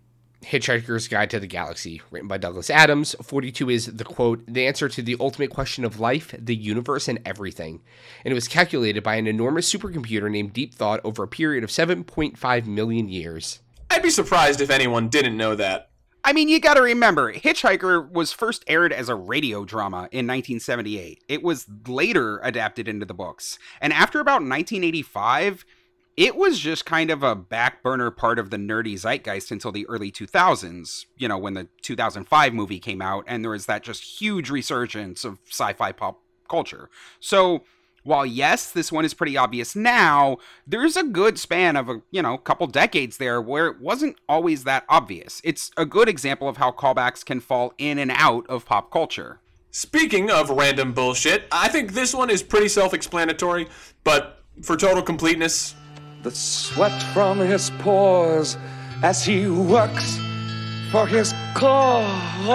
Hitchhiker's 0.49 1.07
Guide 1.07 1.29
to 1.31 1.39
the 1.39 1.47
Galaxy, 1.47 2.01
written 2.09 2.27
by 2.27 2.37
Douglas 2.37 2.69
Adams. 2.69 3.15
42 3.21 3.69
is 3.69 3.85
the 3.87 4.05
quote, 4.05 4.43
the 4.47 4.65
answer 4.65 4.87
to 4.87 5.01
the 5.01 5.17
ultimate 5.19 5.49
question 5.49 5.83
of 5.83 5.99
life, 5.99 6.33
the 6.37 6.55
universe, 6.55 7.07
and 7.07 7.19
everything. 7.25 7.81
And 8.23 8.31
it 8.31 8.35
was 8.35 8.47
calculated 8.47 9.03
by 9.03 9.15
an 9.15 9.27
enormous 9.27 9.71
supercomputer 9.71 10.31
named 10.31 10.53
Deep 10.53 10.73
Thought 10.73 11.01
over 11.03 11.23
a 11.23 11.27
period 11.27 11.63
of 11.63 11.69
7.5 11.69 12.65
million 12.65 13.09
years. 13.09 13.59
I'd 13.89 14.03
be 14.03 14.09
surprised 14.09 14.61
if 14.61 14.69
anyone 14.69 15.09
didn't 15.09 15.37
know 15.37 15.55
that. 15.55 15.89
I 16.23 16.33
mean, 16.33 16.49
you 16.49 16.59
gotta 16.59 16.81
remember, 16.81 17.31
Hitchhiker 17.31 18.11
was 18.11 18.33
first 18.33 18.65
aired 18.67 18.91
as 18.91 19.07
a 19.07 19.15
radio 19.15 19.63
drama 19.63 20.09
in 20.11 20.27
1978. 20.27 21.23
It 21.29 21.41
was 21.41 21.65
later 21.87 22.39
adapted 22.43 22.89
into 22.89 23.05
the 23.05 23.13
books. 23.13 23.57
And 23.79 23.93
after 23.93 24.19
about 24.19 24.41
1985, 24.41 25.63
it 26.17 26.35
was 26.35 26.59
just 26.59 26.83
kind 26.83 27.11
of 27.11 27.21
a 27.21 27.35
back 27.35 27.83
burner 27.83 28.09
part 28.09 28.39
of 28.39 28.49
the 28.49 28.57
nerdy 28.57 28.95
zeitgeist 28.95 29.51
until 29.51 29.71
the 29.71 29.87
early 29.87 30.11
2000s, 30.11 31.05
you 31.15 31.27
know, 31.27 31.37
when 31.37 31.53
the 31.53 31.67
2005 31.83 32.53
movie 32.55 32.79
came 32.79 33.03
out 33.03 33.23
and 33.27 33.43
there 33.43 33.51
was 33.51 33.67
that 33.67 33.83
just 33.83 34.19
huge 34.19 34.49
resurgence 34.49 35.23
of 35.23 35.37
sci 35.47 35.73
fi 35.73 35.91
pop 35.91 36.19
culture. 36.49 36.89
So, 37.19 37.63
while 38.03 38.25
yes, 38.25 38.71
this 38.71 38.91
one 38.91 39.05
is 39.05 39.13
pretty 39.13 39.37
obvious 39.37 39.75
now, 39.75 40.37
there's 40.65 40.95
a 40.95 41.03
good 41.03 41.37
span 41.37 41.75
of 41.75 41.89
a, 41.89 42.01
you 42.09 42.21
know, 42.21 42.37
couple 42.37 42.65
decades 42.65 43.17
there 43.17 43.41
where 43.41 43.67
it 43.67 43.79
wasn't 43.79 44.17
always 44.27 44.63
that 44.63 44.85
obvious. 44.89 45.41
It's 45.43 45.71
a 45.77 45.85
good 45.85 46.09
example 46.09 46.47
of 46.47 46.57
how 46.57 46.71
callbacks 46.71 47.23
can 47.23 47.41
fall 47.41 47.73
in 47.77 47.99
and 47.99 48.11
out 48.11 48.47
of 48.47 48.65
pop 48.65 48.91
culture. 48.91 49.41
Speaking 49.71 50.31
of 50.31 50.49
random 50.49 50.93
bullshit, 50.93 51.43
I 51.51 51.67
think 51.67 51.93
this 51.93 52.13
one 52.13 52.31
is 52.31 52.41
pretty 52.41 52.69
self 52.69 52.93
explanatory, 52.93 53.67
but 54.03 54.41
for 54.63 54.77
total 54.77 55.03
completeness, 55.03 55.75
The 56.23 56.31
sweat 56.31 57.01
from 57.13 57.39
his 57.39 57.69
pores 57.79 58.57
as 59.03 59.23
he 59.23 59.47
works 59.47 60.17
for 60.91 61.05
his 61.07 61.33
cause 61.53 62.47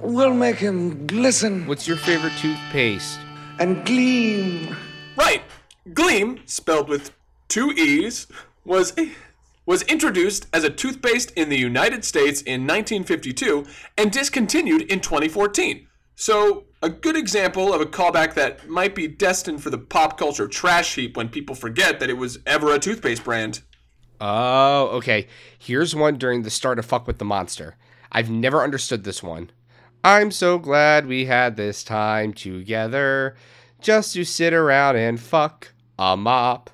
We'll 0.00 0.34
make 0.34 0.56
him 0.56 1.06
glisten 1.06 1.66
What's 1.66 1.86
your 1.86 1.96
favorite 1.96 2.32
toothpaste? 2.38 3.18
and 3.58 3.84
gleam. 3.84 4.74
Right. 5.16 5.42
Gleam, 5.92 6.40
spelled 6.46 6.88
with 6.88 7.12
two 7.48 7.70
E's, 7.72 8.26
was 8.64 8.94
was 9.66 9.82
introduced 9.82 10.46
as 10.52 10.64
a 10.64 10.70
toothpaste 10.70 11.30
in 11.32 11.48
the 11.48 11.56
United 11.58 12.04
States 12.04 12.40
in 12.42 12.62
1952 12.62 13.64
and 13.96 14.10
discontinued 14.10 14.82
in 14.82 14.98
2014. 15.00 15.86
So, 16.16 16.64
a 16.82 16.90
good 16.90 17.16
example 17.16 17.72
of 17.72 17.80
a 17.80 17.86
callback 17.86 18.34
that 18.34 18.68
might 18.68 18.94
be 18.94 19.06
destined 19.06 19.62
for 19.62 19.70
the 19.70 19.78
pop 19.78 20.18
culture 20.18 20.48
trash 20.48 20.96
heap 20.96 21.16
when 21.16 21.28
people 21.28 21.54
forget 21.54 22.00
that 22.00 22.10
it 22.10 22.16
was 22.16 22.38
ever 22.44 22.74
a 22.74 22.78
toothpaste 22.78 23.22
brand. 23.22 23.62
Oh, 24.20 24.88
okay. 24.94 25.28
Here's 25.58 25.94
one 25.94 26.18
during 26.18 26.42
the 26.42 26.50
start 26.50 26.78
of 26.78 26.84
Fuck 26.84 27.06
with 27.06 27.18
the 27.18 27.24
Monster. 27.24 27.76
I've 28.10 28.30
never 28.30 28.62
understood 28.62 29.04
this 29.04 29.22
one. 29.22 29.50
I'm 30.04 30.32
so 30.32 30.58
glad 30.58 31.06
we 31.06 31.26
had 31.26 31.56
this 31.56 31.84
time 31.84 32.32
together 32.32 33.36
just 33.80 34.14
to 34.14 34.24
sit 34.24 34.52
around 34.52 34.96
and 34.96 35.20
fuck 35.20 35.72
a 35.98 36.16
mop. 36.16 36.70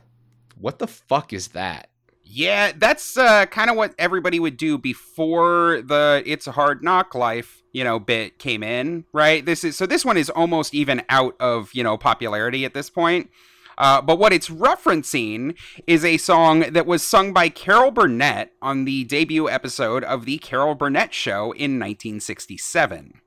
What 0.57 0.79
the 0.79 0.87
fuck 0.87 1.33
is 1.33 1.49
that? 1.49 1.88
Yeah, 2.31 2.73
that's 2.77 3.17
uh, 3.17 3.47
kind 3.47 3.71
of 3.71 3.77
what 3.77 3.95
everybody 3.99 4.39
would 4.39 4.59
do 4.59 4.77
before 4.77 5.83
the 5.83 6.23
"It's 6.27 6.47
a 6.47 6.53
Hard 6.53 6.83
Knock 6.83 7.15
Life" 7.15 7.63
you 7.73 7.85
know 7.85 7.99
bit 7.99 8.39
came 8.39 8.63
in, 8.63 9.05
right? 9.13 9.45
This 9.45 9.65
is 9.65 9.77
so 9.77 9.87
this 9.87 10.05
one 10.05 10.17
is 10.19 10.29
almost 10.29 10.75
even 10.75 11.03
out 11.09 11.37
of 11.41 11.71
you 11.73 11.83
know 11.83 11.97
popularity 11.97 12.65
at 12.65 12.75
this 12.75 12.91
point. 12.91 13.31
Uh, 13.79 14.03
but 14.03 14.19
what 14.19 14.33
it's 14.33 14.49
referencing 14.49 15.57
is 15.87 16.05
a 16.05 16.17
song 16.17 16.61
that 16.73 16.85
was 16.85 17.03
sung 17.03 17.33
by 17.33 17.49
Carol 17.49 17.93
Burnett 17.93 18.53
on 18.61 18.85
the 18.85 19.05
debut 19.05 19.49
episode 19.49 20.03
of 20.03 20.25
The 20.25 20.39
Carol 20.39 20.75
Burnett 20.75 21.15
Show 21.15 21.53
in 21.53 21.79
1967. 21.79 23.21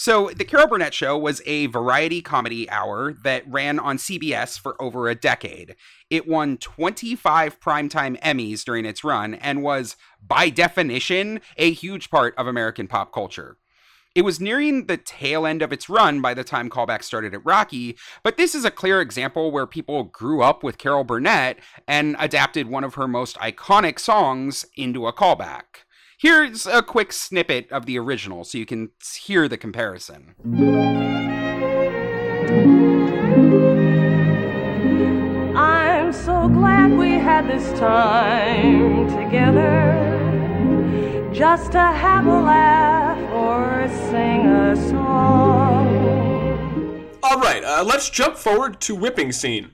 So, 0.00 0.30
The 0.30 0.46
Carol 0.46 0.66
Burnett 0.66 0.94
Show 0.94 1.18
was 1.18 1.42
a 1.44 1.66
variety 1.66 2.22
comedy 2.22 2.70
hour 2.70 3.12
that 3.22 3.46
ran 3.46 3.78
on 3.78 3.98
CBS 3.98 4.58
for 4.58 4.80
over 4.80 5.10
a 5.10 5.14
decade. 5.14 5.76
It 6.08 6.26
won 6.26 6.56
25 6.56 7.60
primetime 7.60 8.18
Emmys 8.22 8.64
during 8.64 8.86
its 8.86 9.04
run 9.04 9.34
and 9.34 9.62
was, 9.62 9.96
by 10.26 10.48
definition, 10.48 11.42
a 11.58 11.72
huge 11.72 12.08
part 12.08 12.34
of 12.38 12.46
American 12.46 12.88
pop 12.88 13.12
culture. 13.12 13.58
It 14.14 14.22
was 14.22 14.40
nearing 14.40 14.86
the 14.86 14.96
tail 14.96 15.44
end 15.44 15.60
of 15.60 15.70
its 15.70 15.90
run 15.90 16.22
by 16.22 16.32
the 16.32 16.44
time 16.44 16.70
callback 16.70 17.04
started 17.04 17.34
at 17.34 17.44
Rocky, 17.44 17.98
but 18.22 18.38
this 18.38 18.54
is 18.54 18.64
a 18.64 18.70
clear 18.70 19.02
example 19.02 19.50
where 19.50 19.66
people 19.66 20.04
grew 20.04 20.40
up 20.40 20.62
with 20.62 20.78
Carol 20.78 21.04
Burnett 21.04 21.58
and 21.86 22.16
adapted 22.18 22.68
one 22.68 22.84
of 22.84 22.94
her 22.94 23.06
most 23.06 23.36
iconic 23.36 23.98
songs 23.98 24.64
into 24.78 25.06
a 25.06 25.12
callback. 25.12 25.84
Here's 26.20 26.66
a 26.66 26.82
quick 26.82 27.14
snippet 27.14 27.72
of 27.72 27.86
the 27.86 27.98
original 27.98 28.44
so 28.44 28.58
you 28.58 28.66
can 28.66 28.90
hear 29.22 29.48
the 29.48 29.56
comparison. 29.56 30.34
I'm 35.56 36.12
so 36.12 36.46
glad 36.46 36.92
we 36.92 37.12
had 37.12 37.48
this 37.48 37.72
time 37.78 39.08
together 39.08 39.96
just 41.32 41.72
to 41.72 41.78
have 41.78 42.26
a 42.26 42.40
laugh 42.42 43.18
or 43.32 43.88
sing 44.10 44.44
a 44.46 44.76
song. 44.90 45.88
All 47.22 47.40
right, 47.40 47.64
uh, 47.64 47.82
let's 47.82 48.10
jump 48.10 48.36
forward 48.36 48.78
to 48.82 48.94
whipping 48.94 49.32
scene. 49.32 49.70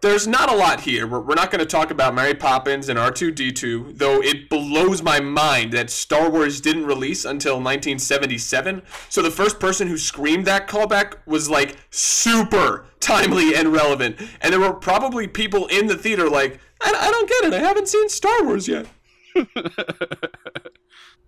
There's 0.00 0.26
not 0.26 0.50
a 0.50 0.56
lot 0.56 0.80
here. 0.80 1.06
We're, 1.06 1.20
we're 1.20 1.34
not 1.34 1.50
going 1.50 1.60
to 1.60 1.66
talk 1.66 1.90
about 1.90 2.14
Mary 2.14 2.34
Poppins 2.34 2.88
and 2.88 2.98
R2D2, 2.98 3.98
though 3.98 4.22
it 4.22 4.48
blows 4.48 5.02
my 5.02 5.20
mind 5.20 5.72
that 5.72 5.90
Star 5.90 6.30
Wars 6.30 6.60
didn't 6.60 6.86
release 6.86 7.24
until 7.24 7.54
1977. 7.54 8.82
So 9.10 9.20
the 9.20 9.30
first 9.30 9.60
person 9.60 9.88
who 9.88 9.98
screamed 9.98 10.46
that 10.46 10.68
callback 10.68 11.18
was 11.26 11.50
like 11.50 11.76
super 11.90 12.86
timely 13.00 13.54
and 13.54 13.72
relevant. 13.72 14.16
And 14.40 14.52
there 14.52 14.60
were 14.60 14.72
probably 14.72 15.26
people 15.26 15.66
in 15.66 15.86
the 15.86 15.96
theater 15.96 16.30
like, 16.30 16.60
I, 16.80 16.94
I 16.98 17.10
don't 17.10 17.28
get 17.28 17.44
it. 17.44 17.54
I 17.54 17.58
haven't 17.58 17.88
seen 17.88 18.08
Star 18.08 18.44
Wars 18.44 18.68
yet. 18.68 18.86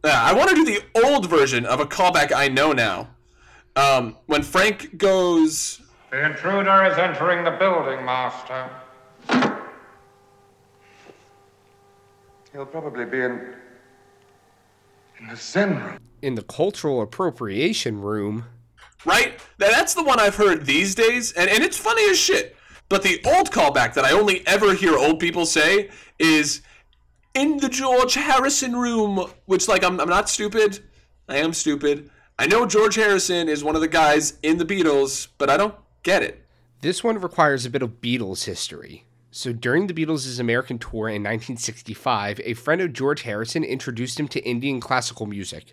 Uh, 0.05 0.09
I 0.11 0.35
want 0.35 0.51
to 0.51 0.57
do 0.57 0.65
the 0.65 0.83
old 1.05 1.31
version 1.31 1.65
of 1.65 1.79
a 1.79 1.85
callback 1.85 2.33
I 2.35 2.49
know 2.49 2.73
now. 2.73 3.11
Um, 3.77 4.17
when 4.27 4.43
Frank 4.43 4.99
goes, 4.99 5.81
The 6.13 6.27
intruder 6.27 6.85
is 6.85 6.99
entering 6.99 7.43
the 7.43 7.53
building, 7.53 8.05
Master. 8.05 8.69
He'll 12.53 12.67
probably 12.67 13.07
be 13.07 13.23
in. 13.23 13.55
in 15.19 15.29
the 15.31 15.37
Zen 15.37 15.83
room. 15.83 15.99
In 16.21 16.35
the 16.35 16.43
cultural 16.43 17.01
appropriation 17.01 18.03
room, 18.03 18.45
right? 19.07 19.41
Now, 19.59 19.71
that's 19.71 19.95
the 19.95 20.03
one 20.03 20.21
I've 20.21 20.37
heard 20.37 20.67
these 20.67 20.95
days, 20.95 21.33
and, 21.33 21.49
and 21.49 21.65
it's 21.65 21.79
funny 21.79 22.05
as 22.11 22.19
shit. 22.19 22.57
But 22.91 23.03
the 23.03 23.23
old 23.25 23.51
callback 23.51 23.95
that 23.95 24.05
I 24.05 24.13
only 24.13 24.47
ever 24.47 24.75
hear 24.75 24.99
old 24.99 25.19
people 25.19 25.47
say 25.47 25.89
is 26.19 26.61
in 27.33 27.57
the 27.57 27.71
George 27.71 28.13
Harrison 28.13 28.77
room, 28.77 29.33
which, 29.47 29.67
like, 29.67 29.83
I'm, 29.83 29.99
I'm 29.99 30.11
not 30.11 30.29
stupid. 30.29 30.79
I 31.27 31.39
am 31.39 31.55
stupid. 31.55 32.11
I 32.39 32.47
know 32.47 32.67
George 32.67 32.97
Harrison 32.97 33.49
is 33.49 33.65
one 33.65 33.77
of 33.77 33.81
the 33.81 33.89
guys 33.89 34.39
in 34.43 34.59
the 34.59 34.67
Beatles, 34.67 35.29
but 35.39 35.49
I 35.49 35.57
don't 35.57 35.75
get 36.03 36.23
it. 36.23 36.45
This 36.81 37.05
one 37.05 37.21
requires 37.21 37.65
a 37.65 37.71
bit 37.71 37.83
of 37.83 38.01
Beatles 38.01 38.45
history. 38.45 39.05
So 39.31 39.53
during 39.53 39.87
the 39.87 39.95
Beatles' 39.95 40.39
American 40.39 40.79
tour 40.79 41.09
in 41.09 41.23
1965, 41.23 42.41
a 42.45 42.55
friend 42.55 42.81
of 42.83 42.93
George 42.93 43.23
Harrison 43.23 43.65
introduced 43.65 44.21
him 44.21 44.29
to 44.29 44.45
Indian 44.47 44.81
classical 44.81 45.27
music, 45.27 45.73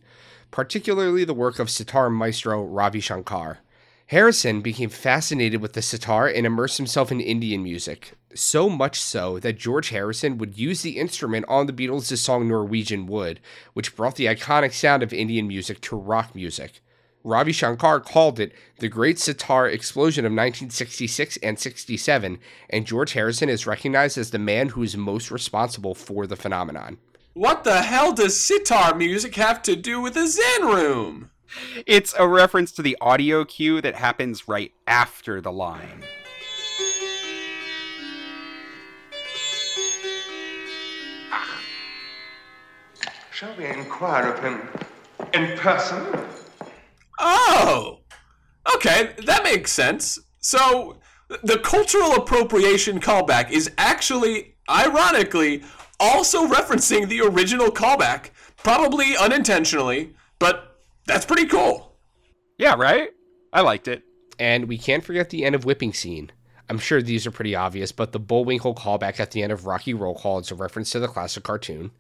particularly 0.51 1.25
the 1.25 1.33
work 1.33 1.59
of 1.59 1.69
sitar 1.69 2.09
maestro 2.09 2.63
Ravi 2.63 3.01
Shankar. 3.01 3.59
Harrison 4.07 4.61
became 4.61 4.89
fascinated 4.89 5.61
with 5.61 5.73
the 5.73 5.81
sitar 5.81 6.27
and 6.27 6.45
immersed 6.45 6.77
himself 6.77 7.11
in 7.11 7.19
Indian 7.19 7.61
music, 7.61 8.13
so 8.33 8.69
much 8.69 8.99
so 8.99 9.39
that 9.39 9.59
George 9.59 9.89
Harrison 9.89 10.37
would 10.37 10.57
use 10.57 10.81
the 10.81 10.97
instrument 10.97 11.45
on 11.47 11.65
the 11.65 11.73
Beatles' 11.73 12.17
song 12.17 12.47
Norwegian 12.47 13.07
Wood, 13.07 13.39
which 13.73 13.95
brought 13.95 14.15
the 14.15 14.25
iconic 14.27 14.73
sound 14.73 15.03
of 15.03 15.11
Indian 15.11 15.47
music 15.47 15.81
to 15.81 15.95
rock 15.95 16.33
music. 16.33 16.81
Ravi 17.23 17.51
Shankar 17.51 17.99
called 17.99 18.39
it 18.39 18.53
the 18.79 18.87
Great 18.87 19.19
Sitar 19.19 19.67
Explosion 19.67 20.25
of 20.25 20.31
1966 20.31 21.37
and 21.43 21.59
67, 21.59 22.39
and 22.69 22.85
George 22.85 23.13
Harrison 23.13 23.49
is 23.49 23.67
recognized 23.67 24.17
as 24.17 24.31
the 24.31 24.39
man 24.39 24.69
who 24.69 24.83
is 24.83 24.95
most 24.95 25.29
responsible 25.29 25.93
for 25.93 26.25
the 26.25 26.37
phenomenon. 26.37 26.97
What 27.33 27.63
the 27.63 27.81
hell 27.81 28.13
does 28.13 28.41
sitar 28.41 28.95
music 28.95 29.35
have 29.35 29.61
to 29.63 29.75
do 29.75 30.01
with 30.01 30.15
a 30.15 30.27
Zen 30.27 30.65
room? 30.65 31.29
It's 31.85 32.13
a 32.17 32.27
reference 32.27 32.71
to 32.73 32.81
the 32.81 32.97
audio 33.01 33.43
cue 33.43 33.81
that 33.81 33.95
happens 33.95 34.47
right 34.47 34.71
after 34.87 35.41
the 35.41 35.51
line. 35.51 36.03
Shall 43.31 43.55
we 43.57 43.65
inquire 43.65 44.33
of 44.33 44.43
him 44.43 44.67
in 45.33 45.57
person? 45.57 46.05
Oh! 47.19 47.99
Okay, 48.75 49.13
that 49.25 49.43
makes 49.43 49.71
sense. 49.71 50.19
So, 50.39 50.99
the 51.43 51.59
cultural 51.59 52.15
appropriation 52.15 52.99
callback 52.99 53.51
is 53.51 53.69
actually, 53.77 54.55
ironically, 54.69 55.63
also 55.99 56.47
referencing 56.47 57.07
the 57.07 57.21
original 57.21 57.69
callback, 57.69 58.29
probably 58.57 59.17
unintentionally, 59.17 60.15
but 60.39 60.77
that's 61.05 61.25
pretty 61.25 61.45
cool. 61.45 61.97
Yeah, 62.57 62.75
right? 62.75 63.09
I 63.51 63.61
liked 63.61 63.87
it. 63.87 64.03
And 64.37 64.67
we 64.67 64.77
can't 64.77 65.03
forget 65.03 65.29
the 65.29 65.43
end 65.43 65.55
of 65.55 65.65
whipping 65.65 65.93
scene. 65.93 66.31
I'm 66.69 66.77
sure 66.77 67.01
these 67.01 67.25
are 67.25 67.31
pretty 67.31 67.55
obvious, 67.55 67.91
but 67.91 68.11
the 68.11 68.19
Bullwinkle 68.19 68.75
callback 68.75 69.19
at 69.19 69.31
the 69.31 69.41
end 69.41 69.51
of 69.51 69.65
Rocky 69.65 69.93
Roll 69.93 70.15
Call 70.15 70.39
is 70.39 70.51
a 70.51 70.55
reference 70.55 70.91
to 70.91 70.99
the 70.99 71.07
classic 71.07 71.43
cartoon. 71.43 71.91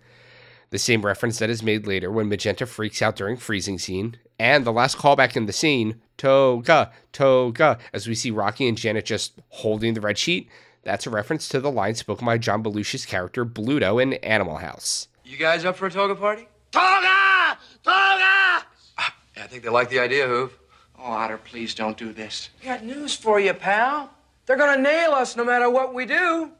The 0.69 0.77
same 0.77 1.05
reference 1.05 1.39
that 1.39 1.49
is 1.49 1.63
made 1.63 1.87
later 1.87 2.11
when 2.11 2.29
Magenta 2.29 2.67
freaks 2.67 3.01
out 3.01 3.15
during 3.15 3.35
freezing 3.35 3.79
scene, 3.79 4.17
and 4.39 4.65
the 4.65 4.71
last 4.71 4.97
callback 4.97 5.35
in 5.35 5.45
the 5.45 5.53
scene, 5.53 6.01
Toga, 6.17 6.91
Toga, 7.11 7.77
as 7.93 8.07
we 8.07 8.15
see 8.15 8.31
Rocky 8.31 8.67
and 8.67 8.77
Janet 8.77 9.05
just 9.05 9.33
holding 9.49 9.93
the 9.93 10.01
red 10.01 10.17
sheet. 10.17 10.49
That's 10.83 11.05
a 11.05 11.09
reference 11.09 11.49
to 11.49 11.59
the 11.59 11.69
line 11.71 11.95
spoken 11.95 12.25
by 12.25 12.37
John 12.37 12.63
Belushi's 12.63 13.05
character 13.05 13.45
Bluto 13.45 14.01
in 14.01 14.13
Animal 14.15 14.57
House. 14.57 15.09
You 15.25 15.37
guys 15.37 15.65
up 15.65 15.75
for 15.75 15.87
a 15.87 15.91
toga 15.91 16.15
party? 16.15 16.47
Toga! 16.71 17.57
Toga! 17.83 18.65
Ah, 18.97 19.15
yeah, 19.35 19.43
I 19.43 19.47
think 19.47 19.63
they 19.63 19.69
like 19.69 19.89
the 19.89 19.99
idea, 19.99 20.25
Hoove. 20.25 20.51
Oh, 20.97 21.03
Otter, 21.03 21.37
please 21.37 21.75
don't 21.75 21.97
do 21.97 22.11
this. 22.11 22.49
I 22.61 22.65
got 22.65 22.83
news 22.83 23.15
for 23.15 23.39
you, 23.39 23.53
pal. 23.53 24.09
They're 24.45 24.57
gonna 24.57 24.81
nail 24.81 25.11
us 25.11 25.35
no 25.35 25.43
matter 25.43 25.69
what 25.69 25.93
we 25.93 26.05
do. 26.05 26.51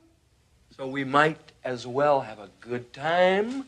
So 0.75 0.87
we 0.87 1.03
might 1.03 1.39
as 1.63 1.87
well 1.87 2.21
have 2.21 2.39
a 2.39 2.49
good 2.59 2.93
time. 2.93 3.65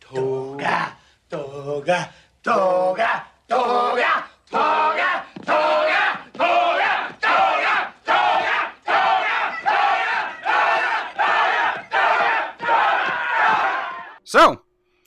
Toga, 0.00 0.94
toga, 1.30 2.10
toga, 2.42 3.26
toga, 3.52 4.24
toga, 4.50 5.26
toga, 5.44 6.02
toga, 6.32 6.92
toga, 7.20 7.92
toga, 8.06 8.58
So, 14.24 14.62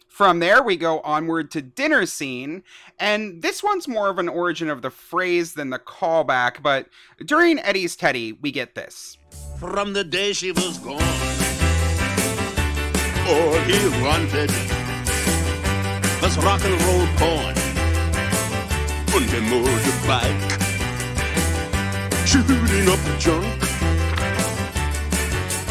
from 0.07 0.39
there, 0.39 0.61
we 0.61 0.77
go 0.77 0.99
onward 0.99 1.49
to 1.51 1.63
dinner 1.63 2.05
scene, 2.05 2.61
and 2.99 3.41
this 3.41 3.63
one's 3.63 3.87
more 3.87 4.09
of 4.09 4.19
an 4.19 4.29
origin 4.29 4.69
of 4.69 4.83
the 4.83 4.91
phrase 4.91 5.53
than 5.53 5.71
the 5.71 5.79
callback, 5.79 6.61
but 6.61 6.87
during 7.25 7.57
Eddie's 7.57 7.95
Teddy, 7.95 8.33
we 8.33 8.51
get 8.51 8.75
this. 8.75 9.17
From 9.59 9.93
the 9.93 10.03
day 10.03 10.33
she 10.33 10.51
was 10.51 10.77
gone, 10.77 11.01
all 13.27 13.57
he 13.61 14.03
wanted 14.03 14.51
was 16.21 16.37
rock 16.37 16.61
and 16.63 16.79
roll 16.83 17.07
porn 17.17 17.64
und 19.13 19.33
a 19.33 19.41
motorbike, 19.41 20.51
shooting 22.25 22.89
up 22.89 22.99
junk. 23.19 23.45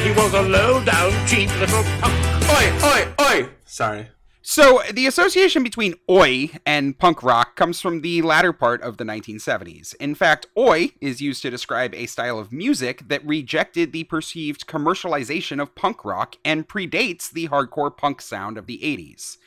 He 0.05 0.11
was 0.13 0.35
a 0.35 0.43
low 0.43 0.85
down, 0.85 1.13
cheap 1.27 1.49
little 1.59 1.83
punk. 2.01 2.15
Oi, 2.51 2.73
oi, 2.85 3.15
oi! 3.21 3.49
Sorry. 3.65 4.09
So, 4.47 4.83
the 4.93 5.07
association 5.07 5.63
between 5.63 5.95
oi 6.11 6.51
and 6.67 6.99
punk 6.99 7.23
rock 7.23 7.57
comes 7.57 7.81
from 7.81 8.03
the 8.03 8.21
latter 8.21 8.53
part 8.53 8.83
of 8.83 8.99
the 8.99 9.05
1970s. 9.05 9.95
In 9.95 10.15
fact, 10.15 10.47
oi 10.55 10.91
is 11.01 11.23
used 11.23 11.41
to 11.43 11.51
describe 11.51 11.95
a 11.95 12.05
style 12.05 12.39
of 12.39 12.53
music 12.53 13.09
that 13.09 13.25
rejected 13.25 13.93
the 13.93 14.05
perceived 14.05 14.67
commercialization 14.67 15.63
of 15.63 15.75
punk 15.75 16.05
rock 16.05 16.37
and 16.45 16.69
predates 16.69 17.31
the 17.31 17.49
hardcore 17.49 17.97
punk 17.97 18.21
sound 18.21 18.59
of 18.59 18.67
the 18.67 18.81
80s. 18.81 19.39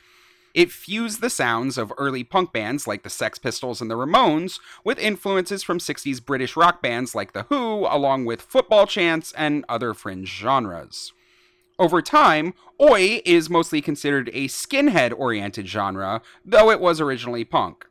It 0.54 0.72
fused 0.72 1.20
the 1.20 1.30
sounds 1.30 1.78
of 1.78 1.92
early 1.98 2.24
punk 2.24 2.52
bands 2.52 2.86
like 2.86 3.02
the 3.02 3.10
Sex 3.10 3.38
Pistols 3.38 3.80
and 3.80 3.90
the 3.90 3.96
Ramones 3.96 4.58
with 4.84 4.98
influences 4.98 5.62
from 5.62 5.78
60s 5.78 6.24
British 6.24 6.56
rock 6.56 6.82
bands 6.82 7.14
like 7.14 7.32
The 7.32 7.44
Who, 7.44 7.86
along 7.86 8.24
with 8.24 8.42
football 8.42 8.86
chants 8.86 9.32
and 9.32 9.64
other 9.68 9.94
fringe 9.94 10.28
genres. 10.28 11.12
Over 11.78 12.02
time, 12.02 12.54
oi 12.80 13.22
is 13.24 13.48
mostly 13.48 13.80
considered 13.80 14.30
a 14.32 14.48
skinhead 14.48 15.12
oriented 15.16 15.68
genre, 15.68 16.22
though 16.44 16.70
it 16.70 16.80
was 16.80 17.00
originally 17.00 17.44
punk. 17.44 17.86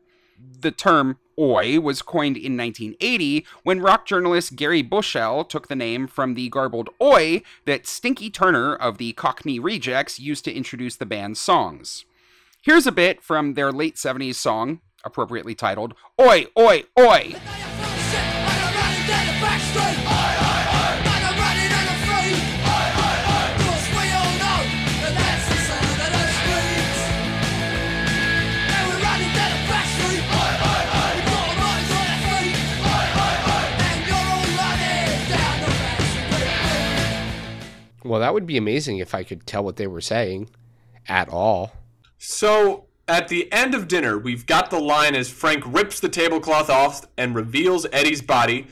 The 0.60 0.72
term 0.72 1.20
oi 1.40 1.80
was 1.80 2.02
coined 2.02 2.36
in 2.36 2.58
1980 2.58 3.46
when 3.64 3.80
rock 3.80 4.06
journalist 4.06 4.56
Gary 4.56 4.82
Bushell 4.82 5.46
took 5.46 5.68
the 5.68 5.76
name 5.76 6.08
from 6.08 6.34
the 6.34 6.50
garbled 6.50 6.90
oi 7.02 7.44
that 7.66 7.88
Stinky 7.88 8.30
Turner 8.30 8.76
of 8.76 8.98
the 8.98 9.14
Cockney 9.14 9.58
Rejects 9.58 10.20
used 10.20 10.44
to 10.46 10.54
introduce 10.54 10.98
the 10.98 11.06
band's 11.06 11.40
songs. 11.40 12.06
Here's 12.68 12.86
a 12.86 12.92
bit 12.92 13.24
from 13.24 13.54
their 13.54 13.72
late 13.72 13.96
70s 13.96 14.36
song, 14.36 14.82
appropriately 15.06 15.56
titled 15.56 15.94
Oi, 16.20 16.48
Oi, 16.60 16.84
Oi! 17.00 17.36
Well, 38.04 38.20
that 38.20 38.34
would 38.34 38.46
be 38.46 38.58
amazing 38.58 38.98
if 38.98 39.16
I 39.16 39.24
could 39.24 39.48
tell 39.48 39.64
what 39.64 39.78
they 39.78 39.88
were 39.88 40.02
saying 40.02 40.50
at 41.08 41.30
all. 41.30 41.72
So 42.18 42.86
at 43.08 43.28
the 43.28 43.52
end 43.52 43.74
of 43.74 43.88
dinner, 43.88 44.18
we've 44.18 44.46
got 44.46 44.70
the 44.70 44.80
line 44.80 45.16
as 45.16 45.30
Frank 45.30 45.64
rips 45.66 46.00
the 46.00 46.10
tablecloth 46.10 46.70
off 46.70 47.06
and 47.18 47.36
reveals 47.36 47.86
Eddie's 47.92 48.22
body. 48.22 48.68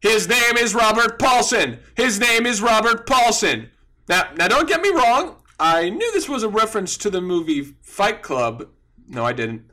His 0.00 0.28
name 0.28 0.56
is 0.56 0.74
Robert 0.74 1.18
Paulson. 1.18 1.78
His 1.96 2.18
name 2.18 2.46
is 2.46 2.62
Robert 2.62 3.06
Paulson. 3.06 3.70
Now, 4.08 4.28
now 4.36 4.48
don't 4.48 4.68
get 4.68 4.82
me 4.82 4.90
wrong. 4.90 5.36
I 5.58 5.90
knew 5.90 6.12
this 6.12 6.28
was 6.28 6.42
a 6.42 6.48
reference 6.48 6.96
to 6.98 7.10
the 7.10 7.20
movie 7.20 7.62
Fight 7.82 8.22
Club. 8.22 8.68
No, 9.06 9.24
I 9.24 9.32
didn't. 9.32 9.70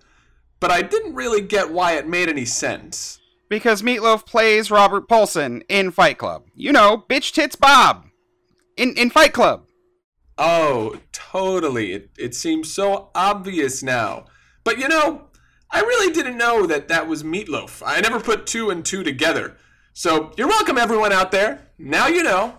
But 0.60 0.72
I 0.72 0.82
didn't 0.82 1.16
really 1.16 1.42
get 1.42 1.72
why 1.72 1.94
it 1.94 2.08
made 2.08 2.30
any 2.30 2.46
sense. 2.46 3.20
Because 3.50 3.82
Meatloaf 3.82 4.26
plays 4.26 4.70
Robert 4.70 5.08
Paulson 5.08 5.64
in 5.70 5.92
Fight 5.92 6.20
Club. 6.20 6.44
You 6.54 6.72
know, 6.72 7.04
Bitch 7.10 7.32
Tits 7.32 7.56
Bob 7.56 8.06
in, 8.78 8.94
in 8.96 9.10
Fight 9.10 9.34
Club. 9.34 9.66
Oh, 10.42 10.96
totally. 11.12 11.92
It, 11.92 12.12
it 12.18 12.34
seems 12.34 12.72
so 12.72 13.10
obvious 13.14 13.84
now. 13.84 14.26
But 14.64 14.80
you 14.80 14.88
know, 14.88 15.26
I 15.70 15.82
really 15.82 16.14
didn't 16.14 16.38
know 16.38 16.66
that 16.66 16.88
that 16.88 17.10
was 17.10 17.24
Meatloaf. 17.24 17.84
I 17.86 18.00
never 18.00 18.22
put 18.22 18.48
two 18.48 18.70
and 18.70 18.86
two 18.86 19.04
together. 19.04 19.58
So 19.92 20.32
you're 20.38 20.48
welcome, 20.48 20.78
everyone 20.78 21.12
out 21.12 21.32
there. 21.32 21.68
Now 21.78 22.08
you 22.08 22.24
know. 22.24 22.58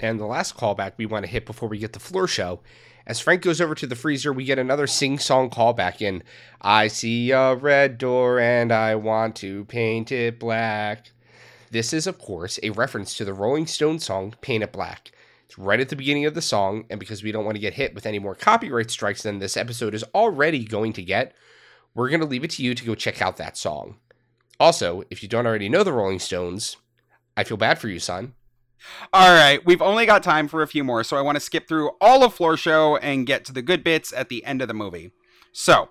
And 0.00 0.18
the 0.18 0.26
last 0.26 0.56
callback 0.56 0.94
we 0.96 1.06
want 1.06 1.24
to 1.24 1.30
hit 1.30 1.46
before 1.46 1.68
we 1.68 1.78
get 1.78 1.92
to 1.92 2.00
floor 2.00 2.26
show. 2.26 2.60
As 3.06 3.20
Frank 3.20 3.42
goes 3.42 3.60
over 3.60 3.76
to 3.76 3.86
the 3.86 3.94
freezer, 3.94 4.32
we 4.32 4.44
get 4.44 4.58
another 4.58 4.88
sing 4.88 5.18
song 5.20 5.48
callback 5.48 6.02
in 6.02 6.24
I 6.60 6.88
see 6.88 7.30
a 7.30 7.54
red 7.54 7.98
door 7.98 8.40
and 8.40 8.72
I 8.72 8.96
want 8.96 9.36
to 9.36 9.64
paint 9.66 10.10
it 10.10 10.40
black. 10.40 11.12
This 11.70 11.92
is, 11.92 12.08
of 12.08 12.18
course, 12.18 12.58
a 12.64 12.70
reference 12.70 13.16
to 13.16 13.24
the 13.24 13.32
Rolling 13.32 13.66
Stones 13.66 14.04
song 14.04 14.34
Paint 14.40 14.64
It 14.64 14.72
Black. 14.72 15.12
It's 15.52 15.58
right 15.58 15.80
at 15.80 15.90
the 15.90 15.96
beginning 15.96 16.24
of 16.24 16.32
the 16.32 16.40
song, 16.40 16.86
and 16.88 16.98
because 16.98 17.22
we 17.22 17.30
don't 17.30 17.44
want 17.44 17.56
to 17.56 17.60
get 17.60 17.74
hit 17.74 17.94
with 17.94 18.06
any 18.06 18.18
more 18.18 18.34
copyright 18.34 18.90
strikes 18.90 19.22
than 19.22 19.38
this 19.38 19.54
episode 19.54 19.92
is 19.92 20.02
already 20.14 20.64
going 20.64 20.94
to 20.94 21.02
get, 21.02 21.34
we're 21.94 22.08
going 22.08 22.22
to 22.22 22.26
leave 22.26 22.42
it 22.42 22.52
to 22.52 22.62
you 22.62 22.74
to 22.74 22.84
go 22.86 22.94
check 22.94 23.20
out 23.20 23.36
that 23.36 23.58
song. 23.58 23.96
Also, 24.58 25.02
if 25.10 25.22
you 25.22 25.28
don't 25.28 25.46
already 25.46 25.68
know 25.68 25.82
the 25.82 25.92
Rolling 25.92 26.20
Stones, 26.20 26.78
I 27.36 27.44
feel 27.44 27.58
bad 27.58 27.78
for 27.78 27.88
you, 27.88 27.98
son. 27.98 28.32
All 29.12 29.28
right, 29.28 29.62
we've 29.66 29.82
only 29.82 30.06
got 30.06 30.22
time 30.22 30.48
for 30.48 30.62
a 30.62 30.66
few 30.66 30.84
more, 30.84 31.04
so 31.04 31.18
I 31.18 31.20
want 31.20 31.36
to 31.36 31.40
skip 31.40 31.68
through 31.68 31.90
all 32.00 32.24
of 32.24 32.32
Floor 32.32 32.56
Show 32.56 32.96
and 32.96 33.26
get 33.26 33.44
to 33.44 33.52
the 33.52 33.60
good 33.60 33.84
bits 33.84 34.10
at 34.10 34.30
the 34.30 34.42
end 34.46 34.62
of 34.62 34.68
the 34.68 34.74
movie. 34.74 35.10
So, 35.52 35.90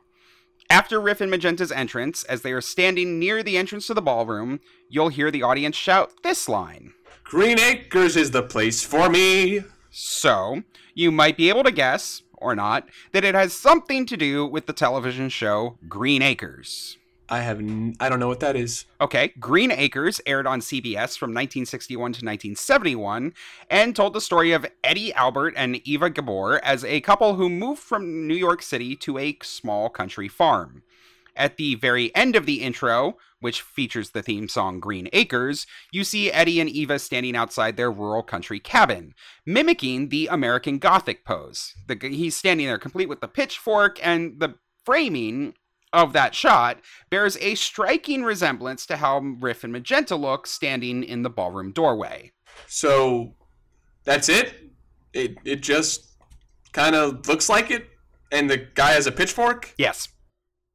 after 0.72 0.99
Riff 0.99 1.22
and 1.22 1.30
Magenta's 1.30 1.72
entrance, 1.72 2.24
as 2.24 2.41
they 2.41 2.51
are 2.51 2.62
standing 2.62 3.20
near 3.20 3.43
the 3.43 3.57
entrance 3.57 3.86
to 3.86 3.93
the 3.93 4.01
ballroom, 4.01 4.59
you'll 4.89 5.09
hear 5.09 5.30
the 5.30 5.43
audience 5.43 5.76
shout 5.76 6.14
this 6.24 6.49
line 6.49 6.93
Green 7.32 7.61
Acres 7.61 8.17
is 8.17 8.32
the 8.32 8.43
place 8.43 8.84
for 8.84 9.09
me. 9.09 9.61
So, 9.89 10.63
you 10.93 11.13
might 11.13 11.38
be 11.38 11.47
able 11.47 11.63
to 11.63 11.71
guess, 11.71 12.23
or 12.34 12.55
not, 12.55 12.89
that 13.13 13.23
it 13.23 13.36
has 13.36 13.53
something 13.53 14.05
to 14.07 14.17
do 14.17 14.45
with 14.45 14.65
the 14.65 14.73
television 14.73 15.29
show 15.29 15.77
Green 15.88 16.21
Acres. 16.21 16.97
I 17.29 17.39
have 17.39 17.59
n- 17.59 17.95
I 18.01 18.09
don't 18.09 18.19
know 18.19 18.27
what 18.27 18.41
that 18.41 18.57
is. 18.57 18.84
Okay, 18.99 19.32
Green 19.39 19.71
Acres 19.71 20.19
aired 20.25 20.45
on 20.45 20.59
CBS 20.59 21.17
from 21.17 21.29
1961 21.29 21.99
to 21.99 22.17
1971 22.17 23.34
and 23.69 23.95
told 23.95 24.11
the 24.11 24.19
story 24.19 24.51
of 24.51 24.65
Eddie 24.84 25.13
Albert 25.13 25.53
and 25.55 25.77
Eva 25.88 26.09
Gabor 26.09 26.59
as 26.65 26.84
a 26.84 26.99
couple 26.99 27.36
who 27.36 27.47
moved 27.47 27.82
from 27.82 28.27
New 28.27 28.36
York 28.36 28.61
City 28.61 28.93
to 28.97 29.17
a 29.17 29.38
small 29.41 29.88
country 29.88 30.27
farm. 30.27 30.84
At 31.36 31.57
the 31.57 31.75
very 31.75 32.13
end 32.15 32.36
of 32.36 32.45
the 32.45 32.61
intro, 32.61 33.17
which 33.39 33.61
features 33.61 34.11
the 34.11 34.21
theme 34.21 34.47
song 34.47 34.79
Green 34.79 35.09
Acres, 35.13 35.65
you 35.91 36.03
see 36.03 36.32
Eddie 36.32 36.59
and 36.59 36.69
Eva 36.69 36.99
standing 36.99 37.36
outside 37.36 37.77
their 37.77 37.91
rural 37.91 38.23
country 38.23 38.59
cabin, 38.59 39.13
mimicking 39.45 40.09
the 40.09 40.27
American 40.27 40.77
Gothic 40.77 41.25
pose. 41.25 41.73
The, 41.88 41.97
he's 42.01 42.36
standing 42.36 42.67
there 42.67 42.77
complete 42.77 43.09
with 43.09 43.21
the 43.21 43.27
pitchfork, 43.27 43.99
and 44.05 44.39
the 44.39 44.55
framing 44.86 45.55
of 45.93 46.13
that 46.13 46.34
shot 46.34 46.79
bears 47.09 47.38
a 47.41 47.55
striking 47.55 48.23
resemblance 48.23 48.86
to 48.86 48.97
how 48.97 49.19
Riff 49.19 49.63
and 49.63 49.73
Magenta 49.73 50.15
look 50.15 50.47
standing 50.47 51.03
in 51.03 51.23
the 51.23 51.29
ballroom 51.29 51.71
doorway. 51.71 52.32
So 52.67 53.36
that's 54.03 54.29
it? 54.29 54.53
It 55.13 55.38
it 55.43 55.61
just 55.61 56.11
kind 56.71 56.95
of 56.95 57.27
looks 57.27 57.49
like 57.49 57.71
it 57.71 57.88
and 58.32 58.49
the 58.49 58.57
guy 58.57 58.91
has 58.93 59.07
a 59.07 59.11
pitchfork? 59.11 59.73
Yes. 59.77 60.07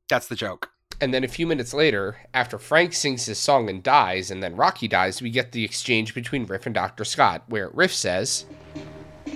That's 0.09 0.29
the 0.29 0.37
joke. 0.37 0.71
And 1.01 1.13
then 1.13 1.25
a 1.25 1.29
few 1.29 1.47
minutes 1.47 1.75
later, 1.75 2.17
after 2.33 2.59
Frank 2.59 2.95
sings 2.95 3.27
his 3.27 3.39
song 3.39 3.69
and 3.69 3.83
dies, 3.83 4.31
and 4.31 4.43
then 4.43 4.57
Rocky 4.57 4.89
dies, 4.89 5.21
we 5.21 5.31
get 5.31 5.53
the 5.53 5.65
exchange 5.65 6.15
between 6.15 6.47
Riff 6.47 6.65
and 6.65 6.75
Dr. 6.75 7.05
Scott, 7.05 7.43
where 7.49 7.69
Riff 7.71 7.93
says, 7.93 8.47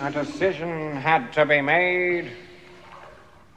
A 0.01 0.11
decision 0.11 0.97
had 0.97 1.33
to 1.35 1.45
be 1.45 1.61
made. 1.61 2.31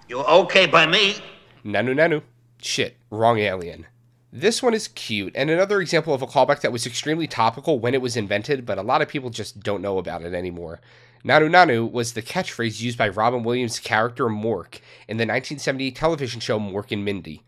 You're 0.09 0.28
okay 0.28 0.66
by 0.66 0.86
me? 0.86 1.16
Nanu 1.64 1.93
Nanu. 1.93 2.24
Shit, 2.61 2.97
wrong 3.09 3.39
alien. 3.39 3.86
This 4.32 4.64
one 4.64 4.74
is 4.74 4.88
cute, 4.89 5.32
and 5.36 5.49
another 5.49 5.80
example 5.80 6.14
of 6.14 6.22
a 6.24 6.28
callback 6.28 6.61
that 6.61 6.72
was 6.72 6.88
extremely 6.88 7.28
topical 7.28 7.80
when 7.80 7.93
it 7.93 8.01
was 8.01 8.18
invented, 8.18 8.66
but 8.66 8.80
a 8.80 8.82
lot 8.82 9.01
of 9.01 9.07
people 9.07 9.30
just 9.30 9.59
don't 9.59 9.82
know 9.82 9.99
about 9.99 10.24
it 10.24 10.34
anymore. 10.34 10.82
Nanu 11.26 11.49
Nanu 11.49 11.89
was 11.89 12.13
the 12.13 12.21
catchphrase 12.21 12.82
used 12.82 12.97
by 12.97 13.07
Robin 13.07 13.43
Williams' 13.43 13.80
character 13.80 14.26
Mork 14.26 14.80
in 15.07 15.15
the 15.15 15.24
1978 15.24 15.95
television 15.95 16.41
show 16.41 16.59
Mork 16.59 16.91
and 16.91 17.05
Mindy. 17.05 17.43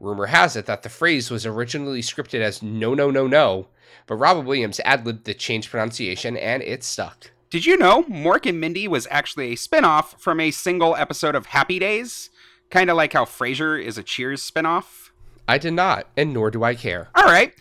Rumor 0.00 0.26
has 0.26 0.56
it 0.56 0.64
that 0.64 0.82
the 0.82 0.88
phrase 0.88 1.30
was 1.30 1.44
originally 1.44 2.00
scripted 2.00 2.40
as 2.40 2.62
no, 2.62 2.94
no, 2.94 3.10
no, 3.10 3.26
no, 3.26 3.66
but 4.06 4.14
Robin 4.14 4.46
Williams 4.46 4.80
ad 4.82 5.04
libbed 5.04 5.26
the 5.26 5.34
changed 5.34 5.70
pronunciation 5.70 6.38
and 6.38 6.62
it 6.62 6.82
stuck. 6.82 7.32
Did 7.50 7.66
you 7.66 7.76
know 7.76 8.04
Mork 8.04 8.48
and 8.48 8.60
Mindy 8.60 8.88
was 8.88 9.06
actually 9.10 9.52
a 9.52 9.56
spin 9.56 9.84
off 9.84 10.18
from 10.18 10.40
a 10.40 10.50
single 10.50 10.96
episode 10.96 11.34
of 11.34 11.46
Happy 11.46 11.78
Days? 11.78 12.30
Kind 12.70 12.88
of 12.88 12.96
like 12.96 13.12
how 13.12 13.26
Frasier 13.26 13.82
is 13.82 13.98
a 13.98 14.02
Cheers 14.02 14.42
spin 14.42 14.64
off? 14.64 15.12
I 15.46 15.58
did 15.58 15.72
not, 15.72 16.06
and 16.16 16.32
nor 16.32 16.50
do 16.50 16.62
I 16.62 16.74
care. 16.74 17.08
All 17.14 17.24
right. 17.24 17.54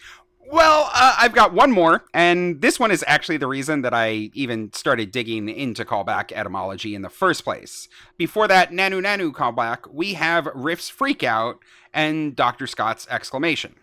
Well, 0.49 0.89
uh, 0.93 1.15
I've 1.17 1.33
got 1.33 1.53
one 1.53 1.71
more, 1.71 2.05
and 2.13 2.61
this 2.61 2.79
one 2.79 2.89
is 2.89 3.03
actually 3.05 3.35
the 3.35 3.47
reason 3.47 3.81
that 3.81 3.93
I 3.93 4.31
even 4.33 4.71
started 4.71 5.11
digging 5.11 5.49
into 5.49 5.83
callback 5.83 6.31
etymology 6.31 6.95
in 6.95 7.01
the 7.01 7.09
first 7.09 7.43
place. 7.43 7.89
Before 8.17 8.47
that 8.47 8.71
Nanu 8.71 9.01
Nanu 9.03 9.33
callback, 9.33 9.91
we 9.93 10.13
have 10.13 10.47
Riff's 10.55 10.89
freakout 10.89 11.55
and 11.93 12.33
Dr. 12.33 12.65
Scott's 12.65 13.05
exclamation. 13.09 13.75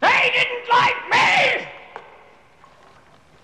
They 0.00 0.32
didn't 0.34 0.68
like 0.68 0.96
me! 1.12 1.68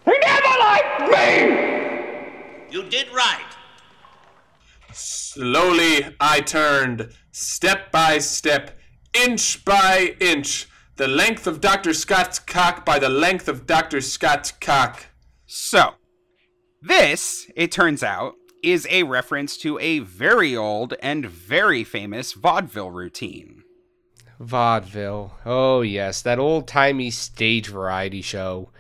They 0.05 0.19
never 0.19 0.59
liked 0.59 1.01
me! 1.13 2.73
You 2.73 2.83
did 2.89 3.13
right. 3.15 3.47
Slowly 4.93 6.17
I 6.19 6.41
turned, 6.41 7.13
step 7.31 7.93
by 7.93 8.19
step, 8.19 8.77
inch 9.15 9.65
by 9.65 10.17
inch, 10.19 10.67
the 10.99 11.09
length 11.09 11.47
of 11.47 11.61
Dr. 11.61 11.95
Scott's 11.95 12.41
cock 12.41 12.85
by 12.85 12.99
the 12.99 13.09
length 13.09 13.49
of 13.49 13.67
Dr. 13.69 14.01
Scott's 14.01 14.51
cock. 14.51 15.07
So, 15.47 15.95
this, 16.83 17.47
it 17.55 17.71
turns 17.71 18.03
out, 18.03 18.35
is 18.65 18.85
a 18.91 19.05
reference 19.05 19.57
to 19.59 19.79
a 19.79 20.01
very 20.01 20.57
old 20.57 20.95
and 21.01 21.25
very 21.25 21.85
famous 21.85 22.33
vaudeville 22.33 22.91
routine. 22.91 23.63
Vaudeville. 24.41 25.35
Oh, 25.47 25.83
yes, 25.83 26.21
that 26.23 26.41
old 26.41 26.67
timey 26.67 27.13
stage 27.13 27.69
variety 27.69 28.21
show. 28.21 28.73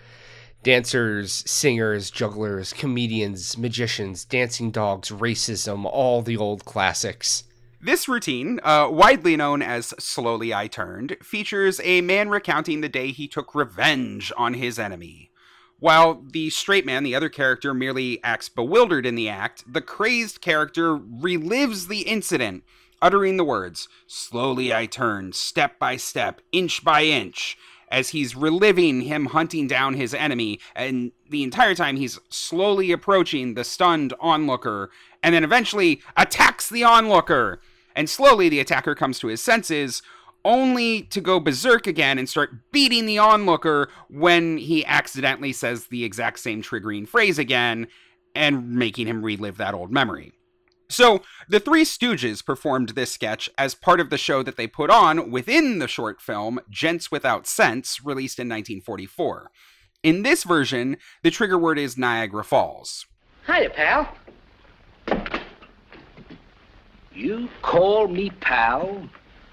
Dancers, 0.64 1.44
singers, 1.46 2.10
jugglers, 2.10 2.72
comedians, 2.72 3.56
magicians, 3.56 4.24
dancing 4.24 4.72
dogs, 4.72 5.10
racism, 5.10 5.84
all 5.84 6.22
the 6.22 6.36
old 6.36 6.64
classics. 6.64 7.44
This 7.80 8.08
routine, 8.08 8.58
uh, 8.64 8.88
widely 8.90 9.36
known 9.36 9.62
as 9.62 9.94
Slowly 10.00 10.52
I 10.52 10.66
Turned, 10.66 11.16
features 11.22 11.80
a 11.84 12.00
man 12.00 12.28
recounting 12.28 12.80
the 12.80 12.88
day 12.88 13.12
he 13.12 13.28
took 13.28 13.54
revenge 13.54 14.32
on 14.36 14.54
his 14.54 14.80
enemy. 14.80 15.30
While 15.78 16.24
the 16.32 16.50
straight 16.50 16.84
man, 16.84 17.04
the 17.04 17.14
other 17.14 17.28
character, 17.28 17.72
merely 17.72 18.20
acts 18.24 18.48
bewildered 18.48 19.06
in 19.06 19.14
the 19.14 19.28
act, 19.28 19.62
the 19.72 19.80
crazed 19.80 20.40
character 20.40 20.96
relives 20.98 21.86
the 21.86 22.00
incident, 22.00 22.64
uttering 23.00 23.36
the 23.36 23.44
words, 23.44 23.88
Slowly 24.08 24.74
I 24.74 24.86
turned, 24.86 25.36
step 25.36 25.78
by 25.78 25.98
step, 25.98 26.40
inch 26.50 26.82
by 26.82 27.04
inch, 27.04 27.56
as 27.92 28.08
he's 28.08 28.34
reliving 28.34 29.02
him 29.02 29.26
hunting 29.26 29.68
down 29.68 29.94
his 29.94 30.12
enemy, 30.12 30.58
and 30.74 31.12
the 31.30 31.44
entire 31.44 31.76
time 31.76 31.96
he's 31.96 32.18
slowly 32.28 32.90
approaching 32.90 33.54
the 33.54 33.62
stunned 33.62 34.14
onlooker, 34.18 34.90
and 35.22 35.32
then 35.32 35.44
eventually 35.44 36.02
attacks 36.16 36.68
the 36.68 36.82
onlooker. 36.82 37.60
And 37.98 38.08
slowly 38.08 38.48
the 38.48 38.60
attacker 38.60 38.94
comes 38.94 39.18
to 39.18 39.26
his 39.26 39.42
senses, 39.42 40.02
only 40.44 41.02
to 41.02 41.20
go 41.20 41.40
berserk 41.40 41.88
again 41.88 42.16
and 42.16 42.28
start 42.28 42.70
beating 42.70 43.06
the 43.06 43.18
onlooker 43.18 43.90
when 44.08 44.56
he 44.56 44.86
accidentally 44.86 45.52
says 45.52 45.86
the 45.86 46.04
exact 46.04 46.38
same 46.38 46.62
triggering 46.62 47.08
phrase 47.08 47.40
again 47.40 47.88
and 48.36 48.70
making 48.70 49.08
him 49.08 49.24
relive 49.24 49.56
that 49.56 49.74
old 49.74 49.90
memory. 49.90 50.30
So, 50.88 51.22
the 51.48 51.58
Three 51.58 51.82
Stooges 51.82 52.46
performed 52.46 52.90
this 52.90 53.10
sketch 53.10 53.50
as 53.58 53.74
part 53.74 53.98
of 53.98 54.10
the 54.10 54.16
show 54.16 54.44
that 54.44 54.56
they 54.56 54.68
put 54.68 54.90
on 54.90 55.32
within 55.32 55.80
the 55.80 55.88
short 55.88 56.22
film 56.22 56.60
Gents 56.70 57.10
Without 57.10 57.48
Cents, 57.48 58.04
released 58.04 58.38
in 58.38 58.46
1944. 58.46 59.50
In 60.04 60.22
this 60.22 60.44
version, 60.44 60.98
the 61.24 61.32
trigger 61.32 61.58
word 61.58 61.80
is 61.80 61.98
Niagara 61.98 62.44
Falls. 62.44 63.06
Hiya, 63.48 63.70
pal. 63.70 64.14
You 67.18 67.48
call 67.62 68.06
me 68.06 68.30
pal? 68.30 69.08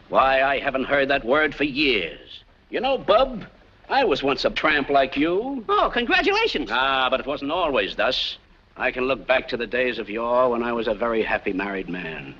Why, 0.10 0.44
I 0.44 0.60
haven't 0.60 0.84
heard 0.84 1.10
that 1.10 1.26
word 1.26 1.56
for 1.56 1.64
years. 1.64 2.44
You 2.70 2.80
know, 2.80 2.96
Bub, 2.96 3.44
I 3.90 4.04
was 4.04 4.22
once 4.22 4.46
a 4.46 4.52
tramp 4.52 4.92
like 4.92 5.18
you. 5.18 5.66
Oh, 5.68 5.90
congratulations. 5.92 6.70
Ah, 6.72 7.08
but 7.10 7.20
it 7.20 7.26
wasn't 7.26 7.52
always 7.52 7.96
thus. 7.96 8.38
I 8.78 8.92
can 8.92 9.06
look 9.06 9.26
back 9.26 9.48
to 9.48 9.58
the 9.58 9.66
days 9.66 9.98
of 9.98 10.12
yore 10.12 10.52
when 10.52 10.62
I 10.62 10.74
was 10.74 10.88
a 10.88 10.94
very 10.94 11.24
happy 11.24 11.54
married 11.54 11.90
man. 11.90 12.36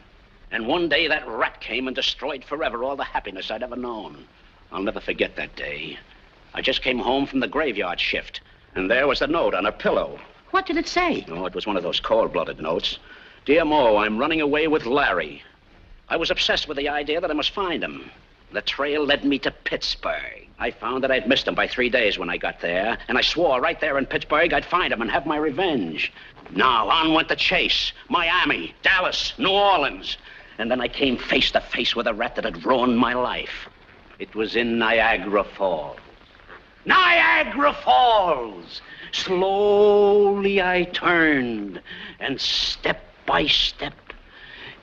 And 0.52 0.68
one 0.68 0.90
day 0.90 1.08
that 1.08 1.28
rat 1.28 1.60
came 1.60 1.88
and 1.88 1.96
destroyed 1.96 2.44
forever 2.44 2.84
all 2.84 2.96
the 2.96 3.04
happiness 3.04 3.50
I'd 3.50 3.64
ever 3.64 3.76
known. 3.76 4.28
I'll 4.72 4.84
never 4.84 5.00
forget 5.00 5.36
that 5.38 5.56
day. 5.56 5.98
I 6.54 6.62
just 6.62 6.84
came 6.84 7.00
home 7.00 7.26
from 7.26 7.40
the 7.40 7.48
graveyard 7.48 8.00
shift, 8.00 8.42
and 8.76 8.92
there 8.92 9.08
was 9.08 9.20
the 9.20 9.28
note 9.28 9.56
on 9.56 9.66
a 9.66 9.72
pillow. 9.72 10.20
What 10.52 10.68
did 10.68 10.78
it 10.78 10.88
say? 10.88 11.26
Oh, 11.30 11.48
it 11.48 11.56
was 11.56 11.66
one 11.66 11.78
of 11.78 11.84
those 11.84 12.00
cold-blooded 12.00 12.62
notes. 12.62 13.00
Dear 13.46 13.64
Mo, 13.64 13.98
I'm 13.98 14.18
running 14.18 14.42
away 14.42 14.68
with 14.68 14.88
Larry. 14.88 15.44
I 16.10 16.18
was 16.18 16.32
obsessed 16.32 16.68
with 16.68 16.78
the 16.78 16.90
idea 16.90 17.22
that 17.22 17.30
I 17.30 17.36
must 17.36 17.52
find 17.52 17.84
him. 17.84 18.10
The 18.52 18.64
trail 18.64 19.06
led 19.06 19.24
me 19.24 19.38
to 19.38 19.52
Pittsburgh. 19.52 20.48
I 20.58 20.72
found 20.72 21.04
that 21.04 21.12
I'd 21.12 21.30
missed 21.30 21.48
him 21.48 21.54
by 21.54 21.68
three 21.68 21.92
days 21.92 22.18
when 22.18 22.28
I 22.28 22.38
got 22.38 22.60
there, 22.60 22.98
and 23.08 23.20
I 23.20 23.22
swore 23.22 23.62
right 23.62 23.80
there 23.80 24.00
in 24.00 24.08
Pittsburgh 24.08 24.52
I'd 24.52 24.66
find 24.66 24.92
him 24.92 25.04
and 25.04 25.12
have 25.12 25.28
my 25.28 25.38
revenge. 25.38 26.12
Now, 26.56 26.90
on 26.90 27.14
went 27.14 27.28
the 27.28 27.36
chase. 27.36 27.94
Miami, 28.10 28.74
Dallas, 28.82 29.34
New 29.38 29.52
Orleans. 29.52 30.18
And 30.58 30.72
then 30.72 30.82
I 30.82 30.88
came 30.88 31.16
face 31.16 31.52
to 31.52 31.62
face 31.62 31.96
with 31.96 32.08
a 32.08 32.16
rat 32.16 32.38
that 32.38 32.46
had 32.46 32.66
ruined 32.66 32.98
my 32.98 33.14
life. 33.14 33.70
It 34.18 34.34
was 34.34 34.56
in 34.56 34.80
Niagara 34.80 35.44
Falls. 35.44 36.00
Niagara 36.86 37.74
Falls! 37.74 38.82
Slowly 39.12 40.64
I 40.64 40.86
turned, 40.86 41.80
and 42.20 42.42
step 42.42 43.04
by 43.26 43.48
step, 43.48 43.94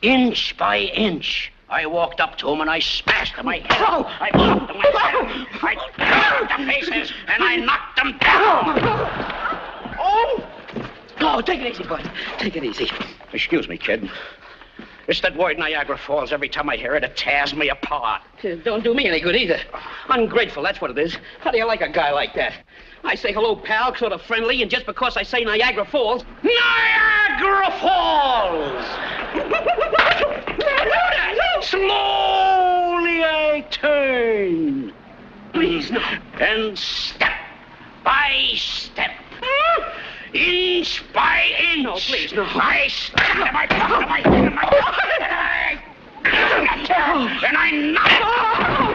inch 0.02 0.56
by 0.56 0.78
inch, 0.78 1.52
I 1.68 1.86
walked 1.86 2.20
up 2.20 2.36
to 2.38 2.50
him 2.50 2.60
and 2.60 2.68
I 2.68 2.80
smashed 2.80 3.34
him. 3.34 3.48
I 3.48 3.58
hit 3.58 3.72
him. 3.72 4.04
I 4.20 4.30
bumped 4.32 4.70
him. 4.70 4.80
I. 4.84 5.76
I 5.98 6.48
broke 6.48 6.58
the 6.58 6.66
faces 6.70 7.12
and 7.28 7.42
I 7.42 7.56
knocked 7.56 7.98
him 7.98 8.18
down. 8.18 8.78
Oh! 9.98 10.44
Oh, 11.20 11.40
take 11.40 11.60
it 11.60 11.72
easy, 11.72 11.84
bud. 11.84 12.10
Take 12.38 12.56
it 12.56 12.64
easy. 12.64 12.90
Excuse 13.32 13.68
me, 13.68 13.78
kid. 13.78 14.10
It's 15.08 15.20
that 15.22 15.36
word 15.36 15.58
Niagara 15.58 15.96
Falls. 15.96 16.32
Every 16.32 16.48
time 16.48 16.68
I 16.68 16.76
hear 16.76 16.94
it, 16.94 17.04
it 17.04 17.16
tears 17.16 17.54
me 17.54 17.70
apart. 17.70 18.22
Don't 18.64 18.84
do 18.84 18.92
me 18.94 19.08
any 19.08 19.20
good 19.20 19.34
either. 19.34 19.58
Ungrateful, 20.10 20.62
that's 20.62 20.80
what 20.80 20.90
it 20.90 20.98
is. 20.98 21.16
How 21.40 21.50
do 21.50 21.58
you 21.58 21.66
like 21.66 21.80
a 21.80 21.88
guy 21.88 22.12
like 22.12 22.34
that? 22.34 22.52
I 23.04 23.14
say 23.16 23.32
hello, 23.32 23.56
pal, 23.56 23.94
sort 23.96 24.12
of 24.12 24.22
friendly, 24.22 24.62
and 24.62 24.70
just 24.70 24.86
because 24.86 25.16
I 25.16 25.22
say 25.24 25.44
Niagara 25.44 25.84
Falls. 25.84 26.24
Niagara 26.42 27.70
Falls! 27.80 28.84
Slowly 31.64 33.24
I 33.24 33.66
turn. 33.70 34.92
Please, 35.52 35.90
no. 35.90 36.00
And 36.40 36.78
step 36.78 37.32
by 38.04 38.52
step, 38.54 39.10
inch 40.32 41.02
by 41.12 41.50
inch. 41.74 41.84
No, 41.84 41.94
please, 41.94 42.32
no. 42.32 42.44
I 42.44 42.88
step 42.88 43.36
and 43.36 43.56
I 43.56 43.66
pop 43.66 44.02
and 44.02 44.10
I 44.10 44.16
hit 44.18 44.44
and 44.44 44.58
I 44.58 45.82
and 47.46 47.56
I 47.56 47.70
knock. 47.70 48.10
Oh. 48.24 48.91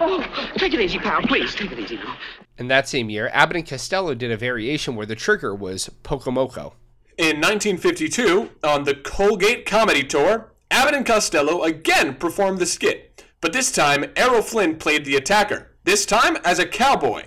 Oh, 0.00 0.24
take 0.56 0.74
it 0.74 0.80
easy, 0.80 0.98
pal, 0.98 1.22
please. 1.22 1.54
Take 1.54 1.72
it 1.72 1.78
easy 1.78 1.96
now. 1.96 2.16
And 2.56 2.70
that 2.70 2.88
same 2.88 3.10
year, 3.10 3.30
Abbott 3.32 3.56
and 3.56 3.66
Costello 3.66 4.14
did 4.14 4.30
a 4.30 4.36
variation 4.36 4.96
where 4.96 5.06
the 5.06 5.14
trigger 5.14 5.54
was 5.54 5.90
Pokomoko. 6.02 6.74
In 7.16 7.40
1952, 7.40 8.50
on 8.62 8.84
the 8.84 8.94
Colgate 8.94 9.66
Comedy 9.66 10.06
Hour, 10.16 10.52
Abbott 10.70 10.94
and 10.94 11.06
Costello 11.06 11.62
again 11.64 12.14
performed 12.14 12.58
the 12.58 12.66
skit, 12.66 13.24
but 13.40 13.52
this 13.52 13.72
time 13.72 14.12
Errol 14.16 14.42
Flynn 14.42 14.76
played 14.76 15.04
the 15.04 15.16
attacker, 15.16 15.72
this 15.84 16.06
time 16.06 16.36
as 16.44 16.58
a 16.58 16.66
cowboy. 16.66 17.24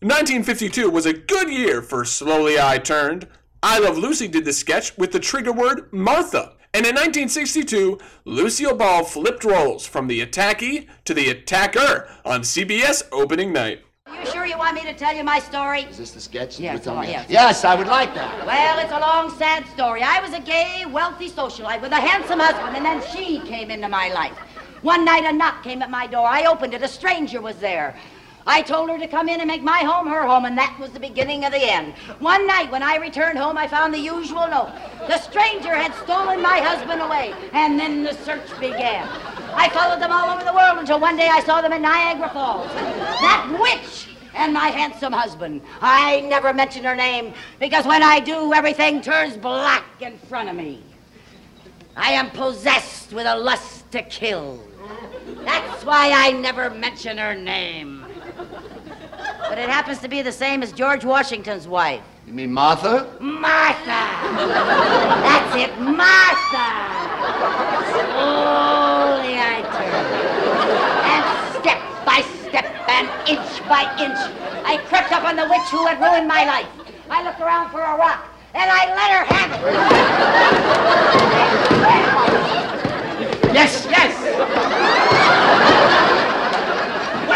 1952 0.00 0.88
was 0.88 1.04
a 1.04 1.12
good 1.12 1.50
year 1.50 1.82
for 1.82 2.06
Slowly 2.06 2.58
I 2.58 2.78
Turned. 2.78 3.26
I 3.62 3.78
Love 3.78 3.98
Lucy 3.98 4.28
did 4.28 4.46
the 4.46 4.52
sketch 4.54 4.96
with 4.96 5.12
the 5.12 5.20
trigger 5.20 5.52
word 5.52 5.92
Martha. 5.92 6.54
And 6.72 6.86
in 6.86 6.94
1962, 6.94 7.98
Lucille 8.24 8.76
Ball 8.76 9.02
flipped 9.02 9.42
roles 9.42 9.84
from 9.84 10.06
the 10.06 10.24
attackee 10.24 10.86
to 11.04 11.12
the 11.12 11.28
attacker 11.28 12.08
on 12.24 12.42
CBS 12.42 13.02
opening 13.10 13.52
night. 13.52 13.82
Are 14.06 14.20
you 14.20 14.26
sure 14.30 14.46
you 14.46 14.56
want 14.56 14.76
me 14.76 14.82
to 14.82 14.94
tell 14.94 15.12
you 15.12 15.24
my 15.24 15.40
story? 15.40 15.82
Is 15.82 15.98
this 15.98 16.12
the 16.12 16.20
sketch? 16.20 16.60
Yes, 16.60 16.74
You're 16.74 16.84
telling 16.94 16.98
oh, 17.00 17.02
me? 17.06 17.10
yes. 17.10 17.26
Yes, 17.28 17.64
I 17.64 17.74
would 17.74 17.88
like 17.88 18.14
that. 18.14 18.46
Well, 18.46 18.78
it's 18.78 18.92
a 18.92 19.00
long, 19.00 19.36
sad 19.36 19.66
story. 19.74 20.02
I 20.04 20.20
was 20.20 20.32
a 20.32 20.40
gay, 20.40 20.84
wealthy 20.86 21.28
socialite 21.28 21.82
with 21.82 21.90
a 21.90 22.00
handsome 22.00 22.38
husband, 22.38 22.76
and 22.76 22.86
then 22.86 23.02
she 23.12 23.40
came 23.40 23.72
into 23.72 23.88
my 23.88 24.12
life. 24.12 24.38
One 24.82 25.04
night, 25.04 25.24
a 25.24 25.32
knock 25.32 25.64
came 25.64 25.82
at 25.82 25.90
my 25.90 26.06
door. 26.06 26.26
I 26.26 26.44
opened 26.44 26.72
it. 26.74 26.82
A 26.82 26.88
stranger 26.88 27.40
was 27.40 27.56
there. 27.56 27.96
I 28.46 28.62
told 28.62 28.90
her 28.90 28.98
to 28.98 29.06
come 29.06 29.28
in 29.28 29.40
and 29.40 29.48
make 29.48 29.62
my 29.62 29.78
home 29.78 30.08
her 30.08 30.26
home, 30.26 30.44
and 30.44 30.56
that 30.56 30.78
was 30.80 30.90
the 30.90 31.00
beginning 31.00 31.44
of 31.44 31.52
the 31.52 31.62
end. 31.62 31.94
One 32.18 32.46
night, 32.46 32.70
when 32.70 32.82
I 32.82 32.96
returned 32.96 33.38
home, 33.38 33.58
I 33.58 33.68
found 33.68 33.92
the 33.92 33.98
usual 33.98 34.48
note. 34.48 34.72
The 35.06 35.18
stranger 35.18 35.74
had 35.74 35.94
stolen 36.04 36.40
my 36.40 36.58
husband 36.60 37.02
away, 37.02 37.34
and 37.52 37.78
then 37.78 38.02
the 38.02 38.14
search 38.14 38.48
began. 38.58 39.08
I 39.54 39.68
followed 39.70 40.00
them 40.00 40.12
all 40.12 40.30
over 40.30 40.44
the 40.44 40.54
world 40.54 40.78
until 40.78 41.00
one 41.00 41.16
day 41.16 41.28
I 41.28 41.40
saw 41.40 41.60
them 41.60 41.72
in 41.72 41.82
Niagara 41.82 42.30
Falls. 42.30 42.68
That 42.72 43.58
witch 43.60 44.08
and 44.34 44.54
my 44.54 44.68
handsome 44.68 45.12
husband. 45.12 45.62
I 45.80 46.20
never 46.22 46.52
mention 46.52 46.84
her 46.84 46.96
name 46.96 47.34
because 47.58 47.84
when 47.84 48.02
I 48.02 48.20
do, 48.20 48.54
everything 48.54 49.02
turns 49.02 49.36
black 49.36 49.84
in 50.00 50.18
front 50.18 50.48
of 50.48 50.56
me. 50.56 50.82
I 51.96 52.12
am 52.12 52.30
possessed 52.30 53.12
with 53.12 53.26
a 53.26 53.36
lust 53.36 53.90
to 53.92 54.02
kill. 54.02 54.60
That's 55.44 55.84
why 55.84 56.12
I 56.12 56.30
never 56.30 56.70
mention 56.70 57.18
her 57.18 57.34
name. 57.34 57.99
But 59.48 59.58
it 59.58 59.68
happens 59.68 59.98
to 59.98 60.08
be 60.08 60.22
the 60.22 60.32
same 60.32 60.62
as 60.62 60.72
George 60.72 61.04
Washington's 61.04 61.66
wife. 61.66 62.00
You 62.26 62.32
mean 62.32 62.52
Martha? 62.52 63.12
Martha! 63.20 64.02
That's 65.26 65.56
it, 65.56 65.78
Martha! 65.80 66.68
Slowly 67.90 69.34
I 69.40 69.62
turn. 69.74 70.04
And 71.10 71.24
step 71.60 71.80
by 72.06 72.22
step 72.48 72.66
and 72.88 73.08
inch 73.28 73.68
by 73.68 73.82
inch, 73.98 74.18
I 74.64 74.78
crept 74.86 75.12
up 75.12 75.24
on 75.24 75.36
the 75.36 75.44
witch 75.44 75.68
who 75.70 75.86
had 75.86 76.00
ruined 76.00 76.28
my 76.28 76.44
life. 76.44 76.68
I 77.10 77.22
looked 77.24 77.40
around 77.40 77.70
for 77.70 77.80
a 77.80 77.96
rock, 77.96 78.24
and 78.54 78.70
I 78.70 78.94
let 78.94 79.10
her 79.16 79.24
have 79.34 79.50
it. 79.52 79.60
Yes, 83.52 83.86
yes. 83.90 85.69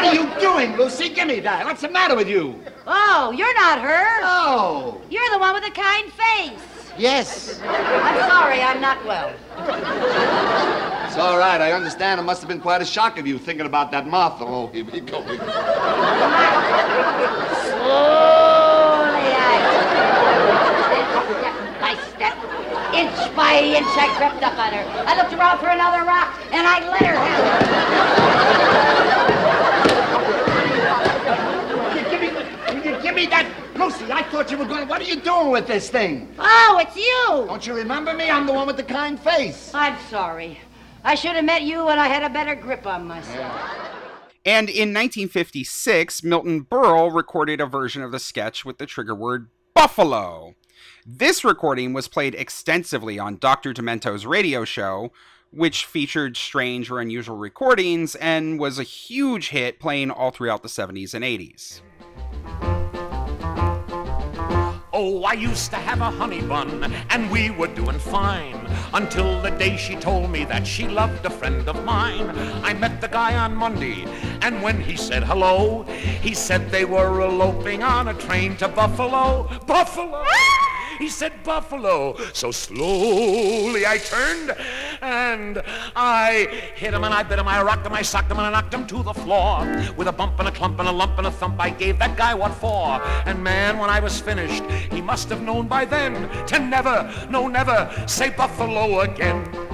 What 0.05 0.15
are 0.15 0.21
you 0.21 0.29
doing, 0.39 0.77
Lucy? 0.77 1.09
Give 1.09 1.27
me 1.27 1.41
that. 1.41 1.65
What's 1.65 1.81
the 1.81 1.89
matter 1.89 2.15
with 2.15 2.29
you? 2.29 2.61
Oh, 2.87 3.33
you're 3.35 3.55
not 3.55 3.81
her. 3.81 4.21
Oh. 4.23 5.01
You're 5.09 5.31
the 5.31 5.39
one 5.39 5.55
with 5.55 5.65
the 5.65 5.71
kind 5.71 6.13
face. 6.13 6.61
Yes. 6.99 7.59
I'm 7.63 8.29
sorry, 8.29 8.61
I'm 8.61 8.83
not 8.83 9.03
well. 9.07 9.33
It's 11.07 11.17
all 11.17 11.39
right. 11.39 11.59
I 11.59 11.73
understand. 11.73 12.21
It 12.21 12.25
must 12.25 12.43
have 12.43 12.49
been 12.49 12.61
quite 12.61 12.83
a 12.83 12.85
shock 12.85 13.19
of 13.19 13.27
you 13.27 13.39
thinking 13.39 13.65
about 13.65 13.91
that 13.93 14.07
Martha. 14.07 14.45
Oh, 14.45 14.67
here 14.67 14.85
we 14.85 15.01
go. 15.01 15.23
Slowly, 15.23 15.41
I. 19.41 19.57
Step 21.33 21.57
by 21.81 21.95
step, 22.13 22.37
inch 22.93 23.35
by 23.35 23.59
inch, 23.59 23.97
I 23.97 24.15
crept 24.19 24.43
up 24.43 24.59
on 24.59 24.71
her. 24.75 24.85
I 25.09 25.17
looked 25.17 25.33
around 25.33 25.61
for 25.61 25.69
another 25.69 26.05
rock, 26.05 26.39
and 26.53 26.67
I 26.67 26.87
let 26.91 27.07
her 27.07 27.17
have 27.17 27.45
it. 27.49 28.15
Give 32.11 32.21
me, 32.21 32.29
will 32.29 32.85
you 32.85 33.03
give 33.03 33.15
me 33.15 33.27
that. 33.27 33.64
Lucy, 33.77 34.11
I 34.11 34.23
thought 34.25 34.51
you 34.51 34.59
were 34.59 34.65
going. 34.65 34.89
What 34.89 35.01
are 35.01 35.05
you 35.05 35.21
doing 35.21 35.51
with 35.51 35.67
this 35.67 35.91
thing? 35.91 36.33
Oh, 36.39 36.79
it's 36.81 36.97
you! 36.97 37.47
Don't 37.47 37.67
you 37.67 37.75
remember 37.75 38.15
me? 38.15 38.31
I'm 38.31 38.47
the 38.47 38.53
one 38.53 38.67
with 38.67 38.77
the 38.77 38.85
kind 38.85 39.19
face. 39.19 39.73
I'm 39.75 39.99
sorry. 40.09 40.59
I 41.03 41.15
should 41.15 41.33
have 41.37 41.45
met 41.45 41.63
you 41.63 41.85
when 41.85 41.99
I 41.99 42.07
had 42.07 42.23
a 42.23 42.31
better 42.33 42.55
grip 42.55 42.87
on 42.87 43.07
myself. 43.07 43.53
And 44.47 44.69
in 44.69 44.93
1956, 44.93 46.23
Milton 46.23 46.65
Berle 46.65 47.15
recorded 47.15 47.61
a 47.61 47.67
version 47.67 48.03
of 48.03 48.13
the 48.13 48.19
sketch 48.19 48.65
with 48.65 48.79
the 48.79 48.87
trigger 48.87 49.15
word 49.15 49.49
buffalo. 49.75 50.55
This 51.05 51.45
recording 51.45 51.93
was 51.93 52.09
played 52.09 52.35
extensively 52.35 53.19
on 53.19 53.39
Dr. 53.39 53.73
Demento's 53.73 54.25
radio 54.25 54.65
show, 54.65 55.13
which 55.51 55.85
featured 55.85 56.37
strange 56.37 56.91
or 56.91 57.01
unusual 57.01 57.37
recordings 57.37 58.15
and 58.17 58.59
was 58.59 58.79
a 58.79 58.83
huge 58.83 59.49
hit 59.49 59.81
playing 59.81 60.11
all 60.11 60.31
throughout 60.31 60.63
the 60.63 60.69
70s 60.69 61.15
and 61.15 61.25
80s. 61.25 61.81
Oh, 64.97 65.25
I 65.25 65.33
used 65.33 65.73
to 65.73 65.77
have 65.77 66.01
a 66.01 66.09
honey 66.09 66.41
bun, 66.41 66.95
and 67.11 67.29
we 67.29 67.51
were 67.51 67.67
doing 67.67 67.99
fine. 67.99 68.55
Until 68.93 69.43
the 69.43 69.51
day 69.51 69.77
she 69.77 69.97
told 69.97 70.31
me 70.31 70.45
that 70.45 70.65
she 70.65 70.87
loved 70.87 71.27
a 71.27 71.31
friend 71.31 71.69
of 71.69 71.85
mine. 71.85 72.31
I 72.63 72.75
met 72.75 73.01
the 73.01 73.09
guy 73.09 73.37
on 73.37 73.57
Monday, 73.57 74.05
and 74.41 74.63
when 74.63 74.81
he 74.81 74.97
said 74.97 75.25
hello, 75.25 75.83
he 76.23 76.33
said 76.33 76.71
they 76.71 76.85
were 76.85 77.23
eloping 77.23 77.83
on 77.83 78.07
a 78.07 78.15
train 78.15 78.57
to 78.59 78.69
Buffalo. 78.69 79.51
Buffalo! 79.67 80.25
He 80.99 81.09
said 81.09 81.33
Buffalo. 81.43 82.17
So 82.33 82.51
slowly 82.51 83.87
I 83.87 83.99
turned 83.99 84.57
and 85.01 85.63
I 85.97 86.49
hit 86.75 86.95
him 86.95 87.05
and 87.05 87.13
I 87.13 87.23
bit 87.23 87.39
him, 87.39 87.49
I 87.49 87.63
rocked 87.63 87.87
him, 87.87 87.93
I 87.93 88.03
socked 88.03 88.31
him 88.31 88.39
and 88.39 88.47
I 88.47 88.51
knocked 88.51 88.73
him 88.73 88.87
to 88.87 89.03
the 89.03 89.15
floor. 89.15 89.65
With 89.97 90.09
a 90.09 90.13
bump 90.13 90.39
and 90.39 90.49
a 90.49 90.53
clump 90.53 90.79
and 90.79 90.89
a 90.89 90.93
lump 90.93 91.19
and 91.19 91.27
a 91.27 91.31
thump, 91.31 91.61
I 91.61 91.71
gave 91.71 91.99
that 91.99 92.17
guy 92.17 92.35
what 92.35 92.55
for. 92.55 93.01
And 93.27 93.43
man, 93.43 93.79
when 93.79 93.91
I 93.91 94.01
was 94.01 94.21
finished, 94.21 94.65
he 94.93 95.01
must 95.01 95.29
have 95.29 95.43
known 95.43 95.69
by 95.69 95.85
then 95.85 96.29
to 96.47 96.59
never, 96.59 97.13
no 97.31 97.49
never, 97.49 97.91
say 98.07 98.31
Buffalo 98.31 99.01
again. 99.01 99.74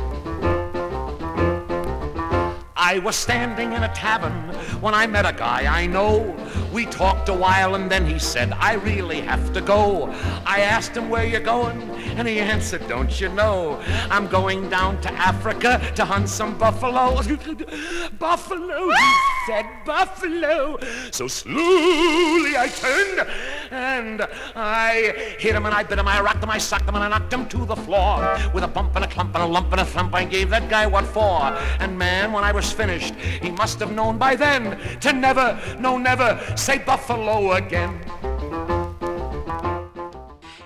I 2.82 2.98
was 3.00 3.14
standing 3.14 3.74
in 3.74 3.82
a 3.82 3.92
tavern 3.94 4.32
when 4.80 4.94
I 4.94 5.06
met 5.06 5.26
a 5.26 5.34
guy 5.34 5.66
I 5.70 5.86
know. 5.86 6.34
We 6.72 6.86
talked 6.86 7.28
a 7.28 7.34
while 7.34 7.74
and 7.74 7.90
then 7.90 8.06
he 8.06 8.18
said, 8.18 8.52
I 8.52 8.74
really 8.74 9.20
have 9.20 9.52
to 9.52 9.60
go. 9.60 10.06
I 10.46 10.60
asked 10.60 10.96
him 10.96 11.10
where 11.10 11.26
you're 11.26 11.40
going 11.40 11.78
and 12.16 12.26
he 12.26 12.40
answered, 12.40 12.88
don't 12.88 13.20
you 13.20 13.28
know? 13.28 13.78
I'm 14.10 14.28
going 14.28 14.70
down 14.70 14.98
to 15.02 15.12
Africa 15.12 15.92
to 15.94 16.06
hunt 16.06 16.30
some 16.30 16.56
buffalo. 16.56 17.16
buffalo, 18.18 18.88
he 18.88 19.14
said, 19.46 19.66
buffalo. 19.84 20.78
So 21.10 21.28
slowly 21.28 22.56
I 22.56 22.68
turned 22.74 23.28
and 23.70 24.26
I 24.56 25.36
hit 25.38 25.54
him 25.54 25.66
and 25.66 25.74
I 25.74 25.82
bit 25.82 25.98
him, 25.98 26.08
I 26.08 26.20
rocked 26.22 26.42
him, 26.42 26.48
I 26.50 26.56
socked 26.56 26.88
him 26.88 26.94
and 26.94 27.04
I 27.04 27.08
knocked 27.08 27.32
him 27.32 27.46
to 27.48 27.66
the 27.66 27.76
floor. 27.76 28.38
With 28.54 28.64
a 28.64 28.68
bump 28.68 28.96
and 28.96 29.04
a 29.04 29.08
clump 29.08 29.34
and 29.34 29.44
a 29.44 29.46
lump 29.46 29.70
and 29.72 29.82
a 29.82 29.84
thump, 29.84 30.14
I 30.14 30.24
gave 30.24 30.48
that 30.48 30.70
guy 30.70 30.86
what 30.86 31.04
for. 31.04 31.42
And 31.78 31.98
man, 31.98 32.32
when 32.32 32.42
I 32.42 32.52
was 32.52 32.69
finished, 32.72 33.14
he 33.14 33.50
must 33.50 33.78
have 33.80 33.92
known 33.92 34.18
by 34.18 34.36
then 34.36 34.78
to 35.00 35.12
never, 35.12 35.58
no 35.78 35.98
never, 35.98 36.40
say 36.56 36.78
buffalo 36.78 37.52
again. 37.52 38.00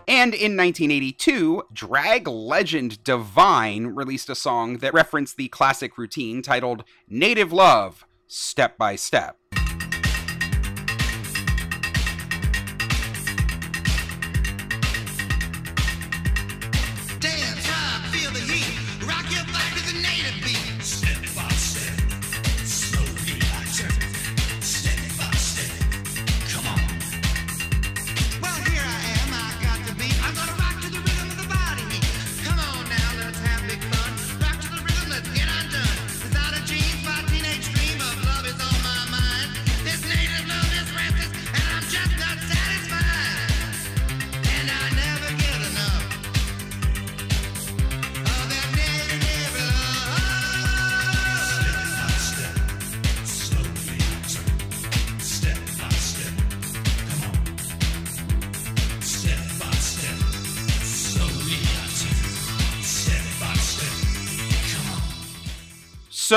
And 0.06 0.34
in 0.34 0.56
1982, 0.56 1.64
drag 1.72 2.28
legend 2.28 3.02
Divine 3.04 3.88
released 3.88 4.28
a 4.28 4.34
song 4.34 4.78
that 4.78 4.94
referenced 4.94 5.36
the 5.36 5.48
classic 5.48 5.98
routine 5.98 6.42
titled 6.42 6.84
Native 7.08 7.52
Love 7.52 8.06
Step 8.26 8.76
by 8.76 8.96
Step. 8.96 9.38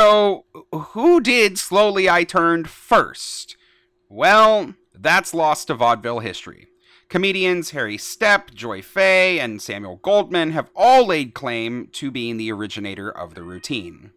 So, 0.08 0.46
who 0.72 1.20
did 1.20 1.58
Slowly 1.58 2.10
I 2.10 2.24
Turned 2.24 2.70
first? 2.70 3.58
Well, 4.08 4.74
that's 4.94 5.34
lost 5.34 5.68
to 5.68 5.74
vaudeville 5.74 6.20
history. 6.20 6.68
Comedians 7.10 7.72
Harry 7.72 7.98
Steppe, 7.98 8.54
Joey 8.54 8.82
Faye, 8.82 9.38
and 9.38 9.62
Samuel 9.62 9.98
Goldman 9.98 10.52
have 10.52 10.70
all 10.78 11.08
laid 11.08 11.34
claim 11.34 11.90
to 11.92 12.10
being 12.10 12.38
the 12.38 12.50
originator 12.54 13.12
of 13.12 13.34
the 13.34 13.44
routine. 13.44 14.12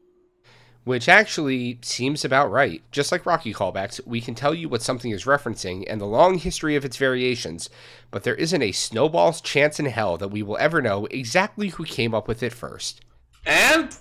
Which 0.85 1.09
actually 1.09 1.81
seems 1.83 2.25
about 2.25 2.53
right. 2.53 2.85
Just 2.93 3.11
like 3.11 3.27
Rocky 3.27 3.53
callbacks, 3.53 4.01
we 4.07 4.21
can 4.21 4.37
tell 4.37 4.55
you 4.55 4.69
what 4.69 4.83
something 4.83 5.11
is 5.11 5.25
referencing 5.25 5.85
and 5.89 6.01
the 6.01 6.07
long 6.07 6.39
history 6.39 6.77
of 6.77 6.85
its 6.85 6.99
variations, 6.99 7.69
but 8.13 8.23
there 8.23 8.37
isn't 8.37 8.63
a 8.63 8.71
snowball's 8.71 9.41
chance 9.41 9.81
in 9.81 9.87
hell 9.87 10.17
that 10.19 10.29
we 10.29 10.45
will 10.45 10.57
ever 10.59 10.81
know 10.81 11.07
exactly 11.07 11.71
who 11.71 11.85
came 11.85 12.15
up 12.15 12.29
with 12.29 12.45
it 12.45 12.53
first. 12.53 13.01
And 13.45 13.93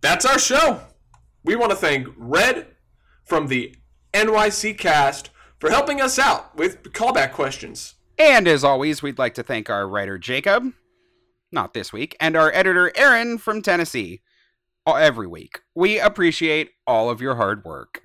that's 0.00 0.26
our 0.26 0.40
show. 0.40 0.80
We 1.44 1.56
want 1.56 1.70
to 1.70 1.76
thank 1.76 2.08
Red 2.16 2.74
from 3.24 3.46
the 3.46 3.74
NYC 4.12 4.76
cast 4.78 5.30
for 5.58 5.70
helping 5.70 6.00
us 6.00 6.18
out 6.18 6.56
with 6.56 6.82
callback 6.92 7.32
questions. 7.32 7.94
And 8.18 8.48
as 8.48 8.64
always, 8.64 9.02
we'd 9.02 9.18
like 9.18 9.34
to 9.34 9.42
thank 9.42 9.70
our 9.70 9.88
writer 9.88 10.18
Jacob, 10.18 10.72
not 11.52 11.74
this 11.74 11.92
week, 11.92 12.16
and 12.20 12.36
our 12.36 12.52
editor 12.52 12.92
Aaron 12.96 13.38
from 13.38 13.62
Tennessee, 13.62 14.22
every 14.96 15.26
week. 15.26 15.60
We 15.74 16.00
appreciate 16.00 16.70
all 16.86 17.10
of 17.10 17.20
your 17.20 17.34
hard 17.34 17.64
work. 17.64 18.02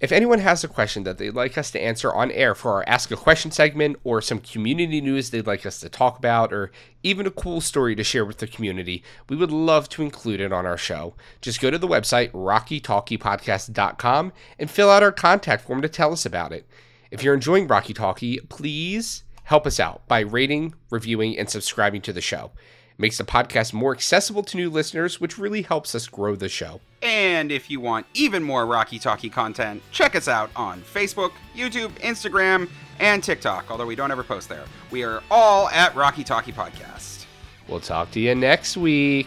If 0.00 0.12
anyone 0.12 0.40
has 0.40 0.64
a 0.64 0.68
question 0.68 1.04
that 1.04 1.18
they'd 1.18 1.30
like 1.30 1.56
us 1.56 1.70
to 1.72 1.80
answer 1.80 2.12
on 2.12 2.30
air 2.30 2.54
for 2.54 2.72
our 2.72 2.84
Ask 2.86 3.10
a 3.10 3.16
Question 3.16 3.50
segment, 3.50 3.96
or 4.04 4.20
some 4.20 4.40
community 4.40 5.00
news 5.00 5.30
they'd 5.30 5.46
like 5.46 5.64
us 5.64 5.80
to 5.80 5.88
talk 5.88 6.18
about, 6.18 6.52
or 6.52 6.70
even 7.02 7.26
a 7.26 7.30
cool 7.30 7.60
story 7.60 7.94
to 7.94 8.04
share 8.04 8.24
with 8.24 8.38
the 8.38 8.46
community, 8.46 9.02
we 9.28 9.36
would 9.36 9.50
love 9.50 9.88
to 9.90 10.02
include 10.02 10.40
it 10.40 10.52
on 10.52 10.66
our 10.66 10.78
show. 10.78 11.14
Just 11.40 11.60
go 11.60 11.70
to 11.70 11.78
the 11.78 11.88
website, 11.88 12.30
rockytalkypodcast.com, 12.32 14.32
and 14.58 14.70
fill 14.70 14.90
out 14.90 15.02
our 15.02 15.12
contact 15.12 15.64
form 15.64 15.82
to 15.82 15.88
tell 15.88 16.12
us 16.12 16.26
about 16.26 16.52
it. 16.52 16.66
If 17.10 17.22
you're 17.22 17.34
enjoying 17.34 17.66
Rocky 17.66 17.94
Talkie, 17.94 18.40
please 18.48 19.24
help 19.44 19.66
us 19.66 19.78
out 19.78 20.06
by 20.08 20.20
rating, 20.20 20.74
reviewing, 20.90 21.38
and 21.38 21.48
subscribing 21.48 22.00
to 22.02 22.12
the 22.12 22.20
show. 22.20 22.50
It 22.96 23.00
makes 23.00 23.18
the 23.18 23.24
podcast 23.24 23.72
more 23.72 23.92
accessible 23.92 24.44
to 24.44 24.56
new 24.56 24.70
listeners, 24.70 25.20
which 25.20 25.36
really 25.36 25.62
helps 25.62 25.96
us 25.96 26.06
grow 26.06 26.36
the 26.36 26.48
show. 26.48 26.80
And 27.02 27.50
if 27.50 27.68
you 27.68 27.80
want 27.80 28.06
even 28.14 28.42
more 28.44 28.66
Rocky 28.66 29.00
Talkie 29.00 29.28
content, 29.28 29.82
check 29.90 30.14
us 30.14 30.28
out 30.28 30.50
on 30.54 30.80
Facebook, 30.82 31.32
YouTube, 31.56 31.90
Instagram, 32.00 32.70
and 33.00 33.22
TikTok, 33.22 33.68
although 33.68 33.86
we 33.86 33.96
don't 33.96 34.12
ever 34.12 34.22
post 34.22 34.48
there. 34.48 34.64
We 34.92 35.02
are 35.02 35.22
all 35.28 35.68
at 35.70 35.94
Rocky 35.96 36.22
Talkie 36.22 36.52
Podcast. 36.52 37.26
We'll 37.68 37.80
talk 37.80 38.12
to 38.12 38.20
you 38.20 38.34
next 38.36 38.76
week. 38.76 39.26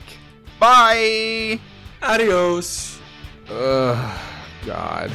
Bye! 0.59 1.59
Adios. 2.01 2.99
Ugh, 3.49 4.19
God. 4.65 5.11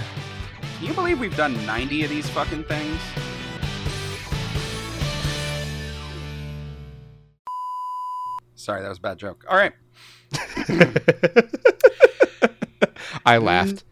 Can 0.79 0.87
you 0.89 0.93
believe 0.93 1.19
we've 1.21 1.37
done 1.37 1.55
90 1.65 2.05
of 2.05 2.11
these 2.11 2.29
fucking 2.29 2.65
things? 2.65 3.01
Sorry, 8.63 8.81
that 8.81 8.89
was 8.89 8.99
a 8.99 9.01
bad 9.01 9.19
joke. 9.19 9.45
All 9.49 9.57
right. 9.57 9.73
I 13.27 13.39
laughed. 13.39 13.83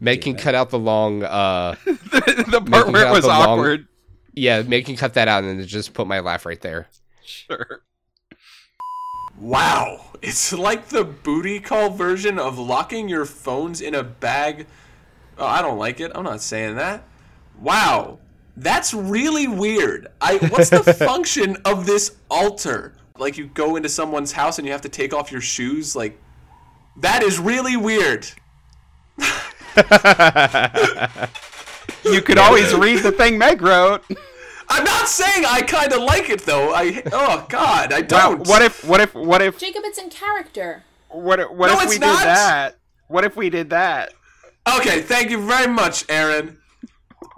Making 0.00 0.34
cut 0.36 0.54
out 0.56 0.70
the 0.70 0.78
long 0.80 1.22
uh 1.22 1.76
the 1.84 2.64
part 2.68 2.90
where 2.90 3.04
cut 3.04 3.10
it 3.10 3.12
was 3.12 3.22
the 3.22 3.28
long- 3.28 3.58
awkward. 3.60 3.86
yeah, 4.34 4.62
making 4.62 4.96
cut 4.96 5.14
that 5.14 5.28
out 5.28 5.44
and 5.44 5.60
then 5.60 5.66
just 5.66 5.94
put 5.94 6.08
my 6.08 6.18
laugh 6.20 6.44
right 6.44 6.60
there. 6.60 6.88
Sure. 7.24 7.82
Wow. 9.38 10.06
It's 10.20 10.52
like 10.52 10.88
the 10.88 11.04
booty 11.04 11.60
call 11.60 11.90
version 11.90 12.38
of 12.38 12.58
locking 12.58 13.08
your 13.08 13.26
phones 13.26 13.80
in 13.80 13.94
a 13.94 14.02
bag. 14.02 14.66
Oh, 15.38 15.46
I 15.46 15.62
don't 15.62 15.78
like 15.78 16.00
it. 16.00 16.10
I'm 16.14 16.24
not 16.24 16.40
saying 16.40 16.74
that. 16.76 17.04
Wow. 17.60 18.18
That's 18.56 18.92
really 18.92 19.48
weird. 19.48 20.08
I 20.20 20.36
what's 20.48 20.70
the 20.70 20.82
function 21.06 21.56
of 21.64 21.86
this 21.86 22.16
altar? 22.30 22.94
Like 23.18 23.38
you 23.38 23.46
go 23.46 23.76
into 23.76 23.88
someone's 23.88 24.32
house 24.32 24.58
and 24.58 24.66
you 24.66 24.72
have 24.72 24.82
to 24.82 24.88
take 24.88 25.14
off 25.14 25.30
your 25.32 25.40
shoes 25.40 25.94
like 25.96 26.18
that 26.98 27.22
is 27.22 27.38
really 27.38 27.76
weird. 27.76 28.26
You 32.04 32.20
could 32.20 32.38
always 32.38 32.74
read 32.74 32.98
the 33.00 33.12
thing 33.12 33.38
Meg 33.38 33.62
wrote. 33.62 34.02
I'm 34.68 34.84
not 34.84 35.08
saying 35.08 35.44
I 35.46 35.62
kind 35.62 35.92
of 35.92 36.00
like 36.02 36.30
it 36.30 36.42
though. 36.44 36.72
I 36.74 37.02
oh 37.12 37.46
god, 37.48 37.92
I 37.92 38.00
don't. 38.02 38.46
what 38.48 38.62
if 38.62 38.84
what 38.84 39.00
if 39.00 39.14
what 39.14 39.42
if 39.42 39.58
Jacob, 39.58 39.82
it's 39.84 39.98
in 39.98 40.10
character. 40.10 40.84
what 41.08 41.40
if, 41.40 41.50
what 41.50 41.68
No, 41.68 41.76
if 41.78 41.82
it's 41.84 41.92
we 41.94 41.98
not. 41.98 42.18
did 42.18 42.26
that? 42.26 42.76
What 43.08 43.24
if 43.24 43.36
we 43.36 43.50
did 43.50 43.70
that? 43.70 44.14
Okay, 44.76 45.02
thank 45.02 45.30
you 45.30 45.44
very 45.46 45.70
much, 45.70 46.04
Aaron. 46.08 46.58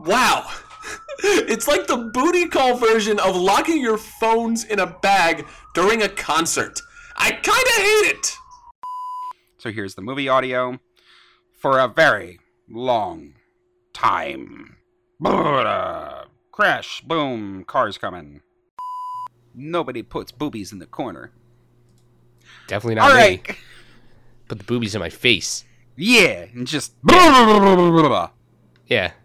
Wow. 0.00 0.46
It's 1.26 1.66
like 1.68 1.87
the 1.87 1.97
booty 1.97 2.49
call 2.49 2.76
version 2.76 3.18
of 3.18 3.37
locking 3.37 3.80
your 3.80 3.97
phones 3.97 4.64
in 4.64 4.78
a 4.78 4.87
bag 4.87 5.47
during 5.74 6.03
a 6.03 6.09
concert. 6.09 6.80
I 7.16 7.30
kind 7.30 7.47
of 7.47 7.74
hate 7.74 8.16
it. 8.16 8.37
So 9.59 9.70
here's 9.70 9.95
the 9.95 10.03
movie 10.03 10.28
audio 10.28 10.80
for 11.59 11.78
a 11.78 11.89
very 11.89 12.41
long 12.68 13.35
time. 13.95 14.76
Crash, 16.53 17.01
boom, 17.03 17.64
cars 17.64 17.97
coming. 17.97 18.43
Nobody 19.55 20.03
puts 20.03 20.32
boobies 20.32 20.72
in 20.72 20.78
the 20.80 20.87
corner. 20.87 21.32
Definitely 22.66 22.97
not 22.97 23.11
All 23.11 23.16
me. 23.16 23.22
right. 23.22 23.57
Put 24.49 24.59
the 24.59 24.64
boobies 24.64 24.95
in 24.95 25.01
my 25.01 25.11
face. 25.11 25.64
Yeah, 25.97 26.47
and 26.53 26.66
just 26.66 26.93
Yeah. 28.87 29.12